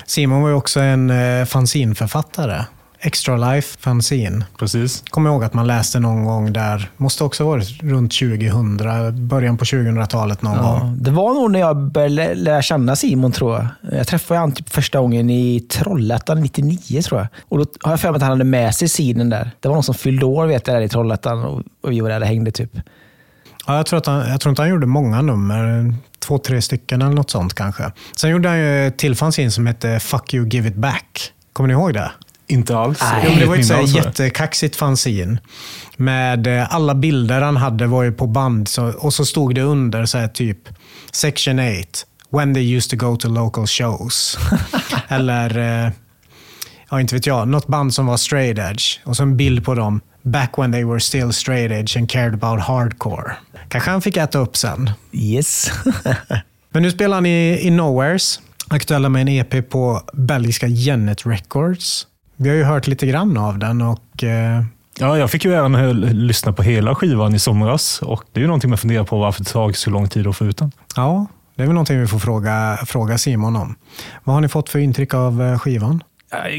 Simon 0.06 0.42
var 0.42 0.48
ju 0.48 0.54
också 0.54 0.80
en 0.80 1.10
eh, 1.10 1.44
fanzinförfattare. 1.44 2.64
Extra 3.00 3.36
Life 3.36 3.78
fanzine. 3.80 4.44
Precis. 4.58 5.04
Kommer 5.10 5.30
ihåg 5.30 5.44
att 5.44 5.54
man 5.54 5.66
läste 5.66 6.00
någon 6.00 6.24
gång 6.24 6.52
där, 6.52 6.90
måste 6.96 7.24
också 7.24 7.44
ha 7.44 7.50
varit 7.50 7.82
runt 7.82 8.12
2000, 8.12 9.28
början 9.28 9.56
på 9.56 9.64
2000-talet 9.64 10.42
någon 10.42 10.56
gång. 10.62 10.78
Ja, 10.80 10.94
det 11.00 11.10
var 11.10 11.34
nog 11.34 11.50
när 11.50 11.60
jag 11.60 11.76
började 11.76 12.14
lä- 12.14 12.34
lära 12.34 12.62
känna 12.62 12.96
Simon, 12.96 13.32
tror 13.32 13.54
jag. 13.54 13.66
Jag 13.98 14.06
träffade 14.06 14.40
honom 14.40 14.52
typ 14.54 14.68
första 14.70 15.00
gången 15.00 15.30
i 15.30 15.60
Trollhättan 15.60 16.40
99, 16.40 17.02
tror 17.02 17.20
jag. 17.20 17.28
Och 17.48 17.58
Då 17.58 17.64
har 17.82 17.92
jag 17.92 18.00
för 18.00 18.10
mig 18.10 18.16
att 18.16 18.22
han 18.22 18.30
hade 18.30 18.44
med 18.44 18.74
sig 18.74 18.88
scenen 18.88 19.30
där. 19.30 19.50
Det 19.60 19.68
var 19.68 19.74
någon 19.76 19.82
som 19.84 19.94
fyllde 19.94 20.26
år 20.26 20.46
vet 20.46 20.66
jag, 20.66 20.76
där 20.76 20.82
i 20.82 20.88
Trollhättan 20.88 21.44
och, 21.44 21.62
och 21.82 21.92
vi 21.92 22.00
var 22.00 22.08
där 22.08 22.20
och 22.20 22.26
hängde. 22.26 22.50
Typ. 22.50 22.70
Ja, 23.66 23.76
jag, 23.76 23.86
tror 23.86 23.98
att 23.98 24.06
han, 24.06 24.28
jag 24.28 24.40
tror 24.40 24.50
inte 24.50 24.62
han 24.62 24.70
gjorde 24.70 24.86
många 24.86 25.22
nummer. 25.22 25.94
Två, 26.24 26.38
tre 26.38 26.62
stycken 26.62 27.02
eller 27.02 27.14
något 27.14 27.30
sånt 27.30 27.54
kanske. 27.54 27.92
Sen 28.16 28.30
gjorde 28.30 28.48
han 28.48 28.58
ju 28.58 28.86
ett 28.86 28.98
till 28.98 29.16
fanzine 29.16 29.50
som 29.50 29.66
hette 29.66 30.00
Fuck 30.00 30.34
you, 30.34 30.48
give 30.48 30.68
it 30.68 30.74
back. 30.74 31.32
Kommer 31.52 31.66
ni 31.66 31.72
ihåg 31.72 31.94
det? 31.94 32.10
Inte 32.46 32.76
alls. 32.76 33.00
Nej. 33.00 33.26
Jo, 33.28 33.40
det 33.40 33.46
var 33.46 33.56
ett 33.56 33.66
så 33.66 33.74
här 33.74 33.82
jättekaxigt 33.82 34.76
fanzine. 34.76 35.38
Med 35.96 36.46
eh, 36.46 36.74
alla 36.74 36.94
bilder 36.94 37.40
han 37.40 37.56
hade 37.56 37.86
var 37.86 38.02
ju 38.02 38.12
på 38.12 38.26
band 38.26 38.68
och 38.98 39.14
så 39.14 39.24
stod 39.24 39.54
det 39.54 39.62
under 39.62 40.06
så 40.06 40.18
här 40.18 40.28
typ 40.28 40.58
Section 41.12 41.58
8. 41.58 41.68
When 42.30 42.54
they 42.54 42.76
used 42.76 42.98
to 42.98 43.06
go 43.06 43.16
to 43.16 43.28
local 43.28 43.66
shows. 43.66 44.38
Eller, 45.08 45.58
eh, 45.86 45.92
ja 46.90 47.00
inte 47.00 47.14
vet 47.14 47.26
jag, 47.26 47.48
något 47.48 47.66
band 47.66 47.94
som 47.94 48.06
var 48.06 48.16
straight 48.16 48.58
edge. 48.58 49.00
Och 49.04 49.16
så 49.16 49.22
en 49.22 49.36
bild 49.36 49.64
på 49.64 49.74
dem. 49.74 50.00
Back 50.26 50.58
when 50.58 50.72
they 50.72 50.84
were 50.84 51.00
still 51.00 51.32
straight 51.32 51.70
edge 51.72 51.96
and 51.98 52.10
cared 52.10 52.34
about 52.34 52.60
hardcore. 52.60 53.32
Kanske 53.68 53.90
han 53.90 54.02
fick 54.02 54.16
äta 54.16 54.38
upp 54.38 54.56
sen. 54.56 54.90
Yes. 55.12 55.70
Men 56.70 56.82
nu 56.82 56.90
spelar 56.90 57.16
han 57.16 57.26
i, 57.26 57.58
i 57.66 57.70
Nowheres. 57.70 58.40
Aktuella 58.68 59.08
med 59.08 59.22
en 59.22 59.28
EP 59.28 59.70
på 59.70 60.02
belgiska 60.12 60.66
Genet 60.66 61.26
Records. 61.26 62.06
Vi 62.36 62.48
har 62.48 62.56
ju 62.56 62.64
hört 62.64 62.86
lite 62.86 63.06
grann 63.06 63.36
av 63.36 63.58
den 63.58 63.82
och 63.82 64.24
eh, 64.24 64.62
Ja, 64.98 65.18
jag 65.18 65.30
fick 65.30 65.44
ju 65.44 65.54
äran 65.54 65.74
att 65.74 65.96
lyssna 66.14 66.52
på 66.52 66.62
hela 66.62 66.94
skivan 66.94 67.34
i 67.34 67.38
somras 67.38 68.02
och 68.02 68.24
det 68.32 68.40
är 68.40 68.42
ju 68.42 68.46
någonting 68.46 68.70
man 68.70 68.78
funderar 68.78 69.04
på 69.04 69.18
varför 69.18 69.44
det 69.44 69.50
tagit 69.50 69.76
så 69.76 69.90
lång 69.90 70.08
tid 70.08 70.26
att 70.26 70.36
få 70.36 70.44
ut 70.44 70.56
den. 70.56 70.72
ja, 70.96 71.26
det 71.56 71.62
är 71.62 71.66
väl 71.66 71.74
någonting 71.74 72.00
vi 72.00 72.06
får 72.06 72.18
fråga, 72.18 72.78
fråga 72.86 73.18
Simon 73.18 73.56
om. 73.56 73.74
Vad 74.24 74.34
har 74.34 74.40
ni 74.40 74.48
fått 74.48 74.68
för 74.68 74.78
intryck 74.78 75.14
av 75.14 75.42
eh, 75.42 75.58
skivan? 75.58 76.02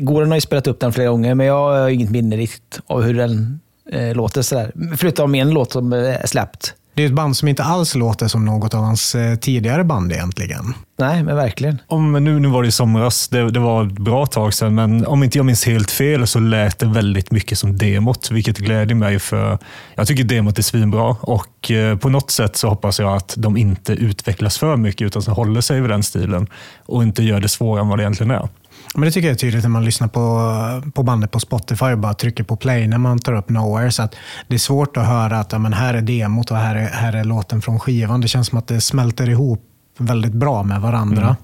Goran 0.02 0.30
har 0.30 0.36
ju 0.36 0.42
spelat 0.42 0.68
upp 0.68 0.80
den 0.80 0.94
flera 0.94 1.10
gånger, 1.10 1.36
men 1.36 1.46
jag 1.46 1.82
har 1.82 1.90
inget 1.90 2.10
minne 2.10 2.38
riktigt 2.38 2.80
av 2.88 3.02
hur 3.02 3.14
den 3.14 3.60
eh, 3.92 4.16
låter. 4.16 4.42
Sådär. 4.42 4.72
Förutom 4.98 5.36
en 5.36 5.50
låt 5.50 5.72
som 5.72 5.94
eh, 5.94 6.00
är 6.00 6.28
släppt. 6.28 6.74
Det 6.96 7.04
är 7.04 7.08
ett 7.08 7.14
band 7.14 7.38
som 7.38 7.48
inte 7.48 7.64
alls 7.64 7.96
låter 7.96 8.28
som 8.28 8.46
något 8.46 8.74
av 8.74 8.84
hans 8.84 9.16
eh, 9.16 9.36
tidigare 9.36 9.84
band 9.84 10.12
egentligen. 10.12 10.74
Nej, 11.00 11.24
men 11.24 11.36
verkligen. 11.36 11.82
Om, 11.88 12.12
nu, 12.12 12.40
nu 12.40 12.48
var 12.48 12.62
det 12.62 12.68
i 12.68 12.72
somras, 12.72 13.28
det, 13.28 13.52
det 13.52 13.60
var 13.60 13.86
ett 13.86 13.92
bra 13.92 14.26
tag 14.26 14.54
sedan, 14.54 14.76
men 14.76 15.06
om 15.06 15.24
inte 15.24 15.38
jag 15.38 15.46
minns 15.46 15.66
helt 15.66 15.92
fel 15.92 16.28
så 16.28 16.40
lät 16.40 16.80
det 16.80 16.86
väldigt 16.86 17.32
mycket 17.32 17.58
som 17.58 17.78
demot, 17.78 18.32
vilket 18.32 18.58
gläder 18.58 18.96
mig 18.96 19.20
för 19.20 19.58
jag 19.96 20.08
tycker 20.08 20.24
demot 20.24 20.58
är 20.58 20.64
svinbra 20.64 21.16
och 21.22 21.72
eh, 21.72 21.98
på 21.98 22.10
något 22.10 22.32
sätt 22.32 22.56
så 22.56 22.70
hoppas 22.70 23.00
jag 23.00 23.16
att 23.16 23.34
de 23.38 23.58
inte 23.58 23.94
utvecklas 23.94 24.58
för 24.58 24.76
mycket 24.78 25.06
utan 25.06 25.22
så 25.22 25.32
håller 25.32 25.62
sig 25.62 25.82
vid 25.82 25.90
den 25.90 26.04
stilen 26.04 26.48
och 26.86 27.04
inte 27.04 27.24
gör 27.24 27.40
det 27.40 27.50
svårare 27.50 27.82
än 27.82 27.88
vad 27.88 28.00
det 28.00 28.04
egentligen 28.04 28.32
är. 28.32 28.50
Men 28.94 29.02
det 29.02 29.12
tycker 29.12 29.28
jag 29.28 29.34
är 29.34 29.40
tydligt 29.40 29.64
när 29.64 29.70
man 29.70 29.86
lyssnar 29.86 30.08
på, 30.08 30.92
på 30.92 31.04
bandet 31.04 31.32
på 31.32 31.40
Spotify 31.40 31.86
och 31.86 31.98
bara 31.98 32.14
trycker 32.14 32.44
på 32.44 32.56
play 32.56 32.88
när 32.88 32.98
man 32.98 33.20
tar 33.20 33.34
upp 33.34 33.50
Nowhere. 33.50 33.92
Så 33.92 34.04
att 34.04 34.16
det 34.48 34.56
är 34.56 34.60
svårt 34.60 34.98
att 34.98 35.08
höra 35.08 35.40
att 35.40 35.52
ja, 35.52 35.60
men 35.60 35.74
här 35.74 35.94
är 35.94 36.02
demot 36.02 36.52
och 36.52 36.58
här 36.58 36.76
är, 36.76 36.88
här 36.88 37.14
är 37.14 37.24
låten 37.24 37.62
från 37.62 37.80
skivan. 37.80 38.22
Det 38.22 38.28
känns 38.28 38.48
som 38.48 38.58
att 38.58 38.68
det 38.68 38.82
smälter 38.82 39.30
ihop 39.30 39.62
väldigt 39.98 40.34
bra 40.34 40.64
med 40.64 40.82
varandra. 40.82 41.24
Mm. 41.24 41.36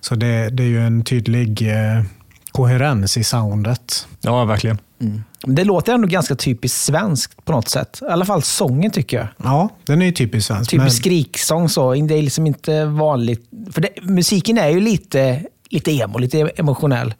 Så 0.00 0.14
det, 0.14 0.50
det 0.50 0.62
är 0.62 0.66
ju 0.66 0.86
en 0.86 1.04
tydlig 1.04 1.62
eh, 1.62 2.04
koherens 2.52 3.16
i 3.16 3.24
soundet. 3.24 4.06
Ja, 4.20 4.44
verkligen. 4.44 4.78
Mm. 5.00 5.22
Det 5.46 5.64
låter 5.64 5.94
ändå 5.94 6.08
ganska 6.08 6.34
typiskt 6.34 6.78
svenskt 6.78 7.44
på 7.44 7.52
något 7.52 7.68
sätt. 7.68 7.98
I 8.02 8.12
alla 8.12 8.24
fall 8.24 8.42
sången 8.42 8.90
tycker 8.90 9.16
jag. 9.16 9.26
Ja, 9.36 9.68
den 9.86 10.02
är 10.02 10.06
ju 10.06 10.12
typiskt 10.12 10.48
svensk. 10.48 10.70
Typisk 10.70 10.84
men... 10.84 10.90
skriksång 10.90 11.68
så. 11.68 11.94
Det 11.94 12.14
är 12.14 12.22
liksom 12.22 12.46
inte 12.46 12.84
vanligt. 12.84 13.50
För 13.72 13.80
det, 13.80 13.88
musiken 14.02 14.58
är 14.58 14.68
ju 14.68 14.80
lite, 14.80 15.44
lite 15.70 15.92
emo, 15.92 16.18
lite 16.18 16.38
emotionell. 16.56 17.14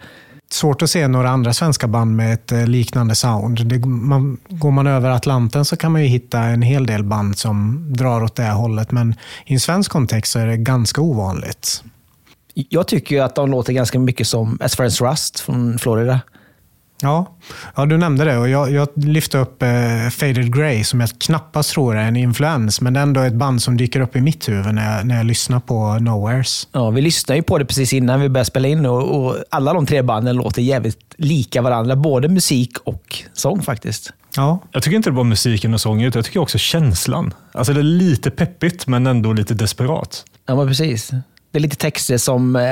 Svårt 0.50 0.82
att 0.82 0.90
se 0.90 1.08
några 1.08 1.30
andra 1.30 1.52
svenska 1.52 1.88
band 1.88 2.16
med 2.16 2.34
ett 2.34 2.52
eh, 2.52 2.66
liknande 2.66 3.14
sound. 3.14 3.66
Det, 3.66 3.78
man, 3.86 4.38
går 4.48 4.70
man 4.70 4.86
över 4.86 5.10
Atlanten 5.10 5.64
så 5.64 5.76
kan 5.76 5.92
man 5.92 6.02
ju 6.02 6.08
hitta 6.08 6.40
en 6.40 6.62
hel 6.62 6.86
del 6.86 7.04
band 7.04 7.38
som 7.38 7.86
drar 7.92 8.22
åt 8.24 8.36
det 8.36 8.50
hållet. 8.50 8.92
Men 8.92 9.14
i 9.46 9.54
en 9.54 9.60
svensk 9.60 9.90
kontext 9.90 10.32
så 10.32 10.38
är 10.38 10.46
det 10.46 10.56
ganska 10.56 11.00
ovanligt. 11.00 11.82
Jag 12.54 12.88
tycker 12.88 13.22
att 13.22 13.34
de 13.34 13.50
låter 13.50 13.72
ganska 13.72 13.98
mycket 13.98 14.28
som 14.28 14.58
As 14.60 14.76
Friends 14.76 15.00
Rust 15.00 15.40
från 15.40 15.78
Florida. 15.78 16.20
Ja, 17.02 17.36
ja 17.76 17.86
du 17.86 17.98
nämnde 17.98 18.24
det 18.24 18.38
och 18.38 18.48
jag, 18.48 18.72
jag 18.72 18.88
lyfte 18.94 19.38
upp 19.38 19.62
eh, 19.62 20.08
Faded 20.10 20.54
Grey 20.54 20.84
som 20.84 21.00
jag 21.00 21.10
knappast 21.18 21.70
tror 21.70 21.96
är 21.96 22.02
en 22.02 22.16
influens, 22.16 22.80
men 22.80 22.96
ändå 22.96 23.20
ett 23.20 23.34
band 23.34 23.62
som 23.62 23.76
dyker 23.76 24.00
upp 24.00 24.16
i 24.16 24.20
mitt 24.20 24.48
huvud 24.48 24.74
när 24.74 24.96
jag, 24.96 25.06
när 25.06 25.16
jag 25.16 25.26
lyssnar 25.26 25.60
på 25.60 25.98
Nowheres. 25.98 26.68
Ja, 26.72 26.90
vi 26.90 27.00
lyssnade 27.00 27.36
ju 27.36 27.42
på 27.42 27.58
det 27.58 27.64
precis 27.64 27.92
innan 27.92 28.20
vi 28.20 28.28
började 28.28 28.44
spela 28.44 28.68
in 28.68 28.86
och, 28.86 29.26
och 29.26 29.36
alla 29.50 29.72
de 29.72 29.86
tre 29.86 30.02
banden 30.02 30.36
låter 30.36 30.62
jävligt 30.62 31.14
lika 31.16 31.62
varandra, 31.62 31.96
både 31.96 32.28
musik 32.28 32.78
och 32.84 33.22
sång 33.32 33.62
faktiskt. 33.62 34.12
Ja. 34.36 34.58
Jag 34.72 34.82
tycker 34.82 34.96
inte 34.96 35.10
det 35.10 35.14
bara 35.14 35.24
musiken 35.24 35.74
och 35.74 35.80
sången, 35.80 36.06
utan 36.06 36.18
jag 36.18 36.26
tycker 36.26 36.40
också 36.40 36.58
känslan. 36.58 37.34
Alltså 37.52 37.72
det 37.72 37.80
är 37.80 37.82
lite 37.82 38.30
peppigt, 38.30 38.86
men 38.86 39.06
ändå 39.06 39.32
lite 39.32 39.54
desperat. 39.54 40.24
Ja, 40.46 40.56
men 40.56 40.68
precis. 40.68 41.10
Det 41.50 41.58
är 41.58 41.60
lite 41.60 41.76
texter 41.76 42.18
som, 42.18 42.56
eh, 42.56 42.62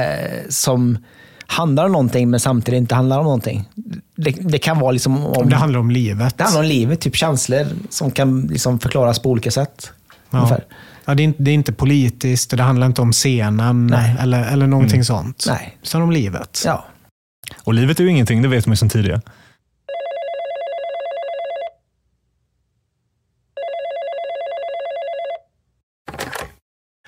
som 0.48 0.98
handlar 1.46 1.84
om 1.84 1.92
någonting, 1.92 2.30
men 2.30 2.40
samtidigt 2.40 2.78
inte 2.78 2.94
handlar 2.94 3.18
om 3.18 3.24
någonting. 3.24 3.68
Det, 4.16 4.30
det 4.30 4.58
kan 4.58 4.78
vara 4.78 4.90
liksom 4.90 5.26
om... 5.26 5.48
Det 5.48 5.56
handlar 5.56 5.80
om 5.80 5.90
livet. 5.90 6.38
Det 6.38 6.44
handlar 6.44 6.60
om 6.60 6.68
livet, 6.68 7.00
typ 7.00 7.16
känslor 7.16 7.66
som 7.90 8.10
kan 8.10 8.40
liksom 8.40 8.78
förklaras 8.78 9.18
på 9.18 9.30
olika 9.30 9.50
sätt. 9.50 9.92
Ja. 10.30 10.58
Ja, 11.08 11.14
det, 11.14 11.22
är 11.22 11.24
inte, 11.24 11.42
det 11.42 11.50
är 11.50 11.54
inte 11.54 11.72
politiskt, 11.72 12.50
det 12.50 12.62
handlar 12.62 12.86
inte 12.86 13.02
om 13.02 13.12
scenen 13.12 13.92
eller, 13.92 14.52
eller 14.52 14.66
någonting 14.66 14.96
mm. 14.96 15.04
sånt. 15.04 15.44
Nej. 15.48 15.78
Utan 15.82 16.02
om 16.02 16.10
livet. 16.10 16.62
Ja. 16.64 16.84
Och 17.64 17.74
livet 17.74 18.00
är 18.00 18.04
ju 18.04 18.10
ingenting, 18.10 18.42
det 18.42 18.48
vet 18.48 18.66
man 18.66 18.72
ju 18.72 18.76
sedan 18.76 18.88
tidigare. 18.88 19.20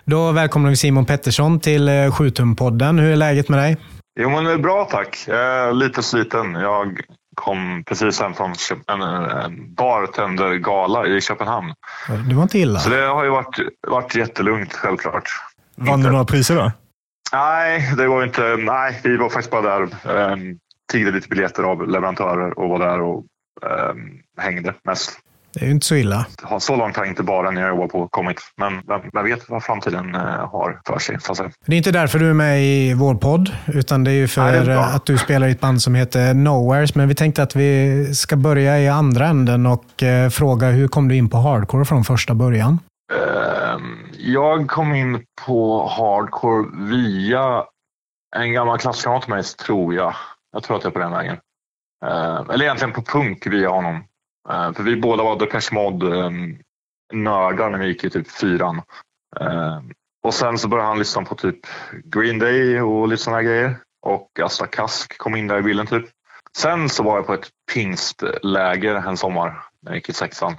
Då 0.05 0.33
välkomnar 0.33 0.71
vi 0.71 0.77
Simon 0.77 1.07
Pettersson 1.07 1.61
till 1.61 1.89
7-tum-podden. 1.89 2.99
Eh, 2.99 3.05
Hur 3.05 3.13
är 3.13 3.17
läget 3.17 3.49
med 3.49 3.59
dig? 3.59 3.77
Jo, 4.21 4.31
men 4.31 4.45
det 4.45 4.53
är 4.53 4.59
bra 4.59 4.85
tack. 4.85 5.25
Jag 5.27 5.39
är 5.39 5.73
lite 5.73 6.03
sliten. 6.03 6.55
Jag 6.55 7.01
kom 7.35 7.85
precis 7.87 8.21
hem 8.21 8.35
från 8.35 8.55
en, 8.87 9.03
en 9.03 9.75
bartendergala 9.75 11.07
i 11.07 11.21
Köpenhamn. 11.21 11.75
Det 12.29 12.35
var 12.35 12.43
inte 12.43 12.59
illa. 12.59 12.79
Så 12.79 12.91
det 12.91 13.07
har 13.07 13.25
ju 13.25 13.31
varit, 13.31 13.59
varit 13.89 14.15
jättelugnt, 14.15 14.73
självklart. 14.73 15.31
Vann 15.77 16.01
du 16.01 16.11
några 16.11 16.25
priser 16.25 16.57
då? 16.57 16.73
Nej, 17.33 17.95
det 17.97 18.09
var 18.09 18.25
inte. 18.25 18.57
Nej, 18.57 19.01
vi 19.05 19.17
var 19.17 19.29
faktiskt 19.29 19.51
bara 19.51 19.79
där. 19.79 19.83
Um, 20.33 20.59
tiggde 20.93 21.11
lite 21.11 21.29
biljetter 21.29 21.63
av 21.63 21.89
leverantörer 21.89 22.59
och 22.59 22.69
var 22.69 22.79
där 22.79 23.01
och 23.01 23.25
um, 23.91 24.21
hängde 24.39 24.75
mest. 24.85 25.19
Det 25.59 25.65
är 25.65 25.67
ju 25.67 25.73
inte 25.73 25.87
så 25.87 25.95
illa. 25.95 26.27
Så 26.59 26.77
långt 26.77 26.97
har 26.97 27.05
inte 27.05 27.23
bara 27.23 27.51
när 27.51 27.61
jag 27.61 27.71
jobbar 27.71 27.87
på 27.87 28.09
kommit. 28.09 28.41
Men 28.57 28.83
vem, 29.13 29.25
vet 29.25 29.49
vad 29.49 29.63
framtiden 29.63 30.15
eh, 30.15 30.21
har 30.21 30.81
för 30.87 30.99
sig. 30.99 31.51
Det 31.67 31.73
är 31.73 31.77
inte 31.77 31.91
därför 31.91 32.19
du 32.19 32.31
är 32.31 32.35
med 32.35 32.63
i 32.63 32.95
vår 32.95 33.15
podd, 33.15 33.51
utan 33.67 34.05
det 34.05 34.11
är 34.11 34.15
ju 34.15 34.29
för 34.29 34.43
Nej, 34.43 34.57
är 34.57 34.97
att 34.97 35.07
du 35.07 35.19
spelar 35.19 35.49
i 35.49 35.51
ett 35.51 35.61
band 35.61 35.83
som 35.83 35.95
heter 35.95 36.35
Nowheres. 36.35 36.95
Men 36.95 37.09
vi 37.09 37.15
tänkte 37.15 37.43
att 37.43 37.57
vi 37.57 38.15
ska 38.15 38.37
börja 38.37 38.79
i 38.79 38.89
andra 38.89 39.27
änden 39.27 39.67
och 39.67 40.03
eh, 40.03 40.31
fråga 40.31 40.67
hur 40.67 40.89
kom 40.89 41.09
du 41.09 41.17
in 41.17 41.29
på 41.29 41.37
hardcore 41.37 41.85
från 41.85 42.05
första 42.05 42.35
början? 42.35 42.79
Ehm, 43.13 43.99
jag 44.19 44.69
kom 44.69 44.95
in 44.95 45.25
på 45.47 45.89
hardcore 45.89 46.67
via 46.91 47.65
en 48.37 48.53
gammal 48.53 48.79
klasskamrat 48.79 49.23
till 49.23 49.35
mig, 49.35 49.43
tror 49.43 49.95
jag. 49.95 50.15
Jag 50.53 50.63
tror 50.63 50.77
att 50.77 50.85
jag 50.85 50.91
är 50.91 50.95
på 50.95 50.99
den 50.99 51.13
vägen. 51.13 51.37
Ehm, 52.07 52.51
eller 52.51 52.65
egentligen 52.65 52.93
på 52.93 53.03
punk 53.03 53.47
via 53.47 53.69
honom. 53.69 54.05
Uh, 54.51 54.73
för 54.73 54.83
vi 54.83 54.97
båda 54.97 55.23
var 55.23 55.39
Depeche 55.39 55.73
Mode-nördar 55.73 57.67
um, 57.67 57.73
när 57.73 57.79
vi 57.79 57.87
gick 57.87 58.05
i 58.05 58.11
typ 58.11 58.31
fyran. 58.31 58.83
Uh, 59.41 59.81
och 60.23 60.35
sen 60.35 60.59
så 60.59 60.69
började 60.69 60.89
han 60.89 60.99
lyssna 60.99 61.23
på 61.23 61.35
typ 61.35 61.59
Green 62.05 62.39
Day 62.39 62.81
och 62.81 63.09
lite 63.09 63.23
sådana 63.23 63.43
grejer. 63.43 63.79
Och 64.03 64.41
Asta 64.43 64.67
Kask 64.67 65.19
kom 65.19 65.37
in 65.37 65.47
där 65.47 65.59
i 65.59 65.63
bilden 65.63 65.87
typ. 65.87 66.05
Sen 66.57 66.89
så 66.89 67.03
var 67.03 67.17
jag 67.17 67.27
på 67.27 67.35
ett 67.35 67.49
pingstläger 67.75 68.95
en 68.95 69.17
sommar 69.17 69.65
när 69.83 69.91
jag 69.91 69.97
gick 69.97 70.09
i 70.09 70.13
sexan. 70.13 70.53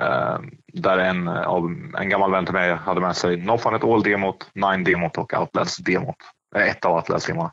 Uh, 0.00 0.38
där 0.72 0.98
en, 0.98 1.28
av, 1.28 1.64
en 1.98 2.08
gammal 2.08 2.30
vän 2.30 2.44
till 2.44 2.54
mig 2.54 2.74
hade 2.74 3.00
med 3.00 3.16
sig 3.16 3.36
No 3.36 3.58
Fun 3.58 3.74
At 3.74 3.84
All-demot, 3.84 4.50
Nine-demot 4.54 5.18
och 5.18 5.34
Outlast-demot. 5.34 6.16
Ett 6.56 6.84
av 6.84 6.96
Outlast-demona. 6.96 7.50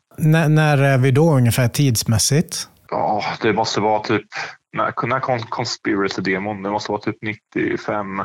när 0.48 0.78
är 0.78 0.98
vi 0.98 1.10
då 1.10 1.32
ungefär 1.32 1.68
tidsmässigt? 1.68 2.68
Ja, 2.90 3.22
det 3.42 3.52
måste 3.52 3.80
vara 3.80 4.00
typ 4.00 4.26
när 4.74 5.20
kom 5.20 5.38
Conspiracy-demon? 5.38 6.62
Det 6.62 6.70
måste 6.70 6.90
vara 6.92 7.00
typ 7.00 7.16
95. 7.22 8.22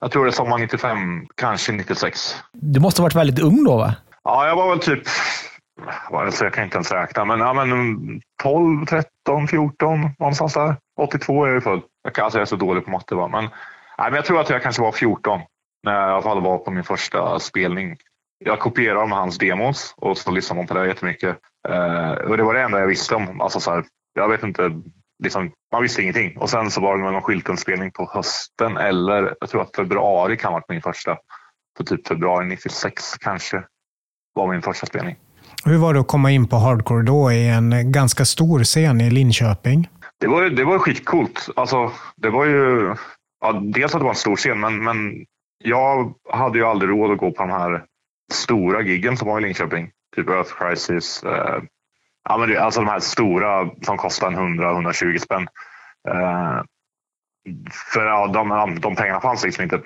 Jag 0.00 0.10
tror 0.10 0.24
det 0.24 0.30
är 0.30 0.32
sommar 0.32 0.58
95, 0.58 1.26
kanske 1.34 1.72
96. 1.72 2.36
Du 2.52 2.80
måste 2.80 3.02
ha 3.02 3.04
varit 3.04 3.14
väldigt 3.14 3.44
ung 3.44 3.64
då 3.64 3.76
va? 3.76 3.94
Ja, 4.24 4.46
jag 4.46 4.56
var 4.56 4.68
väl 4.68 4.78
typ, 4.78 5.02
alltså 6.12 6.44
jag 6.44 6.52
kan 6.52 6.64
inte 6.64 6.76
ens 6.76 6.92
räkna, 6.92 7.24
men, 7.24 7.40
ja, 7.40 7.52
men 7.52 8.20
12, 8.42 8.86
13, 8.86 9.48
14 9.48 10.10
någonstans 10.18 10.54
där. 10.54 10.76
82 11.00 11.44
är 11.44 11.48
jag 11.50 11.62
född. 11.62 11.82
Jag, 12.02 12.14
kan, 12.14 12.24
alltså 12.24 12.38
jag 12.38 12.42
är 12.42 12.46
så 12.46 12.56
dålig 12.56 12.84
på 12.84 12.90
matte. 12.90 13.14
Va? 13.14 13.28
Men, 13.28 13.44
nej, 13.44 13.50
men 14.10 14.14
jag 14.14 14.24
tror 14.24 14.40
att 14.40 14.50
jag 14.50 14.62
kanske 14.62 14.82
var 14.82 14.92
14 14.92 15.40
när 15.82 15.92
jag 15.94 16.08
i 16.08 16.12
alla 16.12 16.22
fall 16.22 16.40
var 16.40 16.58
på 16.58 16.70
min 16.70 16.84
första 16.84 17.38
spelning. 17.38 17.96
Jag 18.44 18.58
kopierade 18.58 19.06
med 19.06 19.18
hans 19.18 19.38
demos 19.38 19.94
och 19.96 20.18
så 20.18 20.30
lyssnade 20.30 20.60
man 20.60 20.66
på 20.66 20.74
det 20.74 20.86
jättemycket. 20.86 21.36
Uh, 21.68 22.10
och 22.10 22.36
det 22.36 22.42
var 22.42 22.54
det 22.54 22.62
enda 22.62 22.80
jag 22.80 22.86
visste 22.86 23.14
om. 23.14 23.40
Alltså 23.40 23.60
så 23.60 23.70
här, 23.70 23.84
jag 24.14 24.28
vet 24.28 24.42
inte 24.42 24.82
liksom, 25.24 25.50
man 25.72 25.82
visste 25.82 26.02
ingenting. 26.02 26.38
Och 26.38 26.50
sen 26.50 26.70
så 26.70 26.80
var 26.80 26.98
det 26.98 27.04
någon 27.04 27.22
skyltenspelning 27.22 27.90
på 27.90 28.10
hösten 28.14 28.76
eller 28.76 29.34
jag 29.40 29.50
tror 29.50 29.62
att 29.62 29.76
februari 29.76 30.36
kan 30.36 30.52
ha 30.52 30.58
varit 30.58 30.68
min 30.68 30.82
första. 30.82 31.16
På 31.78 31.84
typ 31.84 32.08
februari 32.08 32.46
96 32.46 33.18
kanske 33.18 33.64
var 34.34 34.52
min 34.52 34.62
första 34.62 34.86
spelning. 34.86 35.16
Hur 35.64 35.78
var 35.78 35.94
det 35.94 36.00
att 36.00 36.08
komma 36.08 36.30
in 36.30 36.48
på 36.48 36.56
hardcore 36.56 37.02
då 37.02 37.32
i 37.32 37.48
en 37.48 37.92
ganska 37.92 38.24
stor 38.24 38.64
scen 38.64 39.00
i 39.00 39.10
Linköping? 39.10 39.88
Det 40.20 40.26
var, 40.26 40.42
det 40.42 40.64
var 40.64 40.78
skitcoolt. 40.78 41.48
Alltså, 41.56 41.92
det 42.16 42.30
var 42.30 42.44
ju, 42.44 42.94
ja, 43.40 43.52
dels 43.52 43.94
att 43.94 44.00
det 44.00 44.04
var 44.04 44.10
en 44.10 44.16
stor 44.16 44.36
scen, 44.36 44.60
men, 44.60 44.84
men 44.84 45.24
jag 45.64 46.14
hade 46.30 46.58
ju 46.58 46.64
aldrig 46.64 46.90
råd 46.90 47.12
att 47.12 47.18
gå 47.18 47.30
på 47.30 47.42
de 47.42 47.50
här 47.50 47.84
stora 48.32 48.82
giggen 48.82 49.16
som 49.16 49.28
var 49.28 49.38
i 49.38 49.42
Linköping. 49.42 49.90
Typ 50.16 50.28
Earth 50.28 50.54
Crisis, 50.58 51.22
eh, 51.22 51.62
Ja, 52.28 52.36
men 52.36 52.48
det, 52.48 52.58
alltså 52.58 52.80
de 52.80 52.88
här 52.88 53.00
stora 53.00 53.70
som 53.82 53.96
kostar 53.96 54.30
100-120 54.30 55.18
spänn. 55.18 55.48
Eh, 56.08 56.62
för 57.92 58.06
ja, 58.06 58.26
de, 58.26 58.80
de 58.80 58.96
pengarna 58.96 59.20
fanns 59.20 59.44
liksom 59.44 59.64
inte. 59.64 59.76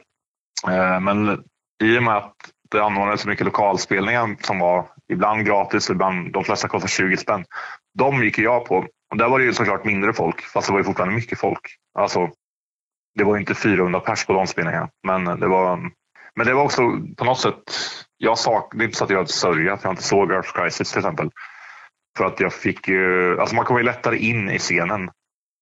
Eh, 0.68 1.00
men 1.00 1.44
i 1.82 1.98
och 1.98 2.02
med 2.02 2.16
att 2.16 2.34
det 2.70 2.84
anordnades 2.84 3.20
så 3.20 3.28
mycket 3.28 3.46
lokalspelningar 3.46 4.36
som 4.40 4.58
var 4.58 4.86
ibland 5.12 5.46
gratis, 5.46 5.90
ibland 5.90 6.32
de 6.32 6.44
flesta 6.44 6.68
kostade 6.68 6.90
20 6.90 7.16
spänn. 7.16 7.44
De 7.98 8.24
gick 8.24 8.38
jag 8.38 8.64
på. 8.64 8.86
Och 9.10 9.16
där 9.16 9.28
var 9.28 9.38
det 9.38 9.44
ju 9.44 9.52
såklart 9.52 9.84
mindre 9.84 10.12
folk, 10.12 10.40
fast 10.40 10.66
det 10.66 10.72
var 10.72 10.80
ju 10.80 10.84
fortfarande 10.84 11.14
mycket 11.14 11.38
folk. 11.38 11.60
Alltså, 11.98 12.30
det 13.14 13.24
var 13.24 13.38
inte 13.38 13.54
400 13.54 14.00
pers 14.00 14.26
på 14.26 14.32
de 14.32 14.46
spelningarna, 14.46 14.88
men 15.06 15.24
det 15.24 15.48
var, 15.48 15.76
men 16.36 16.46
det 16.46 16.54
var 16.54 16.64
också 16.64 16.82
på 17.16 17.24
något 17.24 17.40
sätt, 17.40 17.62
jag 18.16 18.38
sak, 18.38 18.72
det 18.74 18.82
är 18.82 18.84
inte 18.84 18.98
så 18.98 19.04
att 19.04 19.10
jag 19.10 19.28
sörjer 19.28 19.72
att 19.72 19.84
jag 19.84 19.92
inte 19.92 20.02
såg 20.02 20.32
Earth 20.32 20.52
Crisis 20.52 20.90
till 20.90 20.98
exempel. 20.98 21.30
För 22.18 22.24
att 22.24 22.40
jag 22.40 22.52
fick 22.52 22.88
ju, 22.88 23.40
alltså 23.40 23.56
man 23.56 23.64
kom 23.64 23.76
ju 23.76 23.82
lättare 23.82 24.16
in 24.16 24.50
i 24.50 24.58
scenen 24.58 25.10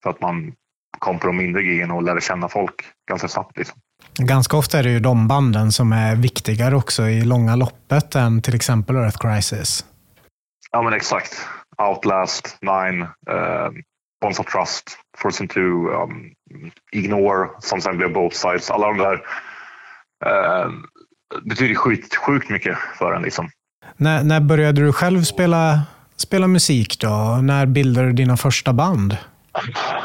för 0.03 0.11
att 0.11 0.21
man 0.21 0.53
kom 0.99 1.19
på 1.19 1.27
de 1.27 1.37
mindre 1.37 1.63
grejerna 1.63 1.95
och 1.95 2.03
lärde 2.03 2.21
känna 2.21 2.49
folk 2.49 2.75
ganska 3.11 3.29
snabbt. 3.29 3.59
Liksom. 3.59 3.81
Ganska 4.19 4.57
ofta 4.57 4.79
är 4.79 4.83
det 4.83 4.91
ju 4.91 5.01
de 5.01 5.29
banden 5.29 5.73
som 5.73 5.93
är 5.93 6.17
viktigare 6.17 6.77
också 6.77 7.09
i 7.09 7.25
långa 7.25 7.57
loppet 7.57 8.15
än 8.15 8.43
till 8.43 8.55
exempel 8.55 8.97
Earth 8.97 9.19
Crisis. 9.19 9.85
Ja 10.71 10.83
men 10.83 10.93
exakt. 10.93 11.49
Outlast, 11.79 12.59
Nine, 12.61 13.03
uh, 13.03 13.71
Bonds 14.21 14.41
of 14.41 14.47
Trust, 14.47 14.99
Force 15.19 15.43
Into, 15.43 15.61
um, 15.61 16.33
Ignore 16.93 17.49
som 17.59 17.81
sen 17.81 17.97
blev 17.97 18.13
Both 18.13 18.37
Sides. 18.37 18.71
Alla 18.71 18.87
de 18.87 18.99
där 18.99 19.15
uh, 20.27 20.73
betyder 21.45 21.75
skit, 21.75 22.17
sjukt 22.17 22.51
mycket 22.51 22.79
för 22.99 23.13
en. 23.13 23.23
Liksom. 23.23 23.51
När, 23.97 24.25
när 24.25 24.41
började 24.41 24.81
du 24.81 24.93
själv 24.93 25.23
spela 25.23 25.81
spela 26.21 26.47
musik 26.47 27.01
då? 27.01 27.39
När 27.43 27.67
bildade 27.67 28.07
du 28.07 28.13
dina 28.13 28.37
första 28.37 28.73
band? 28.73 29.17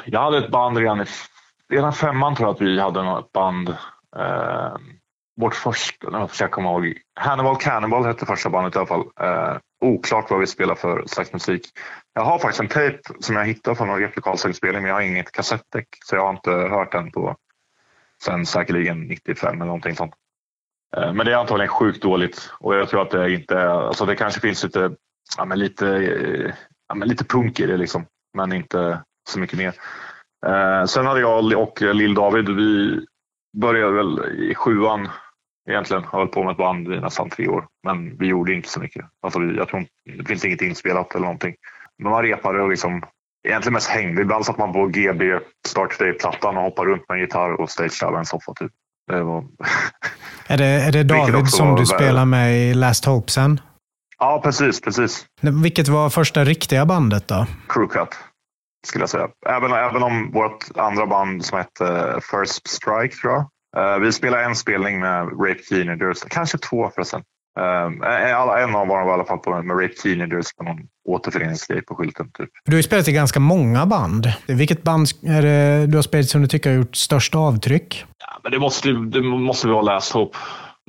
Jag 0.06 0.20
hade 0.20 0.38
ett 0.38 0.52
band 0.52 0.78
redan 0.78 1.02
i 1.02 1.06
redan 1.70 1.94
femman 1.94 2.36
tror 2.36 2.48
jag 2.48 2.56
att 2.56 2.62
vi 2.62 2.80
hade 2.80 3.04
något 3.04 3.32
band. 3.32 3.70
Eh, 4.18 4.76
vårt 5.42 5.56
första, 5.56 6.10
nu 6.10 6.28
ska 6.28 6.44
jag 6.44 6.52
komma 6.52 6.70
ihåg, 6.70 6.98
Hannibal 7.20 7.58
Cannibal 7.58 8.06
hette 8.06 8.26
första 8.26 8.50
bandet 8.50 8.76
i 8.76 8.78
alla 8.78 8.88
fall. 8.88 9.04
Eh, 9.20 9.58
oklart 9.82 10.30
vad 10.30 10.40
vi 10.40 10.48
spelar 10.48 10.76
för 10.76 11.04
slags 11.08 11.34
musik. 11.34 11.62
Jag 12.14 12.26
har 12.26 12.40
faktiskt 12.40 12.60
en 12.60 12.68
tejp 12.68 13.00
som 13.20 13.36
jag 13.36 13.46
hittade 13.46 13.76
från 13.76 13.88
någon 13.88 14.00
replokalsinspelning 14.00 14.82
men 14.82 14.90
jag 14.90 14.96
har 14.96 15.02
inget 15.02 15.32
kassettdäck 15.32 15.88
så 16.06 16.16
jag 16.16 16.24
har 16.24 16.30
inte 16.30 16.52
hört 16.52 16.92
den 16.92 17.12
på 17.12 17.36
sen 18.24 18.46
säkerligen 18.46 19.02
95 19.02 19.56
eller 19.56 19.66
någonting 19.66 19.96
sånt. 19.96 20.14
Eh, 20.98 21.14
men 21.14 21.26
det 21.26 21.32
är 21.32 21.38
antagligen 21.38 21.72
sjukt 21.72 22.02
dåligt 22.02 22.52
och 22.60 22.76
jag 22.76 22.90
tror 22.90 23.02
att 23.02 23.12
det 23.12 23.34
inte 23.34 23.56
är, 23.56 23.88
alltså 23.88 24.06
det 24.06 24.16
kanske 24.16 24.42
finns 24.42 24.64
lite, 24.64 24.92
ja, 25.38 25.46
men 25.46 25.60
lite, 25.60 25.86
ja, 26.88 26.96
men 26.96 27.08
lite 27.08 27.26
punk 27.26 27.60
i 27.60 27.66
det 27.66 27.78
liksom, 27.78 28.06
men 28.38 28.54
inte 28.54 29.02
så 29.30 29.40
mycket 29.40 29.58
mer. 29.58 29.74
Eh, 30.46 30.86
sen 30.86 31.06
hade 31.06 31.20
jag 31.20 31.58
och 31.58 31.82
Lill-David, 31.82 32.50
vi 32.50 33.00
började 33.58 33.94
väl 33.94 34.36
i 34.36 34.56
sjuan 34.56 35.10
egentligen. 35.70 36.04
Har 36.04 36.20
hållit 36.20 36.32
på 36.32 36.44
med 36.44 36.52
ett 36.52 36.58
band 36.58 36.94
i 36.94 37.00
nästan 37.00 37.30
tre 37.30 37.48
år, 37.48 37.68
men 37.84 38.18
vi 38.18 38.28
gjorde 38.28 38.54
inte 38.54 38.70
så 38.70 38.80
mycket. 38.80 39.06
Alltså 39.22 39.40
vi, 39.40 39.58
jag 39.58 39.68
tror 39.68 39.86
det 40.18 40.26
finns 40.26 40.46
inget 40.46 40.62
inspelat 40.62 41.16
eller 41.16 41.26
någonting. 41.26 41.56
Men 41.98 42.12
man 42.12 42.24
repade 42.24 42.62
och 42.62 42.70
liksom 42.70 43.04
egentligen 43.48 43.74
mest 43.74 43.90
hängde. 43.90 44.22
Ibland 44.22 44.46
satt 44.46 44.58
man 44.58 44.74
på 44.74 44.88
GB 44.88 45.40
Start 45.68 45.98
Today-plattan 45.98 46.58
och 46.58 46.64
hoppade 46.64 46.92
runt 46.92 47.10
med 47.10 47.16
en 47.16 47.22
gitarr 47.22 47.62
och 47.62 47.70
stageade 47.70 48.18
en 48.18 48.26
soffa. 48.26 48.54
Typ. 48.54 48.72
Det 49.08 49.24
var... 49.24 49.44
är, 50.48 50.58
det, 50.58 50.66
är 50.66 50.92
det 50.92 51.04
David 51.04 51.50
som 51.50 51.76
du 51.76 51.86
spelar 51.86 52.26
med 52.26 52.70
i 52.70 52.74
Last 52.74 53.06
Hope 53.06 53.32
sen? 53.32 53.60
Ja, 54.20 54.42
precis. 54.44 54.82
precis. 54.82 55.26
Vilket 55.42 55.88
var 55.88 56.10
första 56.10 56.44
riktiga 56.44 56.86
bandet 56.86 57.28
då? 57.28 57.46
Crewcut, 57.70 58.10
skulle 58.88 59.02
jag 59.02 59.10
säga. 59.10 59.28
Även, 59.46 59.72
även 59.72 60.04
om 60.04 60.32
vårt 60.32 60.78
andra 60.78 61.06
band 61.06 61.46
som 61.46 61.58
hette 61.58 62.20
First 62.32 62.68
Strike, 62.68 63.16
tror 63.16 63.34
jag. 63.34 63.46
Uh, 63.78 64.00
vi 64.00 64.12
spelade 64.12 64.44
en 64.44 64.56
spelning 64.56 65.00
med 65.00 65.26
Rape 65.26 65.60
Teenagers, 65.70 66.24
kanske 66.30 66.58
två 66.58 66.92
förresten. 66.96 67.22
Um, 67.60 68.04
en 68.04 68.36
av 68.36 68.48
dem 68.72 68.88
var 68.88 69.10
i 69.10 69.14
alla 69.14 69.26
fall 69.26 69.38
på, 69.38 69.62
med 69.62 69.84
Rape 69.84 69.94
Teenagers 69.94 70.54
på 70.58 70.64
någon 70.64 70.78
återföreningsgrej 71.10 71.82
på 71.82 71.96
skylten. 71.96 72.32
Typ. 72.38 72.50
Du 72.66 72.72
har 72.72 72.78
ju 72.78 72.84
spelat 72.84 73.08
i 73.08 73.12
ganska 73.12 73.40
många 73.40 73.86
band. 73.86 74.34
Vilket 74.48 74.84
band 74.84 75.08
är 75.28 75.42
det 75.42 75.88
du 75.88 75.98
har 75.98 76.02
spelat 76.02 76.30
som 76.30 76.42
du 76.42 76.48
tycker 76.48 76.70
har 76.70 76.78
gjort 76.78 76.96
störst 76.96 77.36
avtryck? 77.36 78.06
Ja, 78.20 78.40
men 78.44 78.52
det, 78.52 78.60
måste, 78.60 78.92
det 78.92 79.22
måste 79.22 79.68
vara 79.68 79.82
Last 79.82 80.12
Hope. 80.12 80.38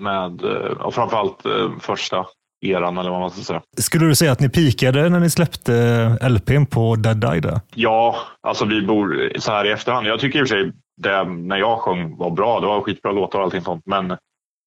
Med, 0.02 0.44
eh, 0.44 0.72
och 0.72 0.94
framförallt 0.94 1.42
första 1.80 2.26
eran 2.60 2.98
eller 2.98 3.10
vad 3.10 3.20
man 3.20 3.30
ska 3.30 3.42
säga. 3.42 3.62
Skulle 3.76 4.06
du 4.06 4.14
säga 4.14 4.32
att 4.32 4.40
ni 4.40 4.48
pikade 4.48 5.08
när 5.08 5.20
ni 5.20 5.30
släppte 5.30 6.28
LPn 6.28 6.66
på 6.66 6.96
Dead 6.96 7.16
Die? 7.16 7.60
Ja, 7.74 8.16
alltså 8.42 8.64
vi 8.64 8.82
bor 8.82 9.32
så 9.38 9.52
här 9.52 9.64
i 9.64 9.70
efterhand. 9.70 10.06
Jag 10.06 10.20
tycker 10.20 10.38
i 10.38 10.42
och 10.42 10.48
för 10.48 10.56
sig 10.56 10.72
det 11.02 11.24
när 11.24 11.56
jag 11.56 11.78
sjöng 11.78 12.16
var 12.16 12.30
bra. 12.30 12.60
Det 12.60 12.66
var 12.66 12.80
skitbra 12.80 13.12
låtar 13.12 13.38
och 13.38 13.44
allting 13.44 13.62
sånt. 13.62 13.82
Men 13.86 14.16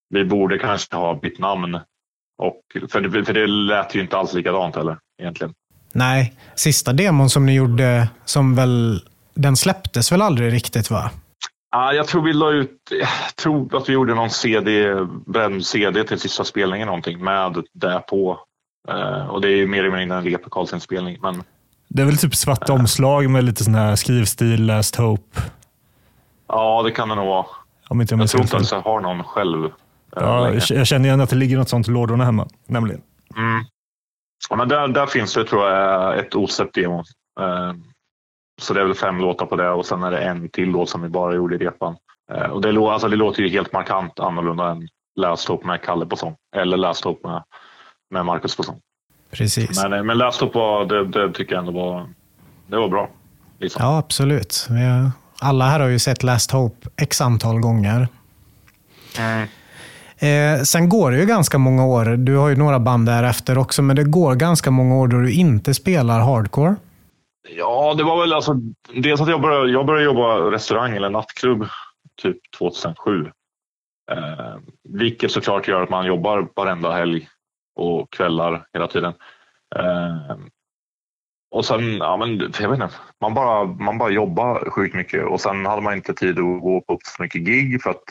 vi 0.10 0.26
borde 0.26 0.58
kanske 0.58 0.96
ha 0.96 1.16
bytt 1.16 1.40
namn. 1.40 1.76
Och, 2.42 2.62
för, 2.92 3.02
det, 3.02 3.26
för 3.26 3.34
det 3.34 3.48
lät 3.48 3.96
ju 3.96 4.02
inte 4.02 4.18
alls 4.18 4.34
likadant 4.34 4.76
heller 4.76 4.98
egentligen. 5.22 5.54
Nej, 5.94 6.34
sista 6.56 6.94
demon 6.94 7.30
som 7.30 7.46
ni 7.46 7.54
gjorde, 7.54 8.10
som 8.26 8.56
väl, 8.56 9.02
den 9.34 9.58
släpptes 9.58 10.12
väl 10.12 10.22
aldrig 10.22 10.54
riktigt 10.54 10.92
va? 10.92 11.12
Ja, 11.72 11.94
jag 11.94 12.08
tror 12.08 12.22
vi 12.22 12.34
la 12.34 12.52
ut, 12.52 12.92
jag 12.92 13.36
tror 13.36 13.76
att 13.78 13.90
vi 13.90 13.94
gjorde 13.94 14.16
någon 14.16 14.30
CD, 14.30 14.96
bränd 15.26 15.66
CD 15.66 16.04
till 16.04 16.20
sista 16.20 16.44
spelningen 16.44 16.86
någonting 16.86 17.24
med 17.24 17.64
det 17.74 18.04
på. 18.10 18.40
Uh, 18.92 19.30
och 19.30 19.42
det 19.42 19.48
är 19.48 19.56
ju 19.56 19.68
mer 19.68 19.84
eller 19.84 19.98
mindre 19.98 20.18
en 20.18 20.24
replikalsinspelning. 20.24 21.18
Men, 21.22 21.44
det 21.88 22.02
är 22.02 22.06
väl 22.06 22.18
typ 22.18 22.36
svart 22.36 22.70
uh, 22.70 22.76
omslag 22.76 23.30
med 23.30 23.44
lite 23.44 23.64
sån 23.64 23.76
här 23.76 23.96
skrivstil, 23.96 24.66
Last 24.66 24.96
Hope. 24.96 25.42
Ja, 26.48 26.84
det 26.84 26.92
kan 26.92 27.10
det 27.10 27.16
nog 27.16 27.26
vara. 27.26 27.46
Om 27.90 28.02
inte 28.02 28.14
jag, 28.14 28.22
jag 28.22 28.30
tror 28.30 28.42
inte 28.42 28.56
ens 28.56 28.72
jag 28.72 28.82
har 28.82 29.02
någon 29.02 29.24
själv. 29.24 29.70
Ja, 30.16 30.54
jag 30.70 30.88
känner 30.88 31.06
igen 31.06 31.22
att 31.22 31.30
det 31.30 31.36
ligger 31.36 31.58
något 31.58 31.70
sånt 31.70 31.88
i 31.88 31.92
lådorna 31.92 32.26
hemma, 32.26 32.48
nämligen. 32.68 33.02
Mm. 33.38 33.64
Ja, 34.50 34.56
men 34.56 34.68
där, 34.68 34.88
där 34.88 35.06
finns 35.06 35.34
det 35.34 35.46
tror 35.46 35.70
jag 35.70 36.20
ett 36.20 36.36
osläppt 36.36 36.76
demo. 36.76 37.04
Så 38.60 38.74
det 38.74 38.82
är 38.82 38.86
väl 38.86 38.95
fem 38.95 39.18
låtar 39.18 39.45
på 39.45 39.55
det 39.55 39.70
och 39.70 39.86
sen 39.86 40.03
är 40.03 40.12
det 40.12 40.20
en 40.20 40.49
till 40.49 40.70
låt 40.70 40.89
som 40.89 41.01
vi 41.01 41.10
bara 41.10 41.36
gjorde 41.36 41.55
i 41.55 41.57
repan. 41.57 41.95
Uh, 42.34 42.51
och 42.51 42.62
det, 42.62 42.80
alltså, 42.80 43.07
det 43.07 43.16
låter 43.16 43.43
ju 43.43 43.49
helt 43.49 43.74
markant 43.74 44.20
annorlunda 44.20 44.72
än 44.72 44.88
Last 45.16 45.47
Hope 45.47 45.68
med 45.68 45.82
Kalle 45.82 46.05
på 46.05 46.16
sång. 46.16 46.36
Eller 46.55 46.78
Last 46.78 47.03
Hope 47.03 47.28
med, 47.28 47.43
med 48.10 48.26
Marcus 48.26 48.55
på 48.55 48.64
sång. 48.64 48.80
Precis. 49.32 49.84
Men, 49.84 49.93
eh, 49.93 50.03
men 50.03 50.18
Last 50.18 50.41
Hope 50.41 50.57
var, 50.57 50.86
det, 50.86 51.05
det 51.05 51.34
tycker 51.34 51.55
jag 51.55 51.60
ändå 51.60 51.82
var, 51.82 52.10
det 52.68 52.78
var 52.78 52.89
bra. 52.89 53.10
Liksom. 53.60 53.86
Ja, 53.86 53.97
absolut. 53.97 54.68
Har, 54.70 55.12
alla 55.39 55.66
här 55.66 55.80
har 55.80 55.88
ju 55.88 55.99
sett 55.99 56.24
Last 56.24 56.51
Hope 56.51 56.89
x 56.97 57.22
antal 57.22 57.60
gånger. 57.60 58.07
Mm. 59.18 59.47
Eh, 60.20 60.64
sen 60.64 60.89
går 60.89 61.12
det 61.12 61.18
ju 61.18 61.26
ganska 61.26 61.57
många 61.57 61.86
år. 61.86 62.05
Du 62.05 62.36
har 62.36 62.49
ju 62.49 62.55
några 62.55 62.80
band 62.80 63.05
därefter 63.05 63.57
också, 63.57 63.82
men 63.82 63.95
det 63.95 64.03
går 64.03 64.36
ganska 64.36 64.72
många 64.72 64.95
år 64.95 65.07
då 65.07 65.18
du 65.18 65.32
inte 65.32 65.74
spelar 65.74 66.20
hardcore. 66.20 66.76
Ja, 67.56 67.93
det 67.97 68.04
var 68.04 68.22
väl 68.22 68.34
alltså 68.34 68.54
dels 68.93 69.22
att 69.22 69.30
jag 69.30 69.41
började, 69.41 69.72
jag 69.72 69.86
började 69.86 70.06
jobba 70.06 70.52
restaurang 70.52 70.95
eller 70.95 71.10
nattklubb 71.10 71.68
typ 72.22 72.38
2007. 72.58 73.32
Eh, 74.12 74.58
vilket 74.84 75.32
såklart 75.32 75.68
gör 75.68 75.82
att 75.82 75.89
man 75.89 76.06
jobbar 76.06 76.47
varenda 76.56 76.91
helg 76.91 77.28
och 77.76 78.12
kvällar 78.14 78.68
hela 78.74 78.88
tiden. 78.88 79.14
Eh, 79.76 80.38
och 81.52 81.66
sen, 81.66 81.97
ja 81.97 82.18
men 82.18 82.39
jag 82.39 82.70
vet 82.70 82.82
inte, 82.82 82.89
man 83.22 83.34
bara, 83.34 83.66
man 83.66 83.97
bara 83.97 84.10
jobbar 84.10 84.70
sjukt 84.70 84.95
mycket 84.95 85.26
och 85.26 85.41
sen 85.41 85.66
hade 85.66 85.82
man 85.82 85.93
inte 85.93 86.14
tid 86.14 86.39
att 86.39 86.62
gå 86.62 86.82
på 86.82 87.00
så 87.04 87.24
mycket 87.24 87.41
gig 87.41 87.82
för 87.82 87.89
att 87.89 88.04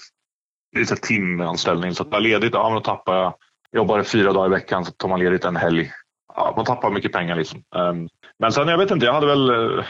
det 0.72 0.80
är 0.80 0.84
så 0.84 0.96
timanställning. 0.96 1.94
Så 1.94 2.02
att 2.02 2.12
jag 2.12 2.22
ledigt, 2.22 2.54
ja 2.54 2.68
men 2.68 2.74
då 2.74 2.80
tappar 2.80 3.16
jag. 3.16 3.34
Jobbar 3.72 4.02
fyra 4.02 4.32
dagar 4.32 4.46
i 4.46 4.50
veckan 4.50 4.84
så 4.84 4.92
tar 4.92 5.08
man 5.08 5.20
ledigt 5.20 5.44
en 5.44 5.56
helg. 5.56 5.90
Ja, 6.38 6.52
man 6.56 6.64
tappar 6.64 6.90
mycket 6.90 7.12
pengar 7.12 7.36
liksom. 7.36 7.62
Um, 7.76 8.08
men 8.38 8.52
sen, 8.52 8.68
jag 8.68 8.78
vet 8.78 8.90
inte, 8.90 9.06
jag 9.06 9.12
hade 9.12 9.26
väl... 9.26 9.50
Uh, 9.50 9.84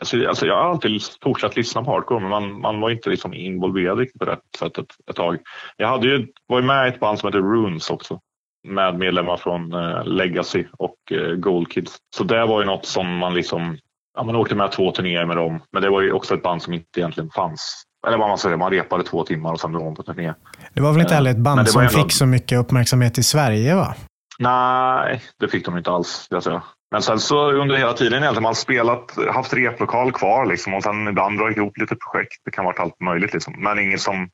alltså, 0.00 0.28
alltså, 0.28 0.46
jag 0.46 0.54
har 0.54 0.70
alltid 0.70 1.00
fortsatt 1.22 1.56
lyssna 1.56 1.84
på 1.84 1.90
hardcore, 1.90 2.20
men 2.20 2.30
man, 2.30 2.60
man 2.60 2.80
var 2.80 2.90
inte 2.90 3.10
liksom 3.10 3.34
involverad 3.34 3.98
riktigt 3.98 4.18
på 4.18 4.24
det 4.24 4.38
sättet 4.58 4.78
ett, 4.78 5.10
ett 5.10 5.16
tag. 5.16 5.38
Jag 5.76 5.88
hade 5.88 6.06
ju, 6.06 6.26
var 6.46 6.60
ju 6.60 6.66
med 6.66 6.86
i 6.86 6.88
ett 6.88 7.00
band 7.00 7.18
som 7.18 7.26
heter 7.26 7.38
Runes 7.38 7.90
också. 7.90 8.20
Med 8.68 8.98
medlemmar 8.98 9.36
från 9.36 9.74
uh, 9.74 10.04
Legacy 10.04 10.64
och 10.78 10.96
uh, 11.12 11.34
Gold 11.34 11.72
Kids. 11.72 11.96
Så 12.16 12.24
det 12.24 12.46
var 12.46 12.60
ju 12.60 12.66
något 12.66 12.86
som 12.86 13.16
man 13.16 13.34
liksom... 13.34 13.78
Ja, 14.16 14.24
man 14.24 14.36
åkte 14.36 14.54
med 14.54 14.72
två 14.72 14.92
turnéer 14.92 15.26
med 15.26 15.36
dem, 15.36 15.60
men 15.72 15.82
det 15.82 15.90
var 15.90 16.00
ju 16.00 16.12
också 16.12 16.34
ett 16.34 16.42
band 16.42 16.62
som 16.62 16.74
inte 16.74 17.00
egentligen 17.00 17.30
fanns 17.30 17.84
eller 18.06 18.18
vad 18.18 18.28
man 18.28 18.38
säger, 18.38 18.56
man 18.56 18.70
repade 18.70 19.04
två 19.04 19.24
timmar 19.24 19.52
och 19.52 19.60
sen 19.60 19.72
drog 19.72 19.84
man 19.84 19.94
på 19.94 20.02
turné. 20.02 20.34
Det 20.74 20.80
var 20.80 20.92
väl 20.92 21.00
inte 21.00 21.14
heller 21.14 21.30
ett 21.30 21.36
band 21.36 21.68
som 21.68 21.82
ändå... 21.82 21.92
fick 21.92 22.12
så 22.12 22.26
mycket 22.26 22.58
uppmärksamhet 22.58 23.18
i 23.18 23.22
Sverige 23.22 23.74
va? 23.74 23.94
Nej, 24.40 25.22
det 25.40 25.48
fick 25.48 25.64
de 25.64 25.78
inte 25.78 25.90
alls. 25.90 26.26
Jag. 26.30 26.62
Men 26.90 27.02
sen 27.02 27.20
så 27.20 27.52
under 27.52 27.76
hela 27.76 27.92
tiden 27.92 28.22
egentligen, 28.22 28.42
man 28.42 28.54
spelat, 28.54 29.18
haft 29.34 29.54
replokal 29.54 30.12
kvar 30.12 30.46
liksom, 30.46 30.74
och 30.74 30.82
sen 30.82 31.08
ibland 31.08 31.38
dragit 31.38 31.56
ihop 31.56 31.78
lite 31.78 31.96
projekt. 31.96 32.42
Det 32.44 32.50
kan 32.50 32.64
ha 32.64 32.72
varit 32.72 32.80
allt 32.80 33.00
möjligt 33.00 33.32
liksom. 33.32 33.54
Men 33.58 33.78
inget 33.78 34.00
som 34.00 34.28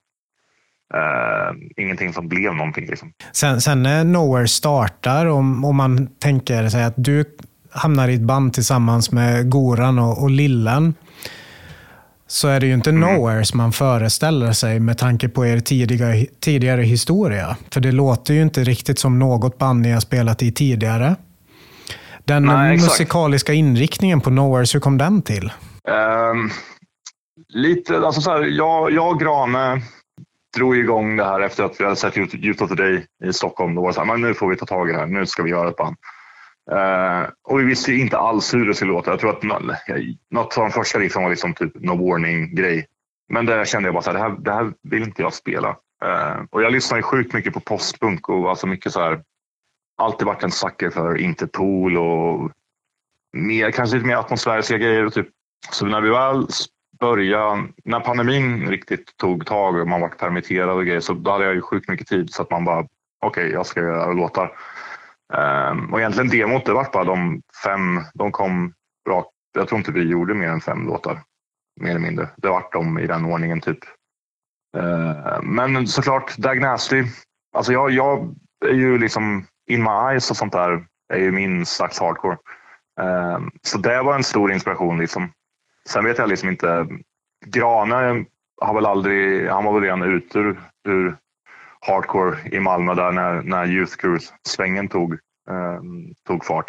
Uh, 0.95 1.57
ingenting 1.77 2.13
som 2.13 2.29
blev 2.29 2.55
någonting. 2.55 2.87
Liksom. 2.87 3.13
Sen, 3.33 3.61
sen 3.61 3.83
när 3.83 4.05
Nowhere 4.05 4.49
startar, 4.49 5.27
om, 5.27 5.65
om 5.65 5.77
man 5.77 6.07
tänker 6.07 6.69
sig 6.69 6.85
att 6.85 6.95
du 6.97 7.25
hamnar 7.71 8.09
i 8.09 8.15
ett 8.15 8.21
band 8.21 8.53
tillsammans 8.53 9.13
med 9.13 9.51
Goran 9.51 9.99
och, 9.99 10.23
och 10.23 10.31
Lillen 10.31 10.95
så 12.27 12.49
är 12.49 12.61
det 12.61 12.67
ju 12.67 12.75
inte 12.75 12.91
mm. 12.91 13.01
nowhere 13.01 13.45
som 13.45 13.59
man 13.59 13.73
föreställer 13.73 14.53
sig 14.53 14.81
med 14.81 14.99
tanke 14.99 15.29
på 15.29 15.47
er 15.47 15.61
tidiga, 15.61 16.27
tidigare 16.41 16.83
historia. 16.83 17.57
För 17.71 17.81
det 17.81 17.93
låter 17.93 18.35
ju 18.35 18.43
inte 18.43 18.65
riktigt 18.65 18.99
som 18.99 19.19
något 19.19 19.59
band 19.59 19.81
ni 19.81 19.93
har 19.93 20.01
spelat 20.01 20.43
i 20.43 20.53
tidigare. 20.53 21.17
Den 22.25 22.43
Nej, 22.45 22.77
musikaliska 22.77 23.53
inriktningen 23.53 24.21
på 24.21 24.31
Nowhere, 24.31 24.67
hur 24.73 24.81
kom 24.81 24.99
den 24.99 25.23
till? 25.23 25.53
Um, 26.33 26.51
lite, 27.49 27.99
alltså 27.99 28.21
så 28.21 28.31
här, 28.31 28.43
jag, 28.45 28.93
jag 28.93 29.09
och 29.09 29.21
Grane 29.21 29.83
drog 30.57 30.77
igång 30.77 31.17
det 31.17 31.25
här 31.25 31.41
efter 31.41 31.65
att 31.65 31.81
vi 31.81 31.85
hade 31.85 31.97
sett 31.97 32.17
Youth 32.17 32.63
of 32.63 32.69
the 32.69 32.75
Day 32.75 33.05
i 33.25 33.33
Stockholm. 33.33 33.75
Då 33.75 33.81
var 33.81 33.89
det 33.89 33.95
så 33.95 34.01
här, 34.01 34.07
men 34.07 34.21
nu 34.21 34.35
får 34.35 34.49
vi 34.49 34.57
ta 34.57 34.67
tag 34.67 34.91
i 34.91 34.93
det 34.93 34.99
här, 34.99 35.07
nu 35.07 35.27
ska 35.27 35.43
vi 35.43 35.51
göra 35.51 35.69
ett 35.69 35.77
band. 35.77 35.97
Uh, 36.73 37.29
och 37.45 37.61
vi 37.61 37.65
visste 37.65 37.93
ju 37.93 38.01
inte 38.01 38.19
alls 38.19 38.55
hur 38.55 38.67
det 38.67 38.75
skulle 38.75 38.93
låta. 38.93 39.11
Jag 39.11 39.21
tror 39.21 39.31
att 39.31 39.43
något 40.31 40.59
av 40.59 40.65
de 40.65 40.71
första 40.71 40.99
riffen 40.99 41.23
var 41.23 41.31
liksom 41.31 41.55
typ 41.55 41.73
no 41.75 42.11
warning-grej. 42.11 42.87
Men 43.29 43.47
där 43.47 43.65
kände 43.65 43.87
jag 43.87 43.95
bara 43.95 43.99
att 43.99 44.13
det 44.13 44.19
här, 44.19 44.37
det 44.39 44.53
här 44.53 44.73
vill 44.83 45.03
inte 45.03 45.23
jag 45.23 45.35
spela. 45.35 45.69
Uh, 46.05 46.45
och 46.51 46.63
jag 46.63 46.73
lyssnar 46.73 46.99
ju 46.99 47.03
sjukt 47.03 47.35
mycket 47.35 47.55
på 47.55 47.61
postpunk 47.61 48.29
och 48.29 48.51
alltså 48.51 48.67
mycket 48.67 48.93
så 48.93 49.01
här. 49.01 49.23
Alltid 49.99 50.27
varit 50.27 50.43
en 50.43 50.51
sucker 50.51 50.91
för 50.91 51.19
Interpol 51.19 51.97
och 51.97 52.51
mer, 53.33 53.71
kanske 53.71 53.97
lite 53.97 54.07
mer 54.07 54.17
atmosfäriska 54.17 54.79
grejer. 54.79 55.07
Och 55.07 55.13
typ. 55.13 55.29
Så 55.71 55.87
när 55.87 56.01
vi 56.01 56.11
väl 56.11 56.47
började, 57.01 57.63
när 57.85 58.01
pandemin 58.01 58.69
riktigt 58.69 59.17
tog 59.17 59.47
tag 59.47 59.81
och 59.81 59.89
man 59.89 60.01
var 60.01 60.09
permitterad 60.09 60.71
och 60.71 60.87
grejer 60.87 61.01
så 61.01 61.13
då 61.13 61.31
hade 61.31 61.45
jag 61.45 61.55
ju 61.55 61.63
sjukt 61.63 61.89
mycket 61.89 62.07
tid 62.07 62.31
så 62.31 62.43
att 62.43 62.51
man 62.51 62.65
bara 62.65 62.81
okej, 62.81 63.45
okay, 63.45 63.51
jag 63.53 63.67
ska 63.67 63.81
göra 63.81 64.13
låtar. 64.13 64.53
Um, 65.35 65.93
och 65.93 66.01
egentligen 66.01 66.29
demot, 66.31 66.67
det 66.67 66.73
var 66.73 66.93
bara 66.93 67.05
de 67.05 67.43
fem, 67.65 68.01
de 68.15 68.33
kom 68.33 68.75
rakt. 69.09 69.31
Jag 69.55 69.69
tror 69.69 69.79
inte 69.79 69.93
vi 69.93 70.03
gjorde 70.03 70.35
mer 70.35 70.49
än 70.49 70.61
fem 70.61 70.87
låtar. 70.87 71.23
Mer 71.81 71.91
eller 71.91 72.01
mindre. 72.01 72.29
Det 72.37 72.49
vart 72.49 72.73
de 72.73 72.99
i 72.99 73.07
den 73.07 73.25
ordningen 73.25 73.61
typ. 73.61 73.79
Uh, 74.77 75.43
men 75.43 75.87
såklart, 75.87 76.37
Dag 76.37 76.61
Nasty. 76.61 77.05
Alltså 77.57 77.73
jag, 77.73 77.91
jag 77.91 78.35
är 78.67 78.75
ju 78.75 78.99
liksom 78.99 79.47
In 79.67 79.83
My 79.83 79.91
Eyes 80.11 80.31
och 80.31 80.37
sånt 80.37 80.53
där 80.53 80.87
är 81.13 81.19
ju 81.19 81.33
min 81.33 81.67
slags 81.67 82.01
hardcore. 82.01 82.39
Um, 83.01 83.51
så 83.63 83.79
det 83.79 84.03
var 84.03 84.15
en 84.15 84.25
stor 84.25 84.53
inspiration. 84.53 84.99
Liksom. 84.99 85.33
Sen 85.89 86.05
vet 86.05 86.19
jag 86.19 86.29
liksom 86.29 86.49
inte. 86.49 86.87
Grane 87.47 88.25
har 88.61 88.75
väl 88.75 88.87
aldrig, 88.87 89.49
han 89.49 89.65
var 89.65 89.73
väl 89.73 89.83
redan 89.83 90.03
ute 90.03 90.39
ur, 90.39 90.61
ur 90.89 91.17
hardcore 91.81 92.37
i 92.53 92.61
Malmö 92.61 92.95
där 92.95 93.13
när, 93.13 93.43
när 93.43 93.67
Youth 93.67 93.97
Crew-svängen 93.97 94.89
tog, 94.89 95.13
eh, 95.51 95.81
tog 96.27 96.45
fart. 96.45 96.67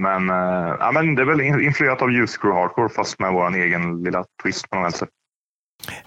Men, 0.00 0.30
eh, 0.30 0.76
ja, 0.80 0.90
men 0.94 1.14
det 1.14 1.22
är 1.22 1.26
väl 1.26 1.40
influerat 1.40 2.02
av 2.02 2.10
Youth 2.10 2.38
Crew 2.40 2.60
Hardcore 2.60 2.88
fast 2.88 3.18
med 3.18 3.32
vår 3.32 3.56
egen 3.56 4.02
lilla 4.02 4.24
twist 4.42 4.70
på 4.70 4.78
något 4.78 4.96
sätt. 4.96 5.08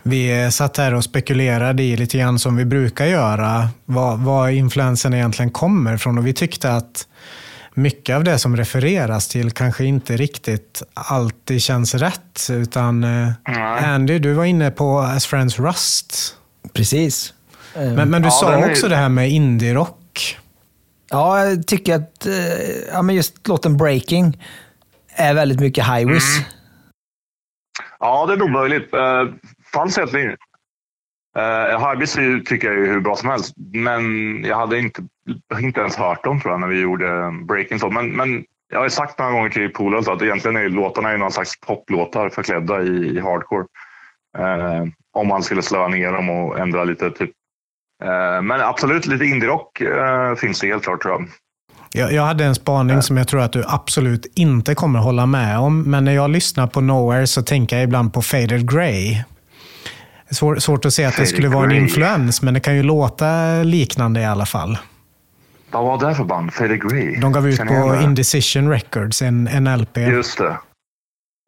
Vi 0.04 0.52
satt 0.52 0.78
här 0.78 0.94
och 0.94 1.04
spekulerade 1.04 1.84
i 1.84 1.98
lite 1.98 2.18
grann 2.18 2.40
som 2.40 2.56
vi 2.56 2.66
brukar 2.66 3.06
göra, 3.06 3.70
vad, 3.86 4.20
vad 4.20 4.52
influensen 4.52 5.14
egentligen 5.14 5.52
kommer 5.52 5.94
ifrån 5.96 6.18
och 6.18 6.28
vi 6.28 6.34
tyckte 6.34 6.74
att 6.74 7.08
mycket 7.74 8.16
av 8.16 8.24
det 8.24 8.40
som 8.40 8.58
refereras 8.58 9.28
till 9.28 9.52
kanske 9.52 9.86
inte 9.86 10.18
riktigt 10.18 10.84
alltid 10.94 11.62
känns 11.62 11.96
rätt. 11.96 12.48
Utan 12.52 13.04
eh, 13.04 13.94
Andy, 13.94 14.20
du 14.20 14.34
var 14.34 14.46
inne 14.46 14.72
på 14.72 15.00
As 15.00 15.26
Friends 15.26 15.60
Rust. 15.60 16.38
Precis. 16.74 17.34
Men, 17.76 18.10
men 18.10 18.22
du 18.22 18.28
ja, 18.28 18.32
sa 18.32 18.70
också 18.70 18.88
det 18.88 18.96
här 18.96 19.10
med 19.10 19.30
indie-rock. 19.30 20.38
Ja, 21.12 21.46
jag 21.46 21.68
tycker 21.68 21.96
att 21.96 22.26
eh, 22.26 22.94
ja, 22.94 23.02
men 23.02 23.16
just 23.16 23.48
låten 23.48 23.78
Breaking 23.78 24.44
är 25.16 25.34
väldigt 25.34 25.60
mycket 25.60 25.86
highways. 25.86 26.38
Mm. 26.38 26.50
Ja, 28.00 28.26
det 28.26 28.34
är 28.34 28.38
nog 28.38 28.52
möjligt. 28.52 28.94
Uh, 28.94 29.34
fanns 29.74 29.98
egentligen... 29.98 30.38
Uh, 31.38 31.90
highways 31.90 32.14
tycker 32.46 32.68
jag 32.68 32.78
är 32.78 32.92
hur 32.92 33.00
bra 33.00 33.16
som 33.16 33.30
helst, 33.30 33.54
men 33.74 34.04
jag 34.44 34.58
hade 34.58 34.80
inte, 34.80 35.04
inte 35.60 35.80
ens 35.80 35.96
hört 35.96 36.24
dem 36.24 36.42
tror 36.42 36.54
jag 36.54 36.62
när 36.62 36.68
vi 36.68 36.82
gjorde 36.82 37.32
Breaking. 37.48 37.80
Så. 37.80 37.90
Men, 37.90 38.12
men 38.12 38.44
jag 38.72 38.80
har 38.80 38.90
sagt 38.90 39.20
några 39.20 39.32
gånger 39.32 39.50
till 39.50 39.74
polare 39.74 40.14
att 40.14 40.22
egentligen 40.22 40.58
är 40.58 40.70
låtarna 40.70 41.12
är 41.12 41.18
någon 41.18 41.32
slags 41.32 41.60
poplåtar 41.60 42.30
förklädda 42.30 42.82
i, 42.82 43.18
i 43.18 43.20
hardcore. 43.20 43.66
Uh, 44.40 44.88
om 45.14 45.28
man 45.28 45.44
skulle 45.44 45.62
slöa 45.62 45.88
ner 45.88 46.12
dem 46.12 46.30
och 46.30 46.60
ändra 46.60 46.84
lite 46.84 47.12
typ 47.12 47.32
Eh, 47.32 47.41
men 48.44 48.62
absolut, 48.62 49.06
lite 49.06 49.26
indie-rock 49.26 49.82
eh, 49.82 50.36
finns 50.36 50.60
det 50.60 50.68
helt 50.68 50.84
klart 50.84 51.02
tror 51.02 51.14
jag. 51.14 51.28
Jag, 51.94 52.14
jag 52.14 52.24
hade 52.24 52.46
en 52.46 52.56
spaning 52.56 53.02
som 53.02 53.18
jag 53.18 53.28
tror 53.28 53.42
att 53.42 53.54
du 53.54 53.64
absolut 53.68 54.26
inte 54.36 54.76
kommer 54.76 55.00
hålla 55.00 55.26
med 55.26 55.60
om. 55.60 55.82
Men 55.82 56.06
när 56.06 56.12
jag 56.12 56.30
lyssnar 56.30 56.68
på 56.68 56.82
Nowhere 56.82 57.28
så 57.28 57.42
tänker 57.42 57.76
jag 57.76 57.84
ibland 57.84 58.14
på 58.14 58.22
Faded 58.22 58.72
Grey. 58.72 59.24
Svår, 60.32 60.56
svårt 60.56 60.86
att 60.86 60.94
se 60.94 61.06
att 61.06 61.18
det 61.18 61.26
skulle 61.26 61.48
vara 61.48 61.66
en 61.66 61.72
influens, 61.72 62.42
men 62.42 62.54
det 62.54 62.60
kan 62.60 62.76
ju 62.76 62.84
låta 62.84 63.64
liknande 63.64 64.22
i 64.22 64.26
alla 64.26 64.46
fall. 64.46 64.78
Vad 65.72 65.84
var 65.84 66.10
det 66.10 66.16
för 66.16 66.24
band? 66.24 66.54
Faded 66.54 66.90
Grey? 66.90 67.20
De 67.20 67.32
gav 67.32 67.48
ut 67.48 67.60
på 67.60 68.00
Indecision 68.04 68.70
Records, 68.70 69.22
en, 69.22 69.48
en 69.48 69.78
LP. 69.78 69.98
Just 69.98 70.38
det. 70.38 70.58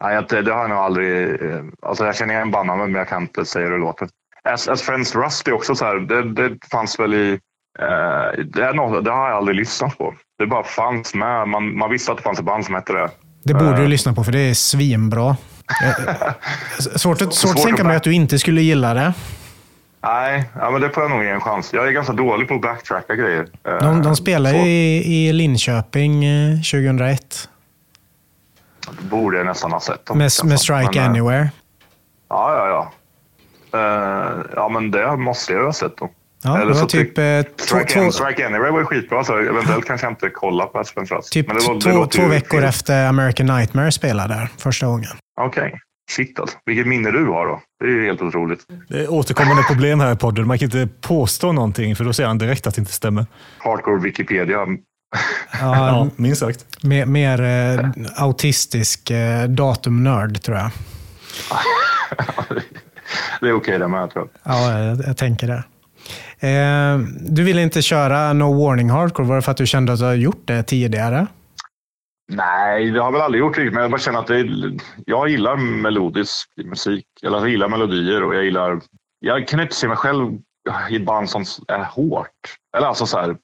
Nej, 0.04 0.26
det, 0.30 0.42
det 0.42 0.54
har 0.54 0.62
jag 0.62 0.70
nog 0.70 0.80
aldrig... 0.80 1.30
Eh, 1.30 1.64
alltså 1.82 2.06
jag 2.06 2.16
känner 2.16 2.34
igen 2.34 2.52
bandnamnet, 2.52 2.90
men 2.90 3.00
jag 3.00 3.08
kan 3.08 3.22
inte 3.22 3.46
säga 3.46 3.66
hur 3.66 3.72
det 3.72 3.80
låter. 3.80 4.08
As, 4.50 4.68
As 4.68 4.82
Friends 4.82 5.16
Rust 5.16 5.48
är 5.48 5.54
också 5.54 5.76
så 5.76 5.86
här, 5.86 5.96
det, 5.96 6.34
det 6.34 6.58
fanns 6.72 7.00
väl 7.00 7.14
i... 7.14 7.40
Eh, 7.80 8.44
det, 8.46 8.64
är 8.64 8.74
något, 8.74 9.06
det 9.06 9.12
har 9.12 9.28
jag 9.30 9.38
aldrig 9.38 9.58
lyssnat 9.58 9.98
på. 9.98 10.14
Det 10.40 10.48
bara 10.48 10.64
fanns 10.64 11.14
med. 11.14 11.48
Man, 11.48 11.78
man 11.78 11.90
visste 11.90 12.12
att 12.12 12.18
det 12.18 12.24
fanns 12.24 12.40
ett 12.40 12.46
band 12.46 12.66
som 12.66 12.76
hette 12.76 12.94
det. 12.94 13.10
Det 13.44 13.54
borde 13.54 13.76
du 13.76 13.84
eh. 13.84 13.90
lyssna 13.90 14.14
på, 14.14 14.24
för 14.24 14.32
det 14.32 14.40
är 14.40 14.54
svinbra. 14.54 15.38
svårt 16.96 17.22
att, 17.22 17.34
svårt 17.34 17.56
att 17.56 17.64
tänka 17.64 17.84
mig 17.84 17.96
att 17.96 18.04
du 18.04 18.14
inte 18.14 18.40
skulle 18.40 18.62
gilla 18.62 18.94
det. 18.94 19.14
Nej, 20.04 20.50
ja, 20.56 20.72
men 20.72 20.82
det 20.82 20.90
får 20.90 21.04
jag 21.04 21.10
nog 21.10 21.24
ge 21.24 21.30
en 21.30 21.42
chans. 21.42 21.74
Jag 21.74 21.88
är 21.88 21.92
ganska 21.92 22.14
dålig 22.14 22.48
på 22.48 22.54
att 22.54 22.62
backtracka 22.62 23.16
grejer. 23.16 23.48
De, 23.80 24.02
de 24.02 24.16
spelade 24.16 24.58
i, 24.58 25.28
i 25.28 25.34
Linköping 25.34 26.24
2001. 26.58 27.50
Eh, 28.88 28.94
det 28.98 29.04
borde 29.04 29.38
jag 29.38 29.46
nästan 29.46 29.72
ha 29.72 29.80
sett. 29.80 30.16
Med, 30.16 30.32
med 30.44 30.60
Strike 30.60 31.02
men, 31.02 31.10
Anywhere. 31.10 31.50
Ja, 32.30 32.56
ja, 32.58 32.68
ja. 32.68 32.92
Uh, 33.74 34.46
ja, 34.56 34.70
men 34.70 34.92
det 34.92 35.18
måste 35.18 35.54
jag 35.54 35.66
ha 35.66 35.74
sett 35.74 35.98
då. 35.98 36.10
Ja, 36.44 36.62
Eller 36.62 36.74
så 36.74 36.88
typ, 36.88 37.18
eh, 37.18 37.24
Strike, 37.56 37.94
två, 37.94 38.12
Strike 38.12 38.48
Anywhere 38.48 38.72
var 38.72 38.80
ju 38.80 38.86
skitbra, 38.86 39.24
så 39.24 39.38
eventuellt 39.38 39.86
kanske 39.86 40.06
jag 40.06 40.12
inte 40.12 40.30
kollar 40.30 40.66
på 40.66 40.80
Aspen 40.80 41.06
Trust. 41.06 41.32
Typ 41.32 41.48
men 41.48 41.56
det 41.56 41.68
var, 41.68 41.80
två, 41.80 42.06
två 42.06 42.28
veckor 42.28 42.58
fel. 42.58 42.70
efter 42.70 43.08
American 43.08 43.46
Nightmare 43.46 43.92
spelade 43.92 44.34
där 44.34 44.50
första 44.58 44.86
gången. 44.86 45.10
Okej. 45.42 45.68
Okay. 45.68 45.80
Shit 46.12 46.40
alltså. 46.40 46.58
Vilket 46.66 46.88
minne 46.88 47.12
du 47.12 47.26
har 47.26 47.48
då. 47.48 47.62
Det 47.80 47.86
är 47.86 47.90
ju 47.90 48.06
helt 48.06 48.22
otroligt. 48.22 48.60
Det 48.90 49.00
är 49.00 49.12
återkommande 49.12 49.64
problem 49.64 50.00
här 50.00 50.14
i 50.14 50.16
podden. 50.16 50.48
Man 50.48 50.60
kan 50.60 50.66
inte 50.66 50.88
påstå 51.02 51.52
någonting 51.52 51.96
för 51.96 52.04
då 52.04 52.14
ser 52.14 52.26
han 52.26 52.38
direkt 52.38 52.68
att 52.68 52.76
det 52.76 52.80
inte 52.80 52.94
stämmer. 52.94 53.26
Hardcore 53.58 54.02
Wikipedia. 54.02 54.58
Ja, 54.58 54.68
ja 55.62 56.08
minst 56.16 56.42
sagt. 56.42 56.84
Mer, 56.84 57.06
mer 57.06 57.42
eh, 57.42 57.90
autistisk 58.16 59.12
eh, 59.12 59.44
datumnörd 59.44 60.42
tror 60.42 60.58
jag. 60.58 60.70
det 63.42 63.48
är 63.48 63.54
okej 63.54 63.56
okay 63.56 63.78
det 63.78 63.88
med, 63.88 64.10
tror 64.12 64.30
jag. 64.44 64.54
Ja, 64.54 64.80
jag, 64.80 64.98
jag 65.08 65.18
tänker 65.18 65.48
det. 65.48 65.64
Eh, 66.48 66.98
du 67.20 67.44
ville 67.44 67.62
inte 67.62 67.82
köra 67.82 68.34
No 68.34 68.66
Warning 68.66 68.90
Hardcore. 68.90 69.28
Var 69.28 69.36
det 69.36 69.42
för 69.42 69.52
att 69.52 69.58
du 69.58 69.66
kände 69.66 69.94
att 69.94 70.00
du 70.00 70.06
har 70.06 70.14
gjort 70.14 70.42
det 70.46 70.64
tidigare? 70.64 71.28
Nej, 72.32 72.92
det 72.92 73.00
har 73.00 73.08
jag 73.08 73.12
väl 73.12 73.22
aldrig 73.22 73.40
gjort 73.40 73.58
riktigt, 73.58 73.74
men 73.74 73.82
jag 73.82 73.92
bara 73.92 74.02
känner 74.02 74.20
att 74.20 74.28
det 74.28 74.48
jag 75.06 75.30
gillar 75.30 75.58
melodisk 75.58 76.50
musik. 76.66 77.06
Eller 77.24 77.38
jag 77.38 77.50
gillar 77.50 77.70
melodier 77.70 78.24
och 78.24 78.36
jag 78.36 78.44
gillar... 78.44 78.82
Jag 79.20 79.48
kan 79.48 79.60
inte 79.60 79.76
se 79.76 79.88
mig 79.88 79.98
själv 79.98 80.38
i 80.90 80.96
ett 80.96 81.06
band 81.06 81.30
som 81.30 81.46
är 81.68 81.84
hårt. 81.84 82.30
Eller 82.78 82.88
alltså 82.88 83.06
så 83.06 83.20
här, 83.20 83.36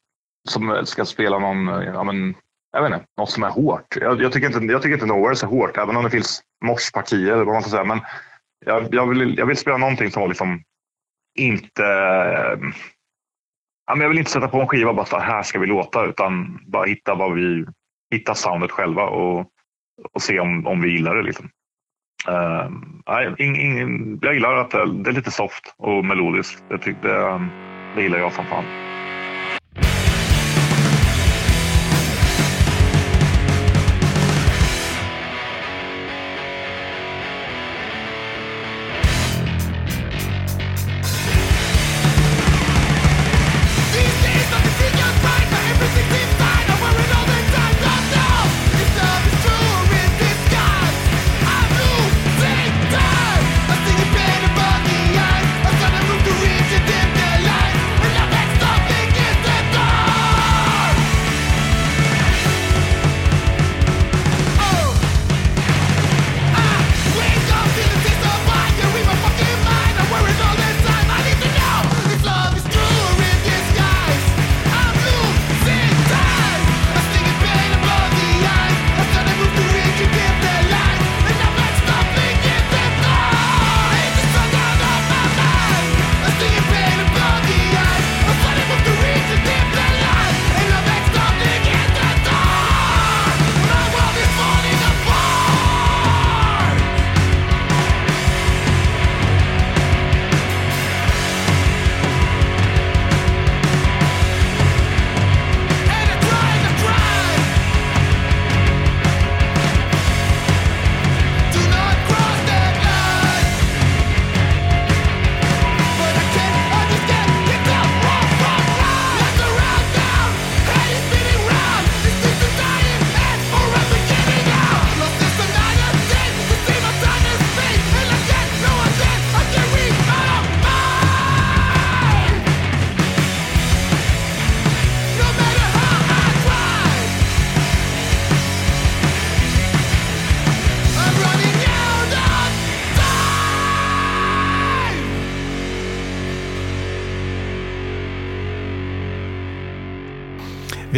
som 0.49 0.81
ska 0.83 1.05
spela 1.05 1.39
någon, 1.39 1.67
ja 1.67 2.03
men, 2.03 2.35
jag 2.71 2.81
vet 2.81 2.93
inte, 2.93 3.05
något 3.17 3.29
som 3.29 3.43
är 3.43 3.49
hårt. 3.49 3.97
Jag, 4.01 4.21
jag 4.21 4.31
tycker 4.31 4.47
inte, 4.47 4.73
jag 4.73 4.81
tycker 4.81 4.93
inte 4.93 5.05
Nowhere 5.05 5.31
är 5.31 5.35
så 5.35 5.47
hårt, 5.47 5.77
även 5.77 5.97
om 5.97 6.03
det 6.03 6.09
finns 6.09 6.41
morspartier 6.65 7.33
eller 7.33 7.45
vad 7.45 7.53
man 7.53 7.61
ska 7.61 7.71
säga. 7.71 7.83
Men 7.83 8.01
jag, 8.65 8.93
jag, 8.93 9.09
vill, 9.09 9.37
jag 9.37 9.45
vill 9.45 9.57
spela 9.57 9.77
någonting 9.77 10.11
som 10.11 10.29
liksom 10.29 10.63
inte... 11.39 11.85
Eh, 11.85 12.59
ja, 13.87 13.95
men 13.95 14.01
jag 14.01 14.09
vill 14.09 14.19
inte 14.19 14.31
sätta 14.31 14.47
på 14.47 14.61
en 14.61 14.67
skiva 14.67 14.89
och 14.89 14.95
bara 14.95 15.05
så 15.05 15.19
här 15.19 15.43
ska 15.43 15.59
vi 15.59 15.67
låta, 15.67 16.05
utan 16.05 16.59
bara 16.67 16.85
hitta, 16.85 17.15
vad 17.15 17.33
vi, 17.33 17.65
hitta 18.11 18.35
soundet 18.35 18.71
själva 18.71 19.03
och, 19.03 19.47
och 20.13 20.21
se 20.21 20.39
om, 20.39 20.67
om 20.67 20.81
vi 20.81 20.89
gillar 20.89 21.15
det. 21.15 21.23
Liksom. 21.23 21.49
Uh, 22.29 22.69
nej, 23.07 23.35
in, 23.37 24.19
jag 24.21 24.33
gillar 24.33 24.55
att 24.55 24.71
det, 24.71 24.93
det, 24.93 25.09
är 25.09 25.13
lite 25.13 25.31
soft 25.31 25.75
och 25.77 26.05
melodiskt. 26.05 26.63
Det, 26.69 26.77
det, 27.01 27.49
det 27.95 28.01
gillar 28.01 28.19
jag 28.19 28.33
som 28.33 28.45
fan. 28.45 28.88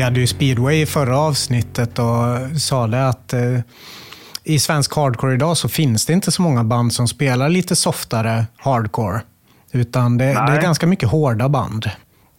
Vi 0.02 0.06
hade 0.06 0.20
ju 0.20 0.28
speedway 0.28 0.82
i 0.82 0.86
förra 0.86 1.18
avsnittet 1.18 2.00
och 2.00 2.62
sa 2.62 2.88
det 2.88 3.08
att 3.08 3.34
eh, 3.34 3.60
i 4.44 4.60
svensk 4.60 4.96
hardcore 4.96 5.34
idag 5.34 5.58
så 5.58 5.70
finns 5.70 6.06
det 6.06 6.14
inte 6.14 6.32
så 6.32 6.42
många 6.42 6.64
band 6.64 6.94
som 6.94 7.08
spelar 7.08 7.50
lite 7.50 7.76
softare 7.76 8.46
hardcore. 8.58 9.22
Utan 9.72 10.18
det, 10.18 10.26
det 10.26 10.32
är 10.32 10.62
ganska 10.62 10.88
mycket 10.88 11.10
hårda 11.10 11.50
band. 11.50 11.90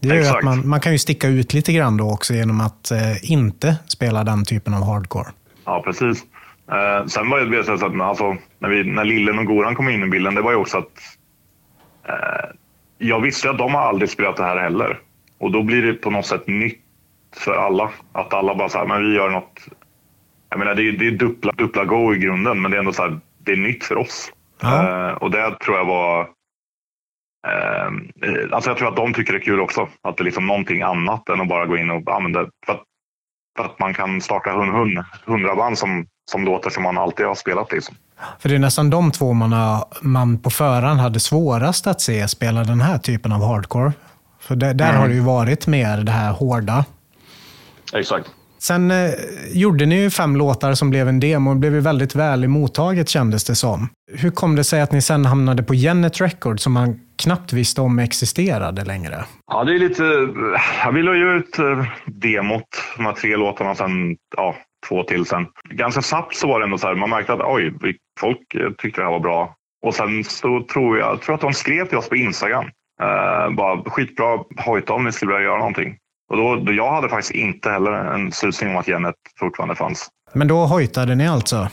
Det 0.00 0.08
gör 0.08 0.36
att 0.36 0.44
man, 0.44 0.68
man 0.68 0.80
kan 0.80 0.92
ju 0.92 0.98
sticka 0.98 1.28
ut 1.28 1.54
lite 1.54 1.72
grann 1.72 1.96
då 1.96 2.10
också 2.10 2.34
genom 2.34 2.60
att 2.60 2.90
eh, 2.90 3.32
inte 3.32 3.76
spela 3.86 4.24
den 4.24 4.44
typen 4.44 4.74
av 4.74 4.84
hardcore. 4.84 5.28
Ja, 5.64 5.82
precis. 5.84 6.22
Eh, 6.72 7.06
sen 7.06 7.30
var 7.30 7.40
det 7.40 7.64
så 7.64 7.72
att 7.72 8.00
alltså, 8.00 8.36
när, 8.58 8.68
vi, 8.68 8.84
när 8.84 9.04
Lillen 9.04 9.38
och 9.38 9.46
Goran 9.46 9.74
kom 9.74 9.88
in 9.88 10.02
i 10.02 10.06
bilden, 10.06 10.34
det 10.34 10.42
var 10.42 10.50
ju 10.50 10.58
också 10.58 10.78
att 10.78 10.92
eh, 12.08 12.50
jag 12.98 13.20
visste 13.20 13.50
att 13.50 13.58
de 13.58 13.74
har 13.74 13.82
aldrig 13.82 14.10
spelat 14.10 14.36
det 14.36 14.44
här 14.44 14.56
heller. 14.56 14.98
Och 15.38 15.52
då 15.52 15.62
blir 15.62 15.82
det 15.82 15.92
på 15.92 16.10
något 16.10 16.26
sätt 16.26 16.46
nytt 16.46 16.82
för 17.36 17.52
alla. 17.52 17.90
Att 18.12 18.34
alla 18.34 18.54
bara 18.54 18.68
säger 18.68 18.86
men 18.86 19.10
vi 19.10 19.16
gör 19.16 19.30
något. 19.30 19.60
Jag 20.48 20.58
menar, 20.58 20.74
det 20.74 20.88
är, 20.88 20.92
det 20.92 21.06
är 21.06 21.10
dubbla, 21.10 21.52
dubbla 21.52 21.84
go 21.84 22.14
i 22.14 22.18
grunden, 22.18 22.62
men 22.62 22.70
det 22.70 22.76
är 22.76 22.78
ändå 22.78 22.92
så 22.92 23.02
här, 23.02 23.20
det 23.38 23.52
är 23.52 23.56
nytt 23.56 23.84
för 23.84 23.98
oss. 23.98 24.32
Ja. 24.60 25.08
Eh, 25.08 25.14
och 25.14 25.30
det 25.30 25.58
tror 25.64 25.76
jag 25.76 25.84
var... 25.84 26.20
Eh, 27.48 27.92
alltså 28.52 28.70
jag 28.70 28.76
tror 28.76 28.88
att 28.88 28.96
de 28.96 29.14
tycker 29.14 29.32
det 29.32 29.38
är 29.38 29.44
kul 29.44 29.60
också. 29.60 29.88
Att 30.02 30.16
det 30.16 30.22
är 30.22 30.24
liksom 30.24 30.46
någonting 30.46 30.82
annat 30.82 31.28
än 31.28 31.40
att 31.40 31.48
bara 31.48 31.66
gå 31.66 31.76
in 31.76 31.90
och 31.90 32.14
använda... 32.14 32.46
För 32.66 32.72
att, 32.72 32.82
för 33.56 33.64
att 33.64 33.78
man 33.78 33.94
kan 33.94 34.20
starta 34.20 34.50
hundra 35.26 35.56
band 35.56 35.78
som, 35.78 36.06
som 36.30 36.44
låter 36.44 36.70
som 36.70 36.82
man 36.82 36.98
alltid 36.98 37.26
har 37.26 37.34
spelat. 37.34 37.72
Liksom. 37.72 37.96
För 38.38 38.48
det 38.48 38.54
är 38.54 38.58
nästan 38.58 38.90
de 38.90 39.12
två 39.12 39.32
man, 39.32 39.52
har, 39.52 39.84
man 40.02 40.38
på 40.38 40.50
förhand 40.50 41.00
hade 41.00 41.20
svårast 41.20 41.86
att 41.86 42.00
se 42.00 42.28
spela 42.28 42.64
den 42.64 42.80
här 42.80 42.98
typen 42.98 43.32
av 43.32 43.44
hardcore. 43.44 43.92
För 44.40 44.56
det, 44.56 44.72
där 44.72 44.88
mm. 44.88 45.00
har 45.00 45.08
det 45.08 45.14
ju 45.14 45.20
varit 45.20 45.66
mer 45.66 45.96
det 45.96 46.12
här 46.12 46.32
hårda. 46.32 46.84
Exakt. 47.94 48.30
Sen 48.62 48.90
eh, 48.90 49.10
gjorde 49.52 49.86
ni 49.86 50.02
ju 50.02 50.10
fem 50.10 50.36
låtar 50.36 50.74
som 50.74 50.90
blev 50.90 51.08
en 51.08 51.20
demo 51.20 51.50
och 51.50 51.56
blev 51.56 51.74
ju 51.74 51.80
väldigt 51.80 52.14
väl 52.14 52.48
mottaget 52.48 53.08
kändes 53.08 53.44
det 53.44 53.54
som. 53.54 53.88
Hur 54.12 54.30
kom 54.30 54.56
det 54.56 54.64
sig 54.64 54.80
att 54.80 54.92
ni 54.92 55.02
sen 55.02 55.24
hamnade 55.24 55.62
på 55.62 55.74
Genet 55.74 56.20
Records 56.20 56.62
som 56.62 56.72
man 56.72 57.00
knappt 57.22 57.52
visste 57.52 57.80
om 57.80 57.98
existerade 57.98 58.84
längre? 58.84 59.24
Ja, 59.52 59.64
det 59.64 59.74
är 59.74 59.78
lite... 59.78 60.02
Jag 60.84 60.92
ville 60.92 61.10
ju 61.10 61.38
ut 61.38 61.58
eh, 61.58 61.84
demot, 62.06 62.68
de 62.96 63.06
här 63.06 63.12
tre 63.12 63.36
låtarna, 63.36 63.74
sen 63.74 64.16
ja, 64.36 64.54
två 64.88 65.02
till 65.02 65.26
sen. 65.26 65.46
Ganska 65.70 66.02
snabbt 66.02 66.36
så 66.36 66.48
var 66.48 66.60
det 66.60 66.64
ändå 66.64 66.78
så 66.78 66.86
här, 66.86 66.94
man 66.94 67.10
märkte 67.10 67.32
att 67.32 67.40
oj, 67.44 67.74
folk 68.20 68.54
eh, 68.54 68.70
tyckte 68.78 69.00
det 69.00 69.04
här 69.04 69.12
var 69.12 69.20
bra. 69.20 69.54
Och 69.86 69.94
sen 69.94 70.24
så 70.24 70.66
tror 70.72 70.98
jag, 70.98 71.20
tror 71.20 71.34
att 71.34 71.40
de 71.40 71.52
skrev 71.52 71.88
till 71.88 71.98
oss 71.98 72.08
på 72.08 72.16
Instagram. 72.16 72.64
Uh, 73.02 73.56
bara 73.56 73.90
skitbra, 73.90 74.38
hojta 74.56 74.92
om 74.92 75.04
ni 75.04 75.12
skulle 75.12 75.32
vilja 75.32 75.48
göra 75.48 75.58
någonting. 75.58 75.96
Och 76.32 76.38
då, 76.38 76.56
då, 76.56 76.72
jag 76.72 76.92
hade 76.92 77.08
faktiskt 77.08 77.34
inte 77.34 77.70
heller 77.70 77.92
en 77.92 78.32
susning 78.32 78.70
om 78.70 78.76
att 78.76 78.86
Genet 78.86 79.14
fortfarande 79.38 79.74
fanns. 79.74 80.08
Men 80.32 80.48
då 80.48 80.66
hojtade 80.66 81.14
ni 81.14 81.28
alltså? 81.28 81.68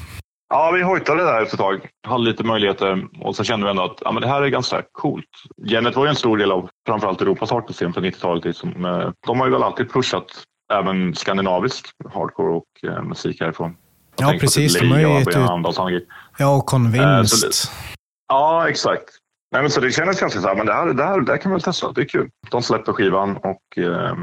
Ja, 0.50 0.72
vi 0.72 0.82
hojtade 0.82 1.24
där 1.24 1.42
efter 1.42 1.56
ett 1.56 1.62
tag. 1.62 1.90
Hade 2.08 2.24
lite 2.24 2.44
möjligheter 2.44 3.08
och 3.22 3.36
så 3.36 3.44
kände 3.44 3.66
vi 3.66 3.70
ändå 3.70 3.84
att 3.84 3.98
ja, 4.02 4.12
men 4.12 4.22
det 4.22 4.28
här 4.28 4.42
är 4.42 4.48
ganska 4.48 4.84
coolt. 4.92 5.26
Genet 5.68 5.96
var 5.96 6.06
ju 6.06 6.10
en 6.10 6.16
stor 6.16 6.38
del 6.38 6.52
av 6.52 6.70
framförallt 6.88 7.22
Europas 7.22 7.52
hardcore 7.52 7.92
på 7.92 8.00
90-talet. 8.00 8.46
Liksom. 8.46 8.86
Eh, 8.86 9.12
de 9.28 9.40
har 9.40 9.48
ju 9.48 9.54
väl 9.54 9.64
alltid 9.64 9.92
pushat 9.92 10.26
även 10.74 11.16
skandinavisk 11.16 11.86
hardcore 12.14 12.54
och 12.54 12.90
eh, 12.90 13.04
musik 13.04 13.42
härifrån. 13.42 13.76
Jag 14.18 14.36
ja, 14.36 14.40
precis. 14.40 14.80
De 14.80 14.92
har 14.92 15.00
ju 15.00 15.20
gett 15.20 15.28
ut... 15.28 16.08
Ja, 16.38 16.56
och 16.56 16.66
Convinced. 16.66 17.50
Eh, 17.50 17.76
ja, 18.28 18.70
exakt. 18.70 19.10
Nej, 19.52 19.62
men 19.62 19.72
så 19.72 19.82
det 19.82 19.92
kändes 19.92 20.20
ganska 20.20 20.42
så 20.42 20.48
här, 20.48 20.56
men 20.56 20.66
det 20.66 20.74
här, 20.74 20.94
det, 20.94 21.04
här, 21.04 21.22
det 21.22 21.32
här 21.32 21.38
kan 21.38 21.52
vi 21.52 21.54
väl 21.54 21.62
testa. 21.62 21.92
Det 21.92 22.02
är 22.02 22.06
kul. 22.06 22.30
De 22.52 22.62
släppte 22.62 22.94
skivan 22.94 23.38
och 23.38 23.78
eh, 23.78 24.16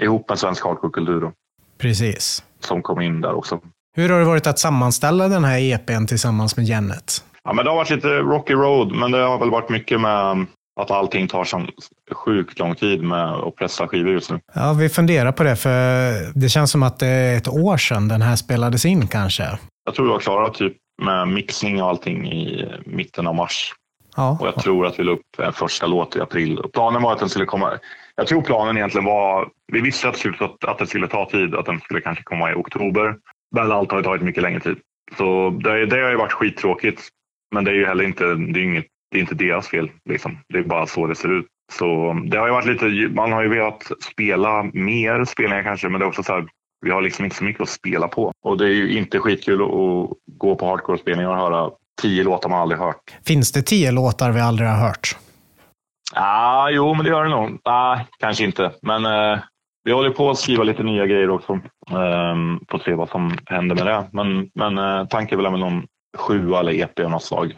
ihop 0.00 0.28
med 0.28 0.38
svensk 0.38 0.64
hardcore-kultur. 0.64 1.32
Precis. 1.78 2.44
Som 2.60 2.82
kom 2.82 3.00
in 3.00 3.20
där 3.20 3.34
också. 3.34 3.60
Hur 3.96 4.08
har 4.08 4.18
det 4.18 4.24
varit 4.24 4.46
att 4.46 4.58
sammanställa 4.58 5.28
den 5.28 5.44
här 5.44 5.58
EPn 5.58 6.06
tillsammans 6.06 6.56
med 6.56 6.66
Jennet? 6.66 7.24
Ja, 7.44 7.52
men 7.52 7.64
det 7.64 7.70
har 7.70 7.76
varit 7.76 7.90
lite 7.90 8.08
rocky 8.08 8.54
road, 8.54 8.92
men 8.92 9.10
det 9.10 9.18
har 9.18 9.38
väl 9.38 9.50
varit 9.50 9.70
mycket 9.70 10.00
med 10.00 10.46
att 10.80 10.90
allting 10.90 11.28
tar 11.28 11.44
så 11.44 11.66
sjukt 12.12 12.58
lång 12.58 12.74
tid 12.74 13.02
med 13.02 13.30
att 13.34 13.56
pressa 13.56 13.88
skivor 13.88 14.12
just 14.12 14.30
nu. 14.30 14.40
Ja, 14.54 14.72
vi 14.72 14.88
funderar 14.88 15.32
på 15.32 15.42
det, 15.42 15.56
för 15.56 16.12
det 16.34 16.48
känns 16.48 16.70
som 16.70 16.82
att 16.82 16.98
det 16.98 17.06
är 17.06 17.36
ett 17.36 17.48
år 17.48 17.76
sedan 17.76 18.08
den 18.08 18.22
här 18.22 18.36
spelades 18.36 18.84
in 18.84 19.06
kanske. 19.06 19.58
Jag 19.84 19.94
tror 19.94 20.06
vi 20.06 20.12
var 20.12 20.18
klara 20.18 20.50
typ 20.50 20.76
med 21.02 21.28
mixning 21.28 21.82
och 21.82 21.88
allting 21.88 22.32
i 22.32 22.68
mitten 22.84 23.26
av 23.26 23.34
mars. 23.34 23.74
Ja. 24.16 24.38
Och 24.40 24.46
jag 24.46 24.54
tror 24.54 24.86
att 24.86 24.98
vi 24.98 25.04
la 25.04 25.12
upp 25.12 25.38
en 25.38 25.52
första 25.52 25.86
låt 25.86 26.16
i 26.16 26.20
april. 26.20 26.60
Planen 26.72 27.02
var 27.02 27.12
att 27.12 27.18
den 27.18 27.28
skulle 27.28 27.46
komma... 27.46 27.72
Jag 28.16 28.26
tror 28.26 28.42
planen 28.42 28.76
egentligen 28.76 29.04
var... 29.04 29.48
Vi 29.72 29.80
visste 29.80 30.08
att, 30.08 30.26
att, 30.40 30.64
att 30.64 30.78
det 30.78 30.86
skulle 30.86 31.08
ta 31.08 31.30
tid, 31.30 31.54
att 31.54 31.66
den 31.66 31.80
skulle 31.80 32.00
kanske 32.00 32.24
komma 32.24 32.50
i 32.50 32.54
oktober. 32.54 33.16
Men 33.54 33.72
allt 33.72 33.92
har 33.92 34.02
tagit 34.02 34.22
mycket 34.22 34.42
längre 34.42 34.60
tid. 34.60 34.76
Så 35.18 35.50
det, 35.50 35.86
det 35.86 36.02
har 36.02 36.10
ju 36.10 36.16
varit 36.16 36.32
skittråkigt. 36.32 37.08
Men 37.54 37.64
det 37.64 37.70
är 37.70 37.74
ju 37.74 37.86
heller 37.86 38.04
inte, 38.04 38.24
det 38.24 38.60
är 38.60 38.64
inget, 38.64 38.86
det 39.10 39.18
är 39.18 39.20
inte 39.20 39.34
deras 39.34 39.68
fel. 39.68 39.90
Liksom. 40.08 40.38
Det 40.48 40.58
är 40.58 40.62
bara 40.62 40.86
så 40.86 41.06
det 41.06 41.14
ser 41.14 41.38
ut. 41.38 41.46
Så 41.72 42.12
det 42.26 42.38
har 42.38 42.46
ju 42.46 42.52
varit 42.52 42.66
lite, 42.66 43.14
man 43.14 43.32
har 43.32 43.42
ju 43.42 43.48
velat 43.48 43.90
spela 44.12 44.62
mer 44.62 45.24
spelningar 45.24 45.62
kanske, 45.62 45.88
men 45.88 46.00
det 46.00 46.06
är 46.06 46.08
också 46.08 46.22
så 46.22 46.32
här, 46.32 46.46
vi 46.84 46.90
har 46.90 47.02
liksom 47.02 47.24
inte 47.24 47.36
så 47.36 47.44
mycket 47.44 47.62
att 47.62 47.68
spela 47.68 48.08
på. 48.08 48.32
Och 48.42 48.58
det 48.58 48.64
är 48.64 48.72
ju 48.72 48.98
inte 48.98 49.18
skitkul 49.18 49.62
att 49.62 50.10
gå 50.26 50.56
på 50.56 50.66
hardcore-spelningar 50.66 51.30
och 51.30 51.36
höra 51.36 51.70
tio 52.02 52.24
låtar 52.24 52.48
man 52.48 52.60
aldrig 52.60 52.80
hört. 52.80 53.16
Finns 53.26 53.52
det 53.52 53.62
tio 53.62 53.90
låtar 53.90 54.30
vi 54.30 54.40
aldrig 54.40 54.68
har 54.68 54.76
hört? 54.76 55.16
Ah, 56.12 56.70
jo, 56.70 56.94
men 56.94 57.04
det 57.04 57.10
gör 57.10 57.24
det 57.24 57.30
nog. 57.30 57.60
Ah, 57.64 57.98
kanske 58.18 58.44
inte, 58.44 58.72
men 58.82 59.04
eh, 59.04 59.38
vi 59.84 59.92
håller 59.92 60.10
på 60.10 60.30
att 60.30 60.38
skriva 60.38 60.64
lite 60.64 60.82
nya 60.82 61.06
grejer 61.06 61.30
också. 61.30 61.52
Eh, 61.90 62.36
får 62.70 62.78
se 62.84 62.94
vad 62.94 63.08
som 63.08 63.38
händer 63.46 63.74
med 63.74 63.86
det. 63.86 64.08
Men, 64.12 64.50
men 64.54 64.78
eh, 64.78 65.06
tanken 65.06 65.38
är 65.38 65.42
väl 65.42 65.50
med 65.50 65.60
någon 65.60 65.86
sjua 66.16 66.60
eller 66.60 66.72
EP 66.72 67.00
av 67.00 67.10
något 67.10 67.24
slag 67.24 67.54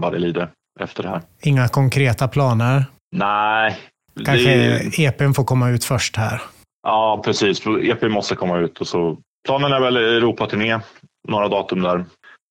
vad 0.00 0.12
det 0.12 0.18
lider 0.18 0.50
efter 0.80 1.02
det 1.02 1.08
här. 1.08 1.22
Inga 1.42 1.68
konkreta 1.68 2.28
planer? 2.28 2.84
Nej. 3.16 3.78
Kanske 4.24 4.56
det... 4.56 5.04
EPn 5.04 5.32
får 5.32 5.44
komma 5.44 5.70
ut 5.70 5.84
först 5.84 6.16
här? 6.16 6.42
Ja, 6.82 7.22
precis. 7.24 7.66
EPn 7.66 8.10
måste 8.10 8.34
komma 8.34 8.58
ut. 8.58 8.80
Och 8.80 8.86
så... 8.86 9.18
Planen 9.46 9.72
är 9.72 9.80
väl 9.80 9.96
Europaturné, 9.96 10.80
några 11.28 11.48
datum 11.48 11.82
där 11.82 12.04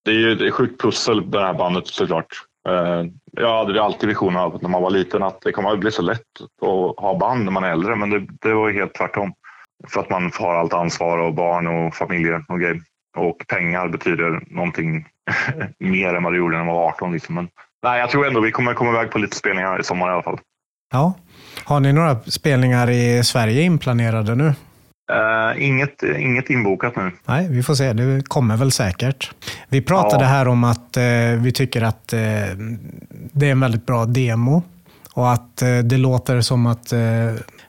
det 0.05 0.11
är 0.11 0.15
ju 0.15 0.47
ett 0.47 0.53
sjukt 0.53 0.81
pussel 0.81 1.31
det 1.31 1.39
här 1.39 1.53
bandet 1.53 1.87
såklart. 1.87 2.27
Eh, 2.67 3.05
jag 3.31 3.57
hade 3.57 3.83
alltid 3.83 4.09
visionen 4.09 4.37
av 4.37 4.59
när 4.61 4.69
man 4.69 4.81
var 4.81 4.89
liten 4.89 5.23
att 5.23 5.41
det 5.41 5.51
kommer 5.51 5.71
att 5.71 5.79
bli 5.79 5.91
så 5.91 6.01
lätt 6.01 6.21
att 6.61 7.03
ha 7.03 7.17
band 7.19 7.45
när 7.45 7.51
man 7.51 7.63
är 7.63 7.71
äldre, 7.71 7.95
men 7.95 8.09
det, 8.09 8.27
det 8.41 8.53
var 8.53 8.71
helt 8.71 8.93
tvärtom. 8.93 9.33
För 9.87 9.99
att 9.99 10.09
man 10.09 10.31
har 10.39 10.55
allt 10.55 10.73
ansvar 10.73 11.17
och 11.17 11.33
barn 11.33 11.67
och 11.67 11.95
familjer 11.95 12.45
och 12.47 12.59
grejer. 12.59 12.81
Och 13.17 13.37
pengar 13.47 13.87
betyder 13.87 14.41
någonting 14.47 15.05
mer 15.79 16.13
än 16.13 16.23
vad 16.23 16.33
det 16.33 16.37
gjorde 16.37 16.57
när 16.57 16.65
man 16.65 16.75
var 16.75 16.87
18. 16.87 17.11
Liksom. 17.11 17.35
Men, 17.35 17.49
nej, 17.83 17.99
jag 17.99 18.09
tror 18.09 18.27
ändå 18.27 18.41
vi 18.41 18.51
kommer 18.51 18.73
komma 18.73 18.89
iväg 18.89 19.11
på 19.11 19.17
lite 19.17 19.35
spelningar 19.35 19.79
i 19.79 19.83
sommar 19.83 20.09
i 20.09 20.11
alla 20.11 20.23
fall. 20.23 20.39
Ja. 20.91 21.13
Har 21.63 21.79
ni 21.79 21.93
några 21.93 22.19
spelningar 22.19 22.89
i 22.89 23.23
Sverige 23.23 23.61
inplanerade 23.61 24.35
nu? 24.35 24.53
Uh, 25.11 25.63
inget, 25.63 26.03
inget 26.03 26.49
inbokat 26.49 26.95
nu. 26.95 27.11
Nej, 27.25 27.47
vi 27.49 27.63
får 27.63 27.75
se. 27.75 27.93
Det 27.93 28.27
kommer 28.27 28.57
väl 28.57 28.71
säkert. 28.71 29.31
Vi 29.69 29.81
pratade 29.81 30.23
ja. 30.23 30.29
här 30.29 30.47
om 30.47 30.63
att 30.63 30.97
uh, 30.97 31.41
vi 31.41 31.51
tycker 31.51 31.81
att 31.81 32.13
uh, 32.13 32.19
det 33.31 33.47
är 33.47 33.51
en 33.51 33.59
väldigt 33.59 33.85
bra 33.85 34.05
demo 34.05 34.63
och 35.13 35.31
att 35.31 35.57
det 35.83 35.97
låter 35.97 36.41
som 36.41 36.65
att 36.65 36.93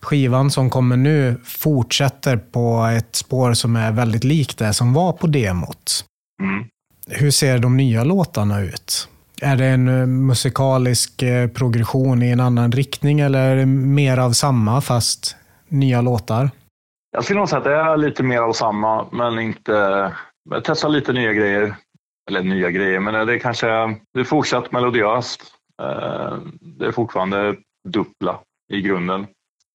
skivan 0.01 0.51
som 0.51 0.70
kommer 0.70 0.97
nu 0.97 1.41
fortsätter 1.45 2.36
på 2.36 2.84
ett 2.97 3.16
spår 3.16 3.53
som 3.53 3.76
är 3.76 3.93
väldigt 3.93 4.24
likt 4.24 4.59
det 4.59 4.72
som 4.72 4.93
var 4.93 5.12
på 5.12 5.26
demot. 5.26 6.05
Mm. 6.43 6.64
Hur 7.09 7.30
ser 7.30 7.59
de 7.59 7.76
nya 7.76 8.05
låtarna 8.05 8.61
ut? 8.61 9.09
Är 9.41 9.57
det 9.57 9.66
en 9.66 10.26
musikalisk 10.26 11.22
progression 11.55 12.22
i 12.22 12.30
en 12.30 12.41
annan 12.41 12.72
riktning 12.72 13.20
eller 13.20 13.41
är 13.41 13.57
det 13.57 13.66
mer 13.66 14.16
av 14.18 14.32
samma 14.32 14.80
fast 14.80 15.36
nya 15.68 16.01
låtar? 16.01 16.51
Jag 17.11 17.25
skulle 17.25 17.39
nog 17.39 17.49
säga 17.49 17.59
att 17.59 17.65
det 17.65 17.75
är 17.75 17.97
lite 17.97 18.23
mer 18.23 18.39
av 18.39 18.53
samma, 18.53 19.07
men 19.13 19.39
inte... 19.39 19.73
Jag 20.51 20.65
testar 20.65 20.89
lite 20.89 21.13
nya 21.13 21.33
grejer. 21.33 21.77
Eller 22.31 22.43
nya 22.43 22.71
grejer, 22.71 23.01
men 23.01 23.27
det 23.27 23.35
är 23.35 23.39
kanske 23.39 23.67
det 24.15 24.21
är 24.21 24.25
fortsatt 24.25 24.73
melodiöst. 24.73 25.43
Eh, 25.83 26.37
det 26.61 26.87
är 26.87 26.93
fortfarande 26.93 27.57
dubbla 27.89 28.39
i 28.73 28.81
grunden. 28.81 29.27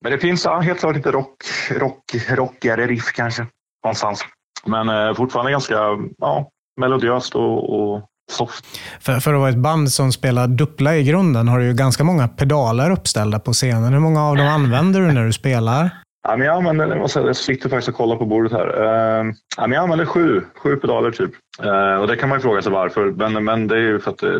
Men 0.02 0.12
det 0.12 0.18
finns 0.18 0.46
ja, 0.46 0.60
helt 0.60 0.80
klart 0.80 0.96
lite 0.96 1.12
rock, 1.12 1.44
rock, 1.72 2.04
rockigare 2.30 2.88
riff 2.88 3.12
kanske 3.14 3.46
någonstans. 3.84 4.26
Men 4.66 4.90
eh, 4.90 5.14
fortfarande 5.14 5.52
ganska 5.52 5.76
ja, 6.18 6.50
melodiöst 6.82 7.36
och, 7.36 7.74
och 7.74 8.10
soft. 8.32 8.66
För, 9.00 9.20
för 9.20 9.34
att 9.34 9.40
vara 9.40 9.50
ett 9.50 9.58
band 9.58 9.92
som 9.92 10.12
spelar 10.12 10.48
dubbla 10.48 10.96
i 10.96 11.04
grunden 11.04 11.48
har 11.48 11.60
du 11.60 11.66
ju 11.66 11.74
ganska 11.74 12.04
många 12.04 12.28
pedaler 12.28 12.92
uppställda 12.92 13.40
på 13.40 13.54
scenen. 13.54 13.94
Hur 13.94 14.00
många 14.00 14.24
av 14.24 14.38
dem 14.38 14.48
använder 14.48 15.02
du 15.02 15.12
när 15.12 15.26
du 15.26 15.34
spelar? 15.34 16.03
Ja, 16.24 16.38
men 16.38 16.48
jag 16.48 16.56
använder, 16.56 16.96
jag, 16.96 17.10
säga, 17.10 17.26
jag 17.26 17.36
sitter 17.36 17.70
faktiskt 17.70 17.90
och 17.90 17.96
kollar 17.96 18.16
på 18.16 18.26
bordet 18.26 18.52
här. 18.52 18.68
Uh, 18.68 19.34
ja, 19.58 19.68
men 19.68 19.72
jag 19.72 19.84
använder 19.84 20.06
sju, 20.06 20.42
sju 20.56 20.76
pedaler 20.76 21.12
typ. 21.12 21.32
Uh, 21.64 21.96
och 21.96 22.08
det 22.08 22.16
kan 22.16 22.30
man 22.30 22.38
ju 22.38 22.42
fråga 22.42 22.62
sig 22.62 22.72
varför. 22.72 23.12
Men, 23.12 23.44
men 23.44 23.68
det 23.68 23.76
är 23.76 23.82
ju 23.82 24.00
för 24.00 24.12
att 24.12 24.18
det, 24.18 24.40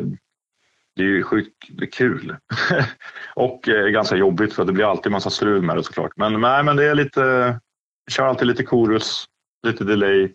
det 0.96 1.04
är 1.04 1.08
ju 1.08 1.24
sjukt 1.24 1.54
det 1.70 1.84
är 1.84 1.92
kul. 1.92 2.36
och 3.36 3.70
eh, 3.70 3.88
ganska 3.88 4.16
jobbigt 4.16 4.54
för 4.54 4.66
det 4.66 4.74
blir 4.74 4.92
alltid 4.92 5.12
massa 5.12 5.30
strul 5.30 5.62
med 5.62 5.78
det 5.78 5.84
såklart. 5.84 6.12
Men, 6.16 6.42
nej, 6.42 6.64
men 6.64 6.76
det 6.76 6.86
är 6.86 6.96
lite 6.96 7.60
kör 8.12 8.26
alltid 8.26 8.48
lite 8.48 8.66
chorus, 8.66 9.26
lite 9.68 9.84
delay 9.84 10.32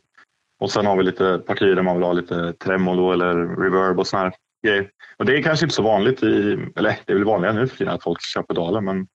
och 0.60 0.70
sen 0.70 0.86
har 0.86 0.96
vi 0.96 1.02
lite 1.02 1.38
partier 1.46 1.74
där 1.74 1.82
man 1.82 1.96
vill 1.96 2.04
ha 2.04 2.12
lite 2.12 2.52
tremolo 2.52 3.12
eller 3.12 3.34
reverb 3.34 3.98
och 3.98 4.06
såna 4.06 4.22
här 4.22 4.32
grejer. 4.66 4.90
Och 5.16 5.24
det 5.24 5.38
är 5.38 5.42
kanske 5.42 5.66
inte 5.66 5.76
så 5.76 5.82
vanligt 5.82 6.22
i, 6.22 6.58
eller 6.76 6.98
det 7.06 7.12
är 7.12 7.14
väl 7.14 7.24
vanligare 7.24 7.54
nu 7.54 7.68
för 7.68 7.76
tiden 7.76 7.94
att 7.94 8.02
folk 8.02 8.22
kör 8.22 8.42
pedaler, 8.42 8.80
men 8.80 9.06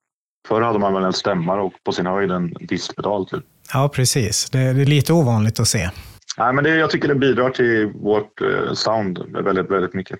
förr 0.47 0.61
hade 0.61 0.79
man 0.79 0.93
väl 0.93 1.03
en 1.03 1.13
stämmare 1.13 1.61
och 1.61 1.73
på 1.83 1.91
sin 1.91 2.05
höjd 2.05 2.31
en 2.31 2.53
distpedal. 2.59 3.25
Typ. 3.29 3.43
Ja, 3.73 3.89
precis. 3.93 4.49
Det 4.49 4.59
är, 4.59 4.73
lite 4.73 5.13
ovanligt 5.13 5.59
att 5.59 5.67
se. 5.67 5.89
Nej, 6.37 6.53
men 6.53 6.63
det, 6.63 6.69
jag 6.69 6.89
tycker 6.89 7.07
det 7.07 7.15
bidrar 7.15 7.49
till 7.49 7.91
vårt 8.01 8.41
eh, 8.41 8.73
sound 8.73 9.19
väldigt, 9.29 9.71
väldigt 9.71 9.93
mycket. 9.93 10.19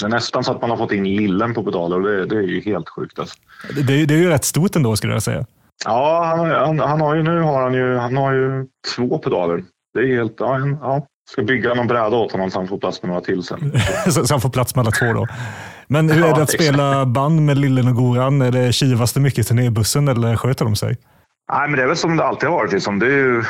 Det 0.00 0.06
är 0.06 0.10
nästan 0.10 0.44
så 0.44 0.52
att 0.52 0.60
man 0.60 0.70
har 0.70 0.76
fått 0.76 0.92
in 0.92 1.04
lillen 1.04 1.54
på 1.54 1.64
pedaler 1.64 1.96
och 1.96 2.02
det, 2.02 2.26
det 2.26 2.36
är 2.36 2.42
ju 2.42 2.60
helt 2.60 2.88
sjukt. 2.88 3.18
Alltså. 3.18 3.36
Det, 3.74 3.82
det, 3.82 4.06
det 4.06 4.14
är 4.14 4.18
ju 4.18 4.28
rätt 4.28 4.44
stort 4.44 4.76
ändå 4.76 4.96
skulle 4.96 5.12
jag 5.12 5.22
säga. 5.22 5.46
Ja, 5.84 6.34
han, 6.36 6.50
han, 6.50 6.88
han, 6.88 7.00
har 7.00 7.14
ju, 7.14 7.22
nu 7.22 7.40
har 7.40 7.62
han 7.62 7.74
ju, 7.74 7.96
han 7.96 8.16
har 8.16 8.32
ju 8.32 8.66
två 8.96 9.18
pedaler. 9.18 9.64
Det 9.94 10.00
är 10.00 10.16
helt, 10.16 10.36
ja, 10.38 10.56
en, 10.56 10.78
ja. 10.80 11.06
Ska 11.30 11.42
bygga 11.42 11.74
någon 11.74 11.86
bräda 11.86 12.16
åt 12.16 12.32
honom 12.32 12.50
så 12.50 12.58
han 12.58 12.68
får 12.68 12.78
plats 12.78 13.02
med 13.02 13.08
några 13.08 13.20
till 13.20 13.42
sen. 13.42 13.72
så, 14.10 14.26
så 14.26 14.34
han 14.34 14.40
får 14.40 14.50
plats 14.50 14.74
med 14.74 14.82
alla 14.82 14.90
två 14.90 15.12
då. 15.12 15.26
Men 15.92 16.10
hur 16.10 16.24
är 16.24 16.34
det 16.34 16.42
att 16.42 16.50
spela 16.50 17.06
band 17.06 17.42
med 17.42 17.58
Lillen 17.58 17.88
och 17.88 17.94
Goran? 17.94 18.42
Är 18.42 18.50
det 18.50 18.72
kivas 18.72 19.12
det 19.12 19.20
mycket 19.20 19.38
i 19.38 19.44
turnébussen 19.44 20.08
eller 20.08 20.36
sköter 20.36 20.64
de 20.64 20.76
sig? 20.76 20.96
Nej, 21.52 21.68
men 21.68 21.76
det 21.76 21.82
är 21.82 21.86
väl 21.86 21.96
som 21.96 22.16
det 22.16 22.24
alltid 22.24 22.48
har 22.48 22.56
varit. 22.56 22.72
Liksom. 22.72 22.98
Det 22.98 23.06
är 23.06 23.10
ju 23.10 23.42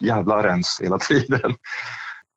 jävla 0.00 0.42
rens 0.42 0.80
hela 0.82 0.98
tiden. 0.98 1.54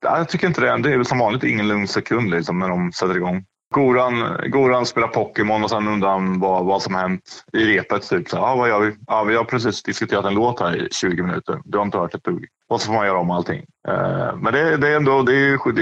Ja, 0.05 0.17
Jag 0.17 0.30
tycker 0.30 0.47
inte 0.47 0.61
det. 0.61 0.78
Det 0.78 0.93
är 0.93 0.97
väl 0.97 1.05
som 1.05 1.17
vanligt 1.17 1.43
ingen 1.43 1.67
lugn 1.67 1.88
sekund 1.88 2.30
liksom, 2.30 2.59
när 2.59 2.69
de 2.69 2.91
sätter 2.91 3.15
igång. 3.15 3.45
Goran, 3.74 4.38
Goran 4.51 4.86
spelar 4.86 5.07
Pokémon 5.07 5.63
och 5.63 5.70
sen 5.70 5.88
undrar 5.88 6.09
han 6.09 6.39
vad, 6.39 6.65
vad 6.65 6.82
som 6.82 6.95
hänt 6.95 7.43
i 7.53 7.65
repet. 7.65 8.09
Typ. 8.09 8.30
Så, 8.30 8.38
ah, 8.38 8.55
vad 8.55 8.70
gör 8.70 8.80
vi? 8.80 8.95
Ah, 9.07 9.24
vi 9.24 9.36
har 9.36 9.43
precis 9.43 9.84
diskuterat 9.84 10.26
en 10.26 10.34
låt 10.34 10.59
här 10.59 10.76
i 10.76 10.88
20 10.91 11.24
minuter. 11.24 11.59
Du 11.65 11.78
har 11.78 11.86
inte 11.86 11.97
hört 11.97 12.15
ett 12.15 12.24
dugg. 12.24 12.45
Och 12.70 12.82
så 12.82 12.86
får 12.86 12.93
man 12.93 13.05
göra 13.05 13.20
om 13.20 13.32
allting. 13.32 13.63
Eh, 13.88 14.38
men 14.41 14.53
det, 14.53 14.78
det 14.78 14.88
är 14.88 14.95
ändå 14.95 15.22
det 15.22 15.34
är, 15.36 15.72
det, 15.76 15.82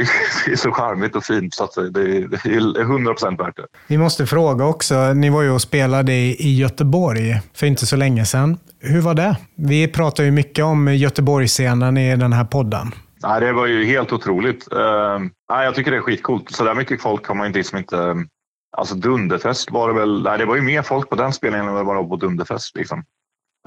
är, 0.52 0.56
så 0.56 0.72
charmigt 0.72 1.16
och 1.16 1.24
fint 1.24 1.54
så 1.54 1.64
att 1.64 1.74
det, 1.74 1.90
det 2.28 2.46
är 2.46 2.82
100 2.82 3.14
procent 3.14 3.40
värt 3.40 3.56
det. 3.56 3.66
Vi 3.88 3.98
måste 3.98 4.26
fråga 4.26 4.66
också, 4.66 5.14
ni 5.14 5.30
var 5.30 5.42
ju 5.42 5.52
och 5.52 5.62
spelade 5.62 6.14
i 6.14 6.36
i 6.40 6.58
Göteborg 6.58 7.42
för 7.54 7.68
inte 7.68 7.86
så 7.86 7.96
länge 7.96 8.26
sedan. 8.26 8.58
Hur 8.80 9.02
var 9.02 9.14
det? 9.14 9.38
Vi 9.56 9.88
pratar 9.88 10.24
ju 10.24 10.32
mycket 10.32 10.66
om 10.66 10.96
Göteborgsscenen 10.96 11.98
i 11.98 12.16
den 12.16 12.34
här 12.34 12.46
podden. 12.46 12.92
Nej, 13.26 13.42
det 13.42 13.54
var 13.54 13.66
ju 13.66 13.86
helt 13.86 14.12
otroligt. 14.12 14.74
Uh, 14.74 15.20
nej, 15.50 15.66
jag 15.66 15.76
tycker 15.76 15.92
det 15.92 15.98
är 15.98 16.02
skitcoolt. 16.02 16.52
Så 16.52 16.64
där 16.64 16.76
mycket 16.76 17.02
folk 17.02 17.28
har 17.28 17.36
man 17.36 17.48
inte 17.48 17.60
liksom 17.60 17.78
inte... 17.78 17.98
Ehm, 17.98 18.28
alltså 18.78 18.96
Dunderfest 18.96 19.72
var 19.72 19.88
det 19.88 20.00
väl... 20.00 20.24
Nej, 20.24 20.38
det 20.38 20.46
var 20.46 20.56
ju 20.56 20.62
mer 20.62 20.82
folk 20.82 21.10
på 21.10 21.16
den 21.16 21.34
spelningen 21.34 21.68
än 21.68 21.76
det 21.76 21.84
var 21.84 22.04
på 22.04 22.16
Dunderfest. 22.16 22.78
Liksom. 22.78 23.04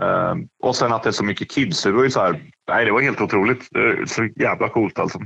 Uh, 0.03 0.35
och 0.63 0.77
sen 0.77 0.93
att 0.93 1.03
det 1.03 1.11
är 1.11 1.13
så 1.13 1.25
mycket 1.25 1.51
kids. 1.51 1.83
Det 1.83 1.93
var 1.93 2.05
ju 2.05 2.11
så 2.11 2.21
här... 2.21 2.43
Nej, 2.69 2.85
det 2.85 2.93
var 2.93 3.01
helt 3.01 3.21
otroligt. 3.21 3.69
Det 3.71 4.11
så 4.11 4.25
jävla 4.25 4.69
coolt 4.69 4.99
alltså. 4.99 5.19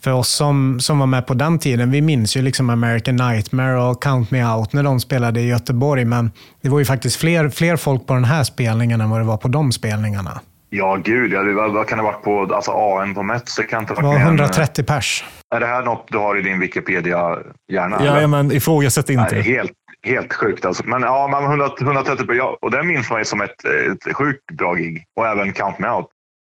För 0.00 0.12
oss 0.12 0.28
som, 0.28 0.80
som 0.80 0.98
var 0.98 1.06
med 1.06 1.26
på 1.26 1.34
den 1.34 1.58
tiden, 1.58 1.90
vi 1.90 2.02
minns 2.02 2.36
ju 2.36 2.42
liksom 2.42 2.70
American 2.70 3.16
Nightmare 3.16 3.82
och 3.82 4.02
Count 4.02 4.30
Me 4.30 4.44
Out 4.44 4.72
när 4.72 4.82
de 4.82 5.00
spelade 5.00 5.40
i 5.40 5.46
Göteborg, 5.46 6.04
men 6.04 6.30
det 6.60 6.68
var 6.68 6.78
ju 6.78 6.84
faktiskt 6.84 7.16
fler, 7.16 7.48
fler 7.48 7.76
folk 7.76 8.06
på 8.06 8.14
den 8.14 8.24
här 8.24 8.44
spelningen 8.44 9.00
än 9.00 9.10
vad 9.10 9.20
det 9.20 9.24
var 9.24 9.36
på 9.36 9.48
de 9.48 9.72
spelningarna. 9.72 10.40
Ja, 10.76 10.96
gud. 11.04 11.32
Ja, 11.32 11.42
det, 11.42 11.52
vad, 11.54 11.88
kan 11.88 11.98
det 11.98 12.04
varit 12.04 12.22
på 12.22 12.54
alltså, 12.54 12.70
AN 12.70 13.14
på 13.14 13.22
Mets? 13.22 13.56
Det 13.56 13.62
kan 13.62 13.80
inte 13.80 13.92
ha 13.94 14.00
Det 14.00 14.06
varit 14.06 14.14
var 14.18 14.24
mer 14.24 14.30
än- 14.32 14.40
130 14.40 14.84
pers. 14.84 15.24
Är 15.54 15.60
det 15.60 15.66
här 15.66 15.82
något 15.82 16.06
du 16.10 16.18
har 16.18 16.38
i 16.38 16.42
din 16.42 16.60
Wikipedia-hjärna? 16.60 18.00
Ja, 18.04 18.26
men 18.26 18.52
ifrågasätt 18.52 19.08
Nej, 19.08 19.16
inte. 19.16 19.36
helt, 19.36 19.72
helt 20.06 20.32
sjukt 20.34 20.64
alltså. 20.64 20.82
Men 20.86 21.02
ja, 21.02 21.28
man 21.28 21.44
100, 21.44 21.68
130 21.80 22.26
på, 22.26 22.34
ja, 22.34 22.56
och 22.62 22.70
det 22.70 22.82
minns 22.82 23.10
man 23.10 23.18
ju 23.18 23.24
som 23.24 23.40
ett, 23.40 23.64
ett 24.06 24.16
sjukt 24.16 24.40
bra 24.58 24.74
gig. 24.74 25.04
Och 25.16 25.26
även 25.26 25.52
Count 25.52 25.78
Me 25.78 25.88
Out. 25.88 26.06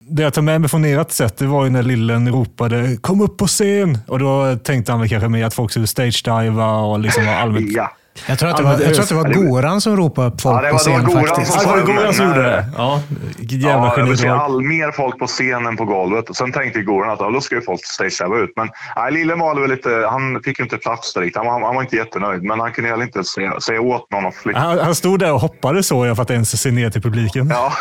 Det 0.08 0.22
jag 0.22 0.34
tar 0.34 0.42
med 0.42 0.60
mig 0.60 0.70
från 0.70 0.84
ert 0.84 1.10
sätt, 1.10 1.38
det 1.38 1.46
var 1.46 1.64
ju 1.64 1.70
när 1.70 1.82
Lillen 1.82 2.32
ropade 2.32 2.96
“Kom 3.00 3.20
upp 3.20 3.36
på 3.38 3.46
scen!” 3.46 3.98
och 4.08 4.18
då 4.18 4.56
tänkte 4.56 4.92
han 4.92 5.00
väl 5.00 5.08
kanske 5.10 5.28
mer 5.28 5.44
att 5.44 5.54
folk 5.54 5.70
skulle 5.70 5.86
stage-diva 5.86 6.76
och 6.76 6.98
liksom 7.00 7.28
allmänt... 7.28 7.72
Ja. 7.72 7.90
Jag 8.28 8.38
tror 8.38 8.48
att 8.50 8.56
det 8.56 8.62
var, 8.62 8.72
jag 8.72 8.94
tror 8.94 9.00
att 9.02 9.08
det 9.08 9.14
var 9.14 9.24
Goran 9.48 9.80
som 9.80 9.96
ropade 9.96 10.28
upp 10.28 10.40
folk 10.40 10.54
Ja, 10.64 10.70
på 10.70 10.76
var- 10.76 10.98
det 10.98 11.02
var 11.04 11.12
scen 11.14 11.26
faktiskt. 11.26 11.54
Ja, 11.54 11.60
sa 11.60 11.76
det 11.76 11.82
var 11.82 11.86
Goran 11.94 12.14
som 12.14 12.26
gjorde 12.28 12.42
det. 12.42 12.64
Ja, 12.76 13.02
jävla 13.38 13.68
Ja, 13.70 13.94
jag 13.96 14.04
vill 14.06 14.16
se 14.18 14.22
genidrag. 14.24 14.44
all, 14.44 14.62
mer 14.62 14.90
folk 14.92 15.18
på 15.18 15.26
scenen 15.26 15.76
på 15.76 15.84
golvet. 15.84 16.30
Och 16.30 16.36
sen 16.36 16.52
tänkte 16.52 16.82
Goran 16.82 17.10
att 17.10 17.20
ja, 17.20 17.30
då 17.30 17.40
ska 17.40 17.54
ju 17.54 17.62
folk 17.62 17.84
stagea 17.84 18.36
ut. 18.42 18.50
Men 18.56 18.68
nej, 18.96 19.12
Lillen 19.12 19.38
var 19.38 19.60
väl 19.60 19.70
lite, 19.70 20.06
han 20.10 20.42
fick 20.44 20.58
ju 20.58 20.64
inte 20.64 20.76
plats 20.76 21.14
där 21.14 21.20
riktigt. 21.20 21.36
Han, 21.36 21.46
var- 21.46 21.66
han 21.66 21.74
var 21.74 21.82
inte 21.82 21.96
jättenöjd. 21.96 22.42
Men 22.42 22.60
han 22.60 22.72
kunde 22.72 22.90
heller 22.90 23.04
inte 23.04 23.24
säga, 23.24 23.60
säga 23.60 23.80
åt 23.80 24.12
någon 24.12 24.26
att 24.26 24.34
flytta. 24.34 24.58
Han, 24.60 24.78
han 24.78 24.94
stod 24.94 25.18
där 25.18 25.32
och 25.32 25.40
hoppade 25.40 25.82
så 25.82 26.06
jag 26.06 26.16
för 26.16 26.22
att 26.22 26.30
ens 26.30 26.60
se 26.62 26.70
ner 26.70 26.90
till 26.90 27.02
publiken. 27.02 27.48
Ja. 27.50 27.72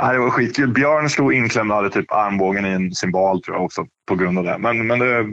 Nej, 0.00 0.12
det 0.12 0.18
var 0.18 0.30
skitkul. 0.30 0.72
Björn 0.72 1.10
stod 1.10 1.32
inklämd 1.34 1.70
och 1.70 1.76
hade 1.76 1.90
typ 1.90 2.12
armbågen 2.12 2.66
i 2.66 2.68
en 2.68 2.94
cymbal 2.94 3.42
tror 3.42 3.56
jag 3.56 3.64
också 3.64 3.84
på 4.08 4.14
grund 4.14 4.38
av 4.38 4.44
det. 4.44 4.58
Men, 4.58 4.86
men 4.86 4.98
det, 4.98 5.24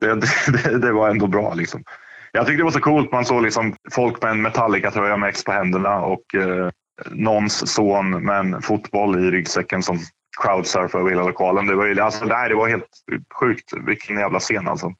det, 0.00 0.14
det, 0.64 0.78
det 0.78 0.92
var 0.92 1.10
ändå 1.10 1.26
bra 1.26 1.54
liksom. 1.54 1.84
Jag 2.32 2.46
tyckte 2.46 2.60
det 2.60 2.64
var 2.64 2.70
så 2.70 2.80
coolt. 2.80 3.12
Man 3.12 3.24
såg 3.24 3.42
liksom 3.42 3.76
folk 3.92 4.22
med 4.22 4.30
en 4.30 4.42
Metallica-tröja 4.42 5.16
med 5.16 5.28
X 5.28 5.44
på 5.44 5.52
händerna 5.52 6.00
och 6.00 6.34
eh, 6.34 6.70
någons 7.10 7.74
son 7.74 8.24
med 8.24 8.38
en 8.38 8.62
fotboll 8.62 9.18
i 9.18 9.30
ryggsäcken 9.30 9.82
som 9.82 9.98
crowdsurfar 10.42 10.98
över 10.98 11.10
hela 11.10 11.22
lokalen. 11.22 11.66
Det 11.66 11.74
var, 11.74 11.86
ju, 11.86 12.00
alltså, 12.00 12.24
nej, 12.24 12.48
det 12.48 12.54
var 12.54 12.68
helt 12.68 12.88
sjukt. 13.34 13.72
Vilken 13.86 14.18
jävla 14.18 14.40
scen 14.40 14.68
alltså. 14.68 14.92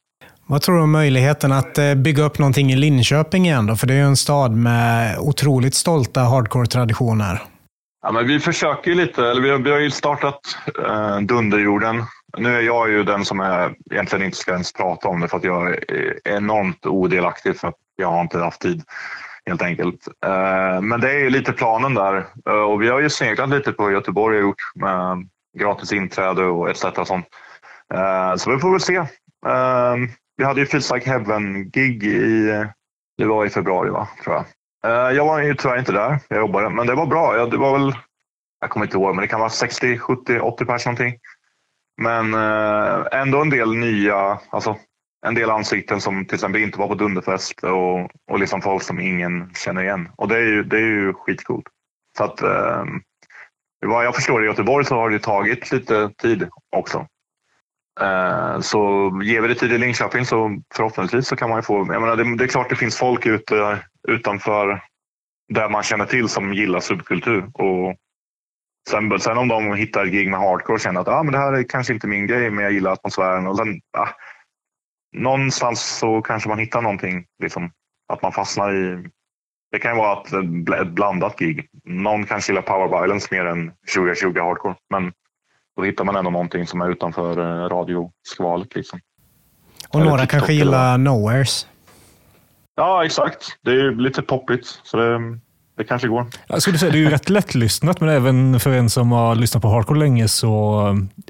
Vad 0.47 0.63
tror 0.63 0.77
du 0.77 0.83
om 0.83 0.91
möjligheten 0.91 1.53
att 1.53 1.79
eh, 1.79 1.95
bygga 1.95 2.23
upp 2.23 2.39
någonting 2.39 2.73
i 2.73 2.77
Linköping 2.77 3.47
igen 3.47 3.67
då? 3.67 3.77
För 3.77 3.87
det 3.87 3.95
är 3.95 3.99
ju 3.99 4.05
en 4.05 4.17
stad 4.17 4.57
med 4.57 5.19
otroligt 5.19 5.75
stolta 5.75 6.21
hardcore-traditioner. 6.21 7.43
Ja, 8.03 8.13
men 8.13 8.27
vi 8.27 8.41
försöker 8.41 8.91
ju 8.91 8.97
lite, 8.97 9.27
eller 9.27 9.43
vi 9.43 9.51
har, 9.51 9.59
vi 9.59 9.71
har 9.71 9.79
ju 9.79 9.91
startat 9.91 10.41
eh, 10.89 11.21
Dunderjorden. 11.21 12.05
Nu 12.39 12.57
är 12.57 12.61
jag 12.61 12.91
ju 12.91 13.05
den 13.05 13.25
som 13.25 13.41
är, 13.41 13.75
egentligen 13.91 14.25
inte 14.25 14.37
ska 14.37 14.53
ens 14.53 14.73
prata 14.73 15.09
om 15.09 15.21
det 15.21 15.29
för 15.29 15.37
att 15.37 15.45
jag 15.45 15.69
är 15.69 16.21
enormt 16.25 16.87
odelaktig 16.87 17.57
för 17.57 17.69
att 17.69 17.79
jag 17.97 18.11
har 18.11 18.21
inte 18.21 18.39
haft 18.39 18.61
tid 18.61 18.83
helt 19.47 19.63
enkelt. 19.63 20.09
Eh, 20.27 20.81
men 20.81 21.01
det 21.01 21.11
är 21.11 21.19
ju 21.19 21.31
lite 21.31 21.53
planen 21.53 21.95
där 21.95 22.27
eh, 22.49 22.53
och 22.53 22.83
vi 22.83 22.89
har 22.89 23.01
ju 23.01 23.11
sneglat 23.11 23.49
lite 23.49 23.73
på 23.73 23.91
Göteborg 23.91 24.37
och 24.37 24.43
gjort 24.43 24.75
med 24.75 25.29
gratis 25.59 25.93
inträde 25.93 26.45
och 26.45 26.71
etc. 26.71 26.85
Sånt. 27.05 27.27
Eh, 27.95 28.35
så 28.37 28.51
vi 28.51 28.59
får 28.59 28.71
väl 28.71 28.81
se. 28.81 29.05
Vi 30.37 30.45
hade 30.45 30.61
ju 30.61 30.67
Feels 30.67 30.93
Like 30.93 31.11
Heaven-gig 31.11 32.05
i, 32.05 32.65
det 33.19 33.25
var 33.25 33.47
i 33.47 33.51
februari 33.51 33.91
va, 33.91 34.09
tror 34.25 34.37
jag. 34.37 35.15
Jag 35.15 35.25
var 35.25 35.39
ju 35.39 35.55
tyvärr 35.55 35.79
inte 35.79 35.93
där, 35.93 36.19
jag 36.29 36.39
jobbade, 36.39 36.71
men 36.71 36.87
det 36.87 36.95
var 36.95 37.07
bra. 37.07 37.47
Det 37.47 37.57
var 37.57 37.79
väl, 37.79 37.95
jag 38.61 38.71
kommer 38.71 38.87
inte 38.87 38.97
ihåg, 38.97 39.15
men 39.15 39.23
det 39.23 39.29
kan 39.29 39.41
vara 39.41 39.51
60, 39.51 39.99
70, 39.99 40.41
80 40.41 40.65
pers 40.65 40.87
någonting. 40.87 41.15
Men 42.03 42.35
eh, 42.35 43.21
ändå 43.21 43.41
en 43.41 43.51
del 43.51 43.75
nya, 43.75 44.39
alltså 44.51 44.77
en 45.27 45.35
del 45.35 45.51
ansikten 45.51 46.01
som 46.01 46.25
till 46.27 46.35
exempel 46.35 46.63
inte 46.63 46.79
var 46.79 46.89
på 46.89 46.95
Dunderfest 46.95 47.65
och, 47.65 48.11
och 48.31 48.39
liksom 48.39 48.63
folk 48.63 48.83
som 48.83 49.01
ingen 49.01 49.51
känner 49.55 49.83
igen. 49.83 50.09
Och 50.17 50.29
det 50.29 50.37
är 50.37 50.41
ju, 50.47 50.63
det 50.63 50.77
är 50.77 50.81
ju 50.81 51.15
skitcoolt. 51.15 51.67
Så 52.19 52.25
att, 52.25 52.43
eh, 52.43 52.85
vad 53.87 54.05
jag 54.05 54.15
förstår 54.15 54.45
i 54.45 54.47
Göteborg 54.47 54.85
så 54.85 54.95
har 54.95 55.11
det 55.11 55.19
tagit 55.19 55.73
lite 55.73 56.11
tid 56.19 56.49
också. 56.77 57.07
Eh, 58.01 58.61
Så 58.61 58.81
ger 59.25 59.41
vi 59.41 59.49
det 59.49 59.55
tid 59.55 59.73
i 59.73 59.79
Linköping 59.79 60.25
så 60.25 60.59
förhoppningsvis 60.75 61.29
så 61.29 61.37
kan 61.37 61.51
man 61.51 61.59
ju 61.59 61.63
få... 61.63 61.79
Jag 61.79 62.01
menar, 62.01 62.17
det, 62.17 62.37
det 62.37 62.45
är 62.45 62.49
klart 62.49 62.71
det 62.71 62.77
finns 62.77 62.99
folk 62.99 63.27
ute 63.27 63.79
utanför 64.09 64.81
där 65.49 65.69
man 65.69 65.83
känner 65.83 66.05
till 66.05 66.29
som 66.29 66.55
gillar 66.55 66.81
subkultur. 66.81 67.51
Och 67.55 67.97
sen, 68.91 69.21
sen 69.21 69.39
om 69.39 69.49
de 69.49 69.75
hittar 69.75 70.07
gig 70.07 70.31
med 70.31 70.41
hardcore 70.41 70.75
och 70.75 70.81
känner 70.81 71.01
att 71.01 71.09
ah, 71.09 71.23
men 71.23 71.33
det 71.33 71.39
här 71.39 71.53
är 71.53 71.63
kanske 71.63 71.93
inte 71.93 72.07
min 72.07 72.27
grej 72.27 72.51
men 72.51 72.65
jag 72.65 72.73
gillar 72.73 72.93
atmosfären. 72.93 73.47
Och 73.47 73.57
sen, 73.57 73.81
ah, 73.99 74.09
någonstans 75.13 75.99
så 75.99 76.23
kanske 76.23 76.49
man 76.49 76.59
hittar 76.59 76.83
någonting. 76.83 77.25
Liksom, 77.43 77.71
att 78.13 78.23
man 78.23 78.33
fastnar 78.33 78.75
i... 78.75 79.09
Det 79.73 79.79
kan 79.79 79.93
ju 79.93 79.99
vara 79.99 80.23
ett, 80.23 80.33
ett 80.81 80.89
blandat 80.89 81.39
gig. 81.39 81.69
Någon 81.85 82.27
kanske 82.27 82.53
gillar 82.53 82.63
power 82.63 83.01
violence 83.01 83.29
mer 83.31 83.45
än 83.45 83.73
2020 83.95 84.39
hardcore. 84.39 84.75
Men 84.91 85.13
då 85.77 85.83
hittar 85.83 86.05
man 86.05 86.17
ändå 86.17 86.31
någonting 86.31 86.67
som 86.67 86.81
är 86.81 86.91
utanför 86.91 87.39
eh, 87.39 87.69
radioskvalet. 87.69 88.75
Liksom. 88.75 89.01
Och 89.89 90.01
Eller 90.01 90.11
några 90.11 90.27
kanske 90.27 90.53
eller 90.53 90.59
gillar 90.59 90.99
Nowheres. 90.99 91.67
Ja, 92.75 93.05
exakt. 93.05 93.59
Det 93.63 93.71
är 93.71 93.91
lite 93.91 94.23
poppigt. 94.23 94.67
Så 94.83 94.97
det, 94.97 95.39
det 95.77 95.85
kanske 95.85 96.09
går. 96.09 96.27
Jag 96.47 96.63
skulle 96.63 96.79
säga 96.79 96.93
det 96.93 96.99
är 96.99 97.03
ju 97.03 97.11
rätt 97.11 97.31
lättlyssnat, 97.31 98.01
men 98.01 98.09
även 98.09 98.61
för 98.61 98.71
en 98.73 98.91
som 98.91 99.13
har 99.13 99.35
lyssnat 99.35 99.63
på 99.63 99.69
hardcore 99.69 99.99
länge 99.99 100.29
så, 100.29 100.83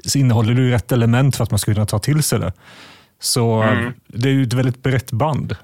så 0.03 0.19
innehåller 0.19 0.53
det 0.53 0.61
ju 0.61 0.71
rätt 0.71 0.91
element 0.91 1.35
för 1.35 1.43
att 1.43 1.51
man 1.51 1.59
ska 1.59 1.73
kunna 1.73 1.85
ta 1.85 1.99
till 1.99 2.23
sig 2.23 2.39
det. 2.39 2.53
Så 3.19 3.61
Mm. 3.61 3.93
det 4.07 4.29
är 4.29 4.33
ju 4.33 4.43
ett 4.43 4.53
väldigt 4.53 4.83
brett 4.83 5.11
band. 5.11 5.55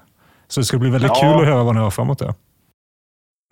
Så 0.48 0.60
det 0.60 0.64
ska 0.64 0.78
bli 0.78 0.90
väldigt 0.90 1.12
Ja. 1.14 1.20
kul 1.32 1.40
att 1.42 1.46
höra 1.54 1.64
vad 1.64 1.74
ni 1.74 1.80
har 1.80 1.90
framåt 1.90 2.18
där. 2.18 2.34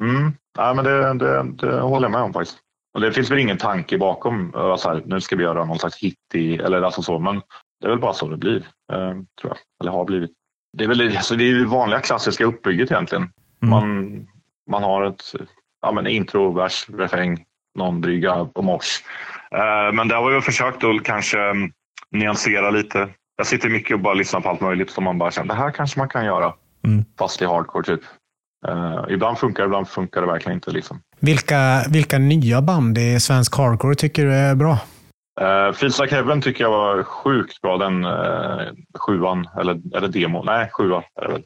Mm. 0.02 0.32
Ja, 0.58 0.74
men 0.74 0.84
det, 0.84 1.14
det, 1.14 1.42
det 1.66 1.80
håller 1.80 2.04
jag 2.04 2.12
med 2.12 2.20
om 2.22 2.32
faktiskt. 2.32 2.58
Och 2.94 3.00
det 3.00 3.12
finns 3.12 3.30
väl 3.30 3.38
ingen 3.38 3.58
tanke 3.58 3.98
bakom 3.98 4.54
uh, 4.54 4.76
så 4.76 4.88
här, 4.88 5.02
nu 5.06 5.20
ska 5.20 5.36
vi 5.36 5.42
göra 5.42 5.64
någon 5.64 5.78
slags 5.78 5.98
hit 6.02 6.14
i, 6.34 6.54
eller 6.56 6.82
alltså 6.82 7.02
så, 7.02 7.18
men 7.18 7.40
det 7.80 7.86
är 7.86 7.90
väl 7.90 7.98
bara 8.00 8.12
så 8.12 8.28
det 8.28 8.36
blir, 8.36 8.56
eh, 8.92 9.10
tror 9.10 9.24
jag. 9.42 9.56
Eller 9.82 9.92
har 9.92 10.04
blivit. 10.04 10.30
Det 10.78 10.84
är 10.84 10.88
väl 10.88 11.16
alltså, 11.16 11.36
det 11.36 11.44
är 11.50 11.64
vanliga 11.64 12.00
klassiska 12.00 12.44
uppbygget 12.44 12.90
egentligen. 12.90 13.22
Mm. 13.62 13.70
Man, 13.70 14.26
man 14.68 14.82
har 14.82 15.04
ett 15.04 15.22
ja, 15.82 15.92
men 15.92 16.06
intro, 16.06 16.52
vers, 16.52 16.86
refräng, 16.88 17.44
någon 17.78 18.00
dryga 18.00 18.34
och 18.34 18.64
mors. 18.64 19.02
Eh, 19.50 19.92
men 19.92 20.08
där 20.08 20.16
har 20.16 20.32
jag 20.32 20.44
försökt 20.44 20.84
att 20.84 21.04
kanske 21.04 21.40
mm, 21.40 21.72
nyansera 22.10 22.70
lite. 22.70 23.08
Jag 23.36 23.46
sitter 23.46 23.68
mycket 23.68 23.94
och 23.94 24.00
bara 24.00 24.14
lyssnar 24.14 24.40
på 24.40 24.48
allt 24.48 24.60
möjligt 24.60 24.90
som 24.90 25.04
man 25.04 25.18
bara 25.18 25.30
känner, 25.30 25.48
det 25.48 25.60
här 25.60 25.70
kanske 25.70 25.98
man 25.98 26.08
kan 26.08 26.24
göra. 26.24 26.54
Mm. 26.84 27.04
Fast 27.18 27.42
i 27.42 27.44
hardcore 27.44 27.84
typ. 27.84 28.00
Uh, 28.68 29.04
ibland 29.08 29.38
funkar 29.38 29.62
det, 29.62 29.66
ibland 29.66 29.88
funkar 29.88 30.20
det 30.20 30.26
verkligen 30.26 30.56
inte. 30.56 30.70
Liksom. 30.70 31.00
Vilka, 31.20 31.84
vilka 31.88 32.18
nya 32.18 32.62
band 32.62 32.98
i 32.98 33.20
svensk 33.20 33.56
hardcore 33.56 33.94
tycker 33.94 34.24
du 34.24 34.34
är 34.34 34.54
bra? 34.54 34.72
Uh, 35.40 35.72
Feels 35.72 36.00
like 36.00 36.14
Heaven 36.14 36.42
tycker 36.42 36.64
jag 36.64 36.70
var 36.70 37.02
sjukt 37.02 37.60
bra, 37.60 37.76
den 37.76 38.04
uh, 38.04 38.60
sjuan, 38.98 39.48
eller, 39.60 39.96
eller 39.96 40.08
demo. 40.08 40.42
Nej, 40.42 40.70
sjua 40.72 41.02
är 41.20 41.26
det 41.26 41.32
väl. 41.32 41.42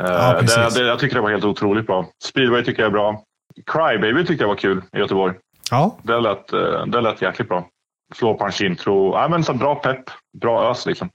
Uh, 0.00 0.06
ja, 0.06 0.40
det, 0.40 0.74
det, 0.74 0.86
jag 0.86 0.98
tycker 0.98 1.14
det 1.14 1.22
var 1.22 1.30
helt 1.30 1.44
otroligt 1.44 1.86
bra. 1.86 2.06
Speedway 2.24 2.64
tycker 2.64 2.82
jag 2.82 2.88
är 2.88 2.92
bra. 2.92 3.22
Crybaby 3.66 4.26
tyckte 4.26 4.44
jag 4.44 4.48
var 4.48 4.56
kul 4.56 4.82
i 4.92 4.98
Göteborg. 4.98 5.34
Ja. 5.70 5.98
Det 6.02 6.20
lät, 6.20 6.48
det 6.86 7.00
lät 7.00 7.22
jäkligt 7.22 7.48
bra. 7.48 7.68
Floor 8.14 8.38
punch 8.38 8.62
intro. 8.62 9.12
Ja, 9.14 9.28
men 9.28 9.44
så 9.44 9.54
bra 9.54 9.74
pepp. 9.74 10.04
Bra 10.40 10.70
ös 10.70 10.86
liksom. 10.86 11.10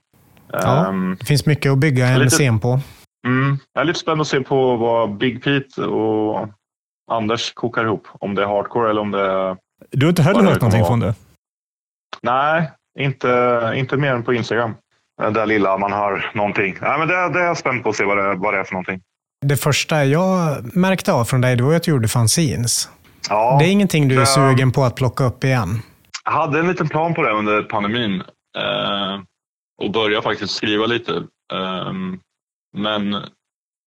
Ja, 0.52 0.86
um, 0.88 1.16
det 1.20 1.26
finns 1.26 1.46
mycket 1.46 1.72
att 1.72 1.78
bygga 1.78 2.06
en 2.06 2.18
lite, 2.18 2.36
scen 2.36 2.60
på. 2.60 2.80
Mm, 3.26 3.58
jag 3.72 3.80
är 3.80 3.84
lite 3.84 3.98
spänd 3.98 4.20
att 4.20 4.26
se 4.26 4.40
på 4.40 4.76
vad 4.76 5.16
Big 5.16 5.44
Pete 5.44 5.82
och 5.82 6.48
Anders 7.10 7.52
kokar 7.52 7.84
ihop. 7.84 8.08
Om 8.12 8.34
det 8.34 8.42
är 8.42 8.46
hardcore 8.46 8.90
eller 8.90 9.00
om 9.00 9.10
det 9.10 9.20
är... 9.20 9.56
Du 9.90 10.06
har 10.06 10.10
inte 10.10 10.22
heller 10.22 10.42
hört 10.42 10.60
någonting 10.60 10.84
från 10.84 11.00
det? 11.00 11.14
Nej, 12.22 12.70
inte, 12.98 13.72
inte 13.76 13.96
mer 13.96 14.14
än 14.14 14.22
på 14.22 14.34
Instagram. 14.34 14.74
Det 15.34 15.46
lilla 15.46 15.78
man 15.78 15.92
hör 15.92 16.30
någonting. 16.34 16.76
Nej, 16.80 16.98
men 16.98 17.08
det, 17.08 17.14
det 17.14 17.40
är 17.40 17.44
jag 17.44 17.58
spänd 17.58 17.82
på 17.82 17.88
att 17.88 17.96
se 17.96 18.04
vad 18.04 18.16
det, 18.16 18.34
vad 18.34 18.54
det 18.54 18.60
är 18.60 18.64
för 18.64 18.72
någonting. 18.72 19.00
Det 19.46 19.56
första 19.56 20.04
jag 20.04 20.56
märkte 20.76 21.12
av 21.12 21.24
från 21.24 21.40
dig 21.40 21.56
det 21.56 21.62
var 21.62 21.74
att 21.74 21.82
du 21.82 21.90
gjorde 21.90 22.08
fanzines. 22.08 22.88
Ja, 23.28 23.56
det 23.60 23.64
är 23.64 23.70
ingenting 23.70 24.08
du 24.08 24.20
är 24.20 24.24
sugen 24.24 24.72
på 24.72 24.84
att 24.84 24.96
plocka 24.96 25.24
upp 25.24 25.44
igen? 25.44 25.82
Jag 26.24 26.32
hade 26.32 26.58
en 26.58 26.68
liten 26.68 26.88
plan 26.88 27.14
på 27.14 27.22
det 27.22 27.30
under 27.30 27.62
pandemin. 27.62 28.22
Eh, 28.58 29.20
och 29.82 29.90
börja 29.90 30.22
faktiskt 30.22 30.54
skriva 30.54 30.86
lite. 30.86 31.12
Eh, 31.52 31.92
men 32.76 33.16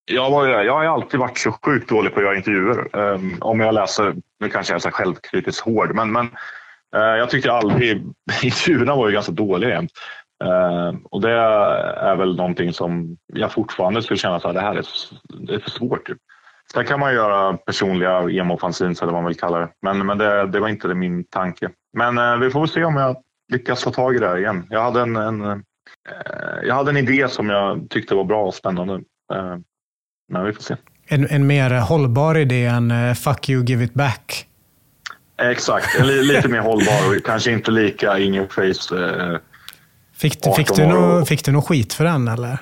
jag, 0.05 0.31
var, 0.31 0.47
jag 0.47 0.73
har 0.73 0.85
alltid 0.85 1.19
varit 1.19 1.37
så 1.37 1.51
sjukt 1.65 1.89
dålig 1.89 2.13
på 2.13 2.19
att 2.19 2.25
göra 2.25 2.35
intervjuer. 2.35 2.95
Um, 2.95 3.37
om 3.41 3.59
jag 3.59 3.73
läser, 3.73 4.15
nu 4.39 4.49
kanske 4.49 4.73
jag 4.73 4.75
är 4.75 4.81
så 4.81 4.91
självkritiskt 4.91 5.61
hård, 5.61 5.95
men, 5.95 6.11
men 6.11 6.25
uh, 6.95 7.01
jag 7.01 7.29
tyckte 7.29 7.51
aldrig, 7.51 8.03
intervjuerna 8.43 8.95
var 8.95 9.07
ju 9.07 9.13
ganska 9.13 9.31
dåliga 9.31 9.69
jämt. 9.69 9.91
Uh, 10.43 10.99
och 11.11 11.21
det 11.21 11.31
är 11.31 12.15
väl 12.15 12.35
någonting 12.35 12.73
som 12.73 13.17
jag 13.33 13.51
fortfarande 13.51 14.01
skulle 14.01 14.17
känna 14.17 14.35
att 14.35 14.53
det 14.53 14.61
här 14.61 14.75
är, 14.75 14.85
det 15.47 15.53
är 15.53 15.59
för 15.59 15.69
svårt. 15.69 16.07
Typ. 16.07 16.17
Sen 16.73 16.85
kan 16.85 16.99
man 16.99 17.13
göra 17.13 17.57
personliga 17.57 18.21
emo-fanzines 18.21 19.01
eller 19.01 19.13
vad 19.13 19.23
man 19.23 19.29
vill 19.29 19.39
kalla 19.39 19.59
det. 19.59 19.69
Men, 19.81 20.05
men 20.05 20.17
det, 20.17 20.47
det 20.47 20.59
var 20.59 20.67
inte 20.67 20.87
det 20.87 20.95
min 20.95 21.23
tanke. 21.23 21.69
Men 21.97 22.17
uh, 22.17 22.37
vi 22.37 22.49
får 22.49 22.59
väl 22.59 22.69
se 22.69 22.83
om 22.83 22.95
jag 22.95 23.15
lyckas 23.53 23.83
ta 23.83 23.91
tag 23.91 24.15
i 24.15 24.19
det 24.19 24.27
här 24.27 24.37
igen. 24.37 24.67
Jag 24.69 24.81
hade 24.81 25.01
en, 25.01 25.15
en 25.15 25.63
Eh, 26.09 26.67
jag 26.67 26.75
hade 26.75 26.91
en 26.91 26.97
idé 26.97 27.27
som 27.29 27.49
jag 27.49 27.89
tyckte 27.89 28.15
var 28.15 28.23
bra 28.23 28.45
och 28.45 28.55
spännande. 28.55 28.93
Eh, 29.33 29.57
men 30.31 30.45
vi 30.45 30.53
får 30.53 30.63
se. 30.63 30.75
En, 31.07 31.27
en 31.29 31.47
mer 31.47 31.71
hållbar 31.71 32.37
idé 32.37 32.65
än 32.65 32.91
uh, 32.91 33.13
“fuck 33.13 33.49
you, 33.49 33.63
give 33.65 33.83
it 33.83 33.93
back”? 33.93 34.47
Exakt, 35.41 35.99
lite 35.99 36.47
mer 36.47 36.59
hållbar 36.59 37.07
och 37.07 37.25
kanske 37.25 37.51
inte 37.51 37.71
lika 37.71 38.19
in 38.19 38.35
your 38.35 38.47
face. 38.47 38.95
Uh, 40.13 40.17
fick, 40.17 40.43
du, 40.43 40.53
fick, 40.53 40.75
du 40.75 40.87
no, 40.87 41.25
fick 41.25 41.45
du 41.45 41.51
någon 41.51 41.61
skit 41.61 41.93
för 41.93 42.03
den 42.03 42.27
eller? 42.27 42.57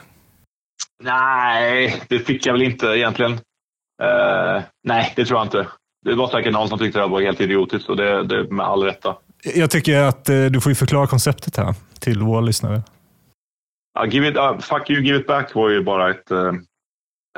Nej, 1.03 2.03
det 2.09 2.19
fick 2.19 2.45
jag 2.45 2.53
väl 2.53 2.61
inte 2.61 2.85
egentligen. 2.85 3.31
Uh, 3.31 4.61
nej, 4.83 5.13
det 5.15 5.25
tror 5.25 5.39
jag 5.39 5.45
inte. 5.45 5.67
Det 6.05 6.15
var 6.15 6.27
säkert 6.27 6.53
någon 6.53 6.69
som 6.69 6.79
tyckte 6.79 6.99
det 6.99 7.07
var 7.07 7.21
helt 7.21 7.41
idiotiskt 7.41 7.89
och 7.89 7.97
det, 7.97 8.23
det 8.23 8.51
med 8.51 8.65
all 8.65 8.83
rätta. 8.83 9.15
Jag 9.55 9.71
tycker 9.71 10.01
att 10.01 10.25
du 10.25 10.61
får 10.61 10.73
förklara 10.73 11.07
konceptet 11.07 11.57
här 11.57 11.75
till 11.99 12.21
våra 12.21 12.41
lyssnare. 12.41 12.83
Ja, 13.93 14.05
give 14.05 14.27
it, 14.27 14.37
uh, 14.37 14.59
Fuck 14.59 14.89
you, 14.89 15.01
give 15.01 15.17
it 15.17 15.27
back 15.27 15.55
var 15.55 15.69
ju 15.69 15.83
bara 15.83 16.09
ett, 16.09 16.31
uh, 16.31 16.53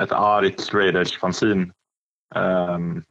ett 0.02 0.12
argt 0.12 0.60
straight 0.60 0.94
edge 0.94 1.20
fanzine. 1.20 1.72
Um, 2.34 3.02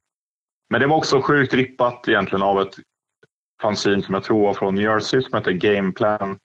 men 0.69 0.81
det 0.81 0.87
var 0.87 0.97
också 0.97 1.21
sjukt 1.21 1.53
rippat 1.53 2.07
egentligen 2.07 2.43
av 2.43 2.61
ett 2.61 2.75
fanzine 3.61 4.01
som 4.01 4.13
jag 4.13 4.23
tror 4.23 4.41
var 4.41 4.53
från 4.53 4.75
New 4.75 4.83
Jersey 4.83 5.21
som 5.21 5.37
heter 5.37 5.51
Gameplan. 5.51 6.37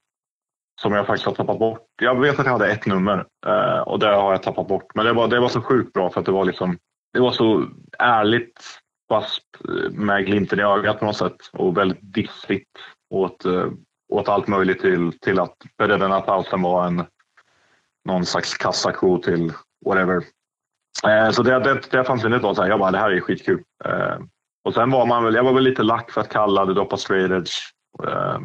Som 0.83 0.93
jag 0.93 1.07
faktiskt 1.07 1.27
har 1.27 1.35
tappat 1.35 1.59
bort. 1.59 1.87
Jag 2.03 2.21
vet 2.21 2.39
att 2.39 2.47
jag 2.47 2.53
hade 2.53 2.73
ett 2.73 2.87
nummer 2.87 3.27
eh, 3.47 3.81
och 3.81 3.99
det 3.99 4.07
har 4.07 4.33
jag 4.33 4.43
tappat 4.43 4.69
bort. 4.69 4.95
Men 4.95 5.05
det 5.05 5.13
var, 5.13 5.29
det 5.29 5.41
var 5.41 5.49
så 5.49 5.63
sjukt 5.63 5.93
bra 5.93 6.11
för 6.11 6.21
att 6.21 6.27
det 6.27 6.33
var 6.33 6.45
liksom 6.45 6.79
det 7.13 7.21
var 7.21 7.33
så 7.33 7.67
ärligt 7.99 8.63
fast 9.09 9.45
eh, 9.69 9.91
med 9.91 10.27
glimten 10.27 10.61
i 10.61 10.63
ögat 10.63 10.99
på 10.99 11.05
något 11.05 11.17
sätt 11.17 11.37
och 11.53 11.77
väldigt 11.77 11.99
dissigt 12.15 12.71
åt 13.11 13.45
eh, 13.45 13.67
åt 14.09 14.29
allt 14.29 14.49
möjligt 14.49 14.81
till, 14.81 15.19
till 15.19 15.41
att 15.41 15.57
Bröderna 15.79 16.21
Paulsen 16.21 16.63
var 16.63 16.87
en 16.87 17.05
någon 18.05 18.27
slags 18.27 18.55
kassako 18.55 19.19
till 19.19 19.53
whatever. 19.87 20.23
Eh, 21.07 21.31
så 21.31 21.43
det, 21.43 21.59
det, 21.59 21.81
det 21.91 22.05
fanns 22.05 22.25
väldigt 22.25 22.43
så 22.43 22.63
här, 22.63 22.69
jag 22.69 22.79
bara, 22.79 22.91
det 22.91 22.99
här 22.99 23.11
är 23.11 23.21
skitkul. 23.21 23.63
Eh, 23.85 24.19
och 24.65 24.75
sen 24.75 24.91
var 24.91 25.07
man 25.07 25.25
väl, 25.25 25.35
jag 25.35 25.45
var 25.45 25.53
väl 25.53 25.65
lite 25.65 25.83
lack 25.83 26.11
för 26.11 26.21
att 26.21 26.29
kalla 26.29 26.65
det 26.65 26.75
doppa 26.75 26.97
straight 26.97 27.31
edge. 27.31 27.53
Eh, 28.05 28.39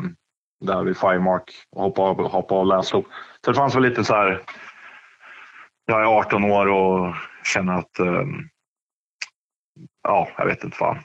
där 0.66 0.84
vid 0.84 0.98
Firemark 0.98 1.44
och 1.72 1.82
hoppa 1.82 2.02
av, 2.02 2.32
hoppa 2.32 2.56
av 2.56 2.66
läslopp. 2.66 3.06
Så 3.46 3.52
det 3.52 3.58
fanns 3.58 3.76
väl 3.76 3.84
lite 3.84 4.04
så 4.04 4.14
här, 4.16 4.42
jag 5.86 6.02
är 6.02 6.06
18 6.06 6.44
år 6.44 6.68
och 6.68 7.16
känner 7.44 7.74
att, 7.74 8.00
eh, 8.00 8.24
ja, 10.04 10.28
jag 10.38 10.46
vet 10.46 10.64
inte 10.64 10.78
fan. 10.78 10.98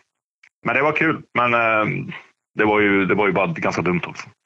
Men 0.66 0.74
det 0.74 0.82
var 0.82 0.92
kul. 0.92 1.22
Men 1.34 1.54
eh, 1.54 2.10
det, 2.58 2.64
var 2.64 2.80
ju, 2.80 3.06
det 3.06 3.14
var 3.14 3.26
ju 3.26 3.32
bara 3.32 3.46
ganska 3.46 3.82
dumt 3.82 4.02
också. 4.06 4.28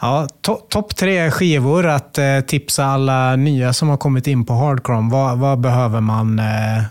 Ja, 0.00 0.28
to 0.40 0.54
Topp 0.54 0.96
tre 0.96 1.30
skivor 1.30 1.86
att 1.86 2.18
eh, 2.18 2.40
tipsa 2.46 2.84
alla 2.84 3.36
nya 3.36 3.72
som 3.72 3.88
har 3.88 3.96
kommit 3.96 4.26
in 4.26 4.46
på 4.46 4.52
Hardcrom. 4.52 5.10
Vad, 5.10 5.38
vad 5.38 5.60
behöver 5.60 6.00
man 6.00 6.38
eh, 6.38 6.84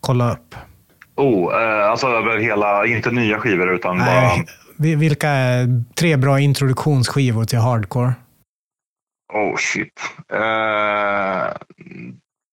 kolla 0.00 0.32
upp? 0.32 0.54
Oh, 1.16 1.62
eh, 1.62 1.90
alltså 1.90 2.06
över 2.06 2.38
hela, 2.38 2.86
inte 2.86 3.10
nya 3.10 3.38
skivor 3.38 3.74
utan 3.74 3.98
Nej, 3.98 4.06
bara... 4.06 4.44
Vilka 4.78 5.28
är 5.28 5.84
tre 5.94 6.16
bra 6.16 6.40
introduktionsskivor 6.40 7.44
till 7.44 7.58
hardcore? 7.58 8.12
Oh 9.32 9.56
shit. 9.56 10.00
Uh, 10.32 11.52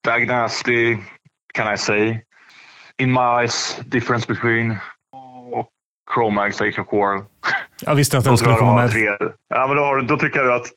Diagnosty, 0.03 0.97
can 1.53 1.73
I 1.73 1.77
say. 1.77 2.21
In 2.97 3.11
my 3.11 3.41
eyes, 3.41 3.79
difference 3.85 4.27
between 4.27 4.77
Chromax 6.13 6.61
Age 6.61 6.79
of 6.79 6.87
Quarrel. 6.87 7.23
Jag 7.81 7.95
visste 7.95 8.17
att 8.17 8.23
den 8.23 8.37
skulle 8.37 8.55
komma 8.55 8.75
med. 8.75 8.91
Tre, 8.91 9.05
ja, 9.49 9.67
men 9.67 9.77
då, 9.77 9.83
har, 9.83 10.01
då 10.01 10.17
tycker 10.17 10.39
jag 10.39 10.61
att 10.61 10.67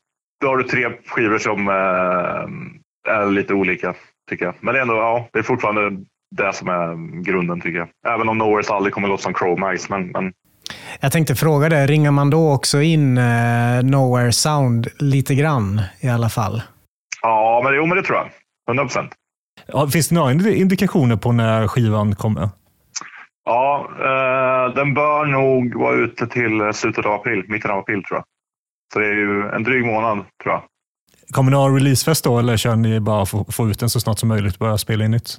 då 0.41 0.49
har 0.49 0.57
du 0.57 0.65
tre 0.65 0.91
skivor 1.07 1.39
som 1.39 1.69
eh, 1.69 3.15
är 3.15 3.31
lite 3.31 3.55
olika. 3.55 3.95
tycker 4.31 4.45
jag. 4.45 4.55
Men 4.61 4.75
det 4.75 4.81
är, 4.81 4.83
ändå, 4.83 4.95
ja, 4.95 5.29
det 5.33 5.39
är 5.39 5.43
fortfarande 5.43 6.05
det 6.37 6.53
som 6.53 6.69
är 6.69 7.23
grunden 7.23 7.61
tycker 7.61 7.79
jag. 7.79 7.89
Även 8.15 8.29
om 8.29 8.43
Nowhere's 8.43 8.73
aldrig 8.73 8.95
kommer 8.95 9.09
låta 9.09 9.23
som 9.23 9.35
Chromax. 9.35 9.89
Men, 9.89 10.09
men... 10.09 10.33
Jag 11.01 11.13
tänkte 11.13 11.35
fråga 11.35 11.69
det, 11.69 11.87
ringar 11.87 12.11
man 12.11 12.31
då 12.31 12.53
också 12.53 12.83
in 12.83 13.19
eh, 13.19 13.83
Nowhere 13.83 14.33
Sound 14.33 14.89
lite 14.99 15.35
grann 15.35 15.83
i 16.01 16.09
alla 16.09 16.29
fall? 16.29 16.63
Ja, 17.23 17.61
men, 17.65 17.75
jo, 17.75 17.87
men 17.87 17.97
det 17.97 18.03
tror 18.03 18.19
jag. 18.19 18.27
100 18.69 18.85
procent. 18.85 19.13
Ja, 19.67 19.89
finns 19.89 20.09
det 20.09 20.15
några 20.15 20.51
indikationer 20.51 21.17
på 21.17 21.33
när 21.33 21.69
skivan 21.69 22.15
kommer? 22.15 22.49
Ja, 23.45 23.91
eh, 23.99 24.75
den 24.75 24.95
bör 24.95 25.27
nog 25.27 25.75
vara 25.81 25.95
ute 25.95 26.27
till 26.27 26.71
slutet 26.75 27.07
av 27.07 27.13
april, 27.13 27.45
mitten 27.49 27.71
av 27.71 27.79
april 27.79 28.05
tror 28.05 28.19
jag. 28.19 28.25
Så 28.93 28.99
det 28.99 29.07
är 29.07 29.15
ju 29.15 29.49
en 29.49 29.63
dryg 29.63 29.85
månad 29.87 30.25
tror 30.43 30.55
jag. 30.55 30.63
Kommer 31.31 31.51
ni 31.51 31.57
ha 31.57 31.69
releasefest 31.69 32.25
då 32.25 32.39
eller 32.39 32.57
kör 32.57 32.77
ni 32.77 33.01
bara 33.01 33.27
för 33.27 33.41
att 33.41 33.55
få 33.55 33.69
ut 33.69 33.81
den 33.81 33.89
så 33.89 34.01
snart 34.01 34.19
som 34.19 34.29
möjligt 34.29 34.55
och 34.55 34.59
börja 34.59 34.79
spela 34.79 35.05
in 35.05 35.11
nytt? 35.11 35.39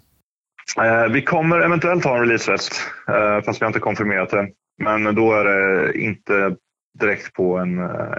Eh, 0.81 1.11
vi 1.11 1.21
kommer 1.21 1.59
eventuellt 1.59 2.03
ha 2.03 2.15
en 2.15 2.21
releasefest, 2.21 2.73
eh, 3.07 3.45
fast 3.45 3.61
vi 3.61 3.63
har 3.63 3.69
inte 3.69 3.79
konfirmerat 3.79 4.29
det. 4.29 4.47
Men 4.77 5.15
då 5.15 5.33
är 5.33 5.43
det 5.45 5.93
inte 5.99 6.55
direkt 6.99 7.33
på 7.33 7.57
en... 7.57 7.79
Eh, 7.79 8.15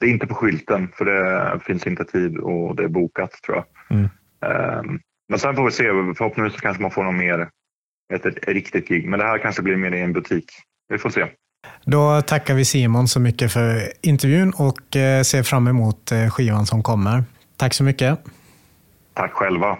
det 0.00 0.06
är 0.06 0.10
inte 0.10 0.26
på 0.26 0.34
skylten 0.34 0.88
för 0.94 1.04
det 1.04 1.60
finns 1.60 1.86
inte 1.86 2.04
tid 2.04 2.38
och 2.38 2.76
det 2.76 2.84
är 2.84 2.88
bokat 2.88 3.32
tror 3.32 3.56
jag. 3.56 3.96
Mm. 3.98 4.08
Eh, 4.44 4.82
men 5.28 5.38
sen 5.38 5.56
får 5.56 5.64
vi 5.64 5.70
se. 5.70 5.84
Förhoppningsvis 6.16 6.60
kanske 6.60 6.82
man 6.82 6.90
får 6.90 7.04
någon 7.04 7.16
mer 7.16 7.48
ett, 8.14 8.26
ett 8.26 8.48
riktigt 8.48 8.88
gig. 8.88 9.08
Men 9.08 9.18
det 9.18 9.24
här 9.26 9.38
kanske 9.38 9.62
blir 9.62 9.76
mer 9.76 9.92
i 9.92 10.00
en 10.00 10.12
butik. 10.12 10.50
Vi 10.88 10.98
får 10.98 11.10
se. 11.10 11.26
Då 11.84 12.22
tackar 12.22 12.54
vi 12.54 12.64
Simon 12.64 13.08
så 13.08 13.20
mycket 13.20 13.52
för 13.52 13.92
intervjun 14.02 14.52
och 14.56 14.96
eh, 14.96 15.22
ser 15.22 15.42
fram 15.42 15.68
emot 15.68 16.12
eh, 16.12 16.30
skivan 16.30 16.66
som 16.66 16.82
kommer. 16.82 17.24
Tack 17.56 17.74
så 17.74 17.84
mycket. 17.84 18.18
Tack 19.14 19.32
själva. 19.32 19.78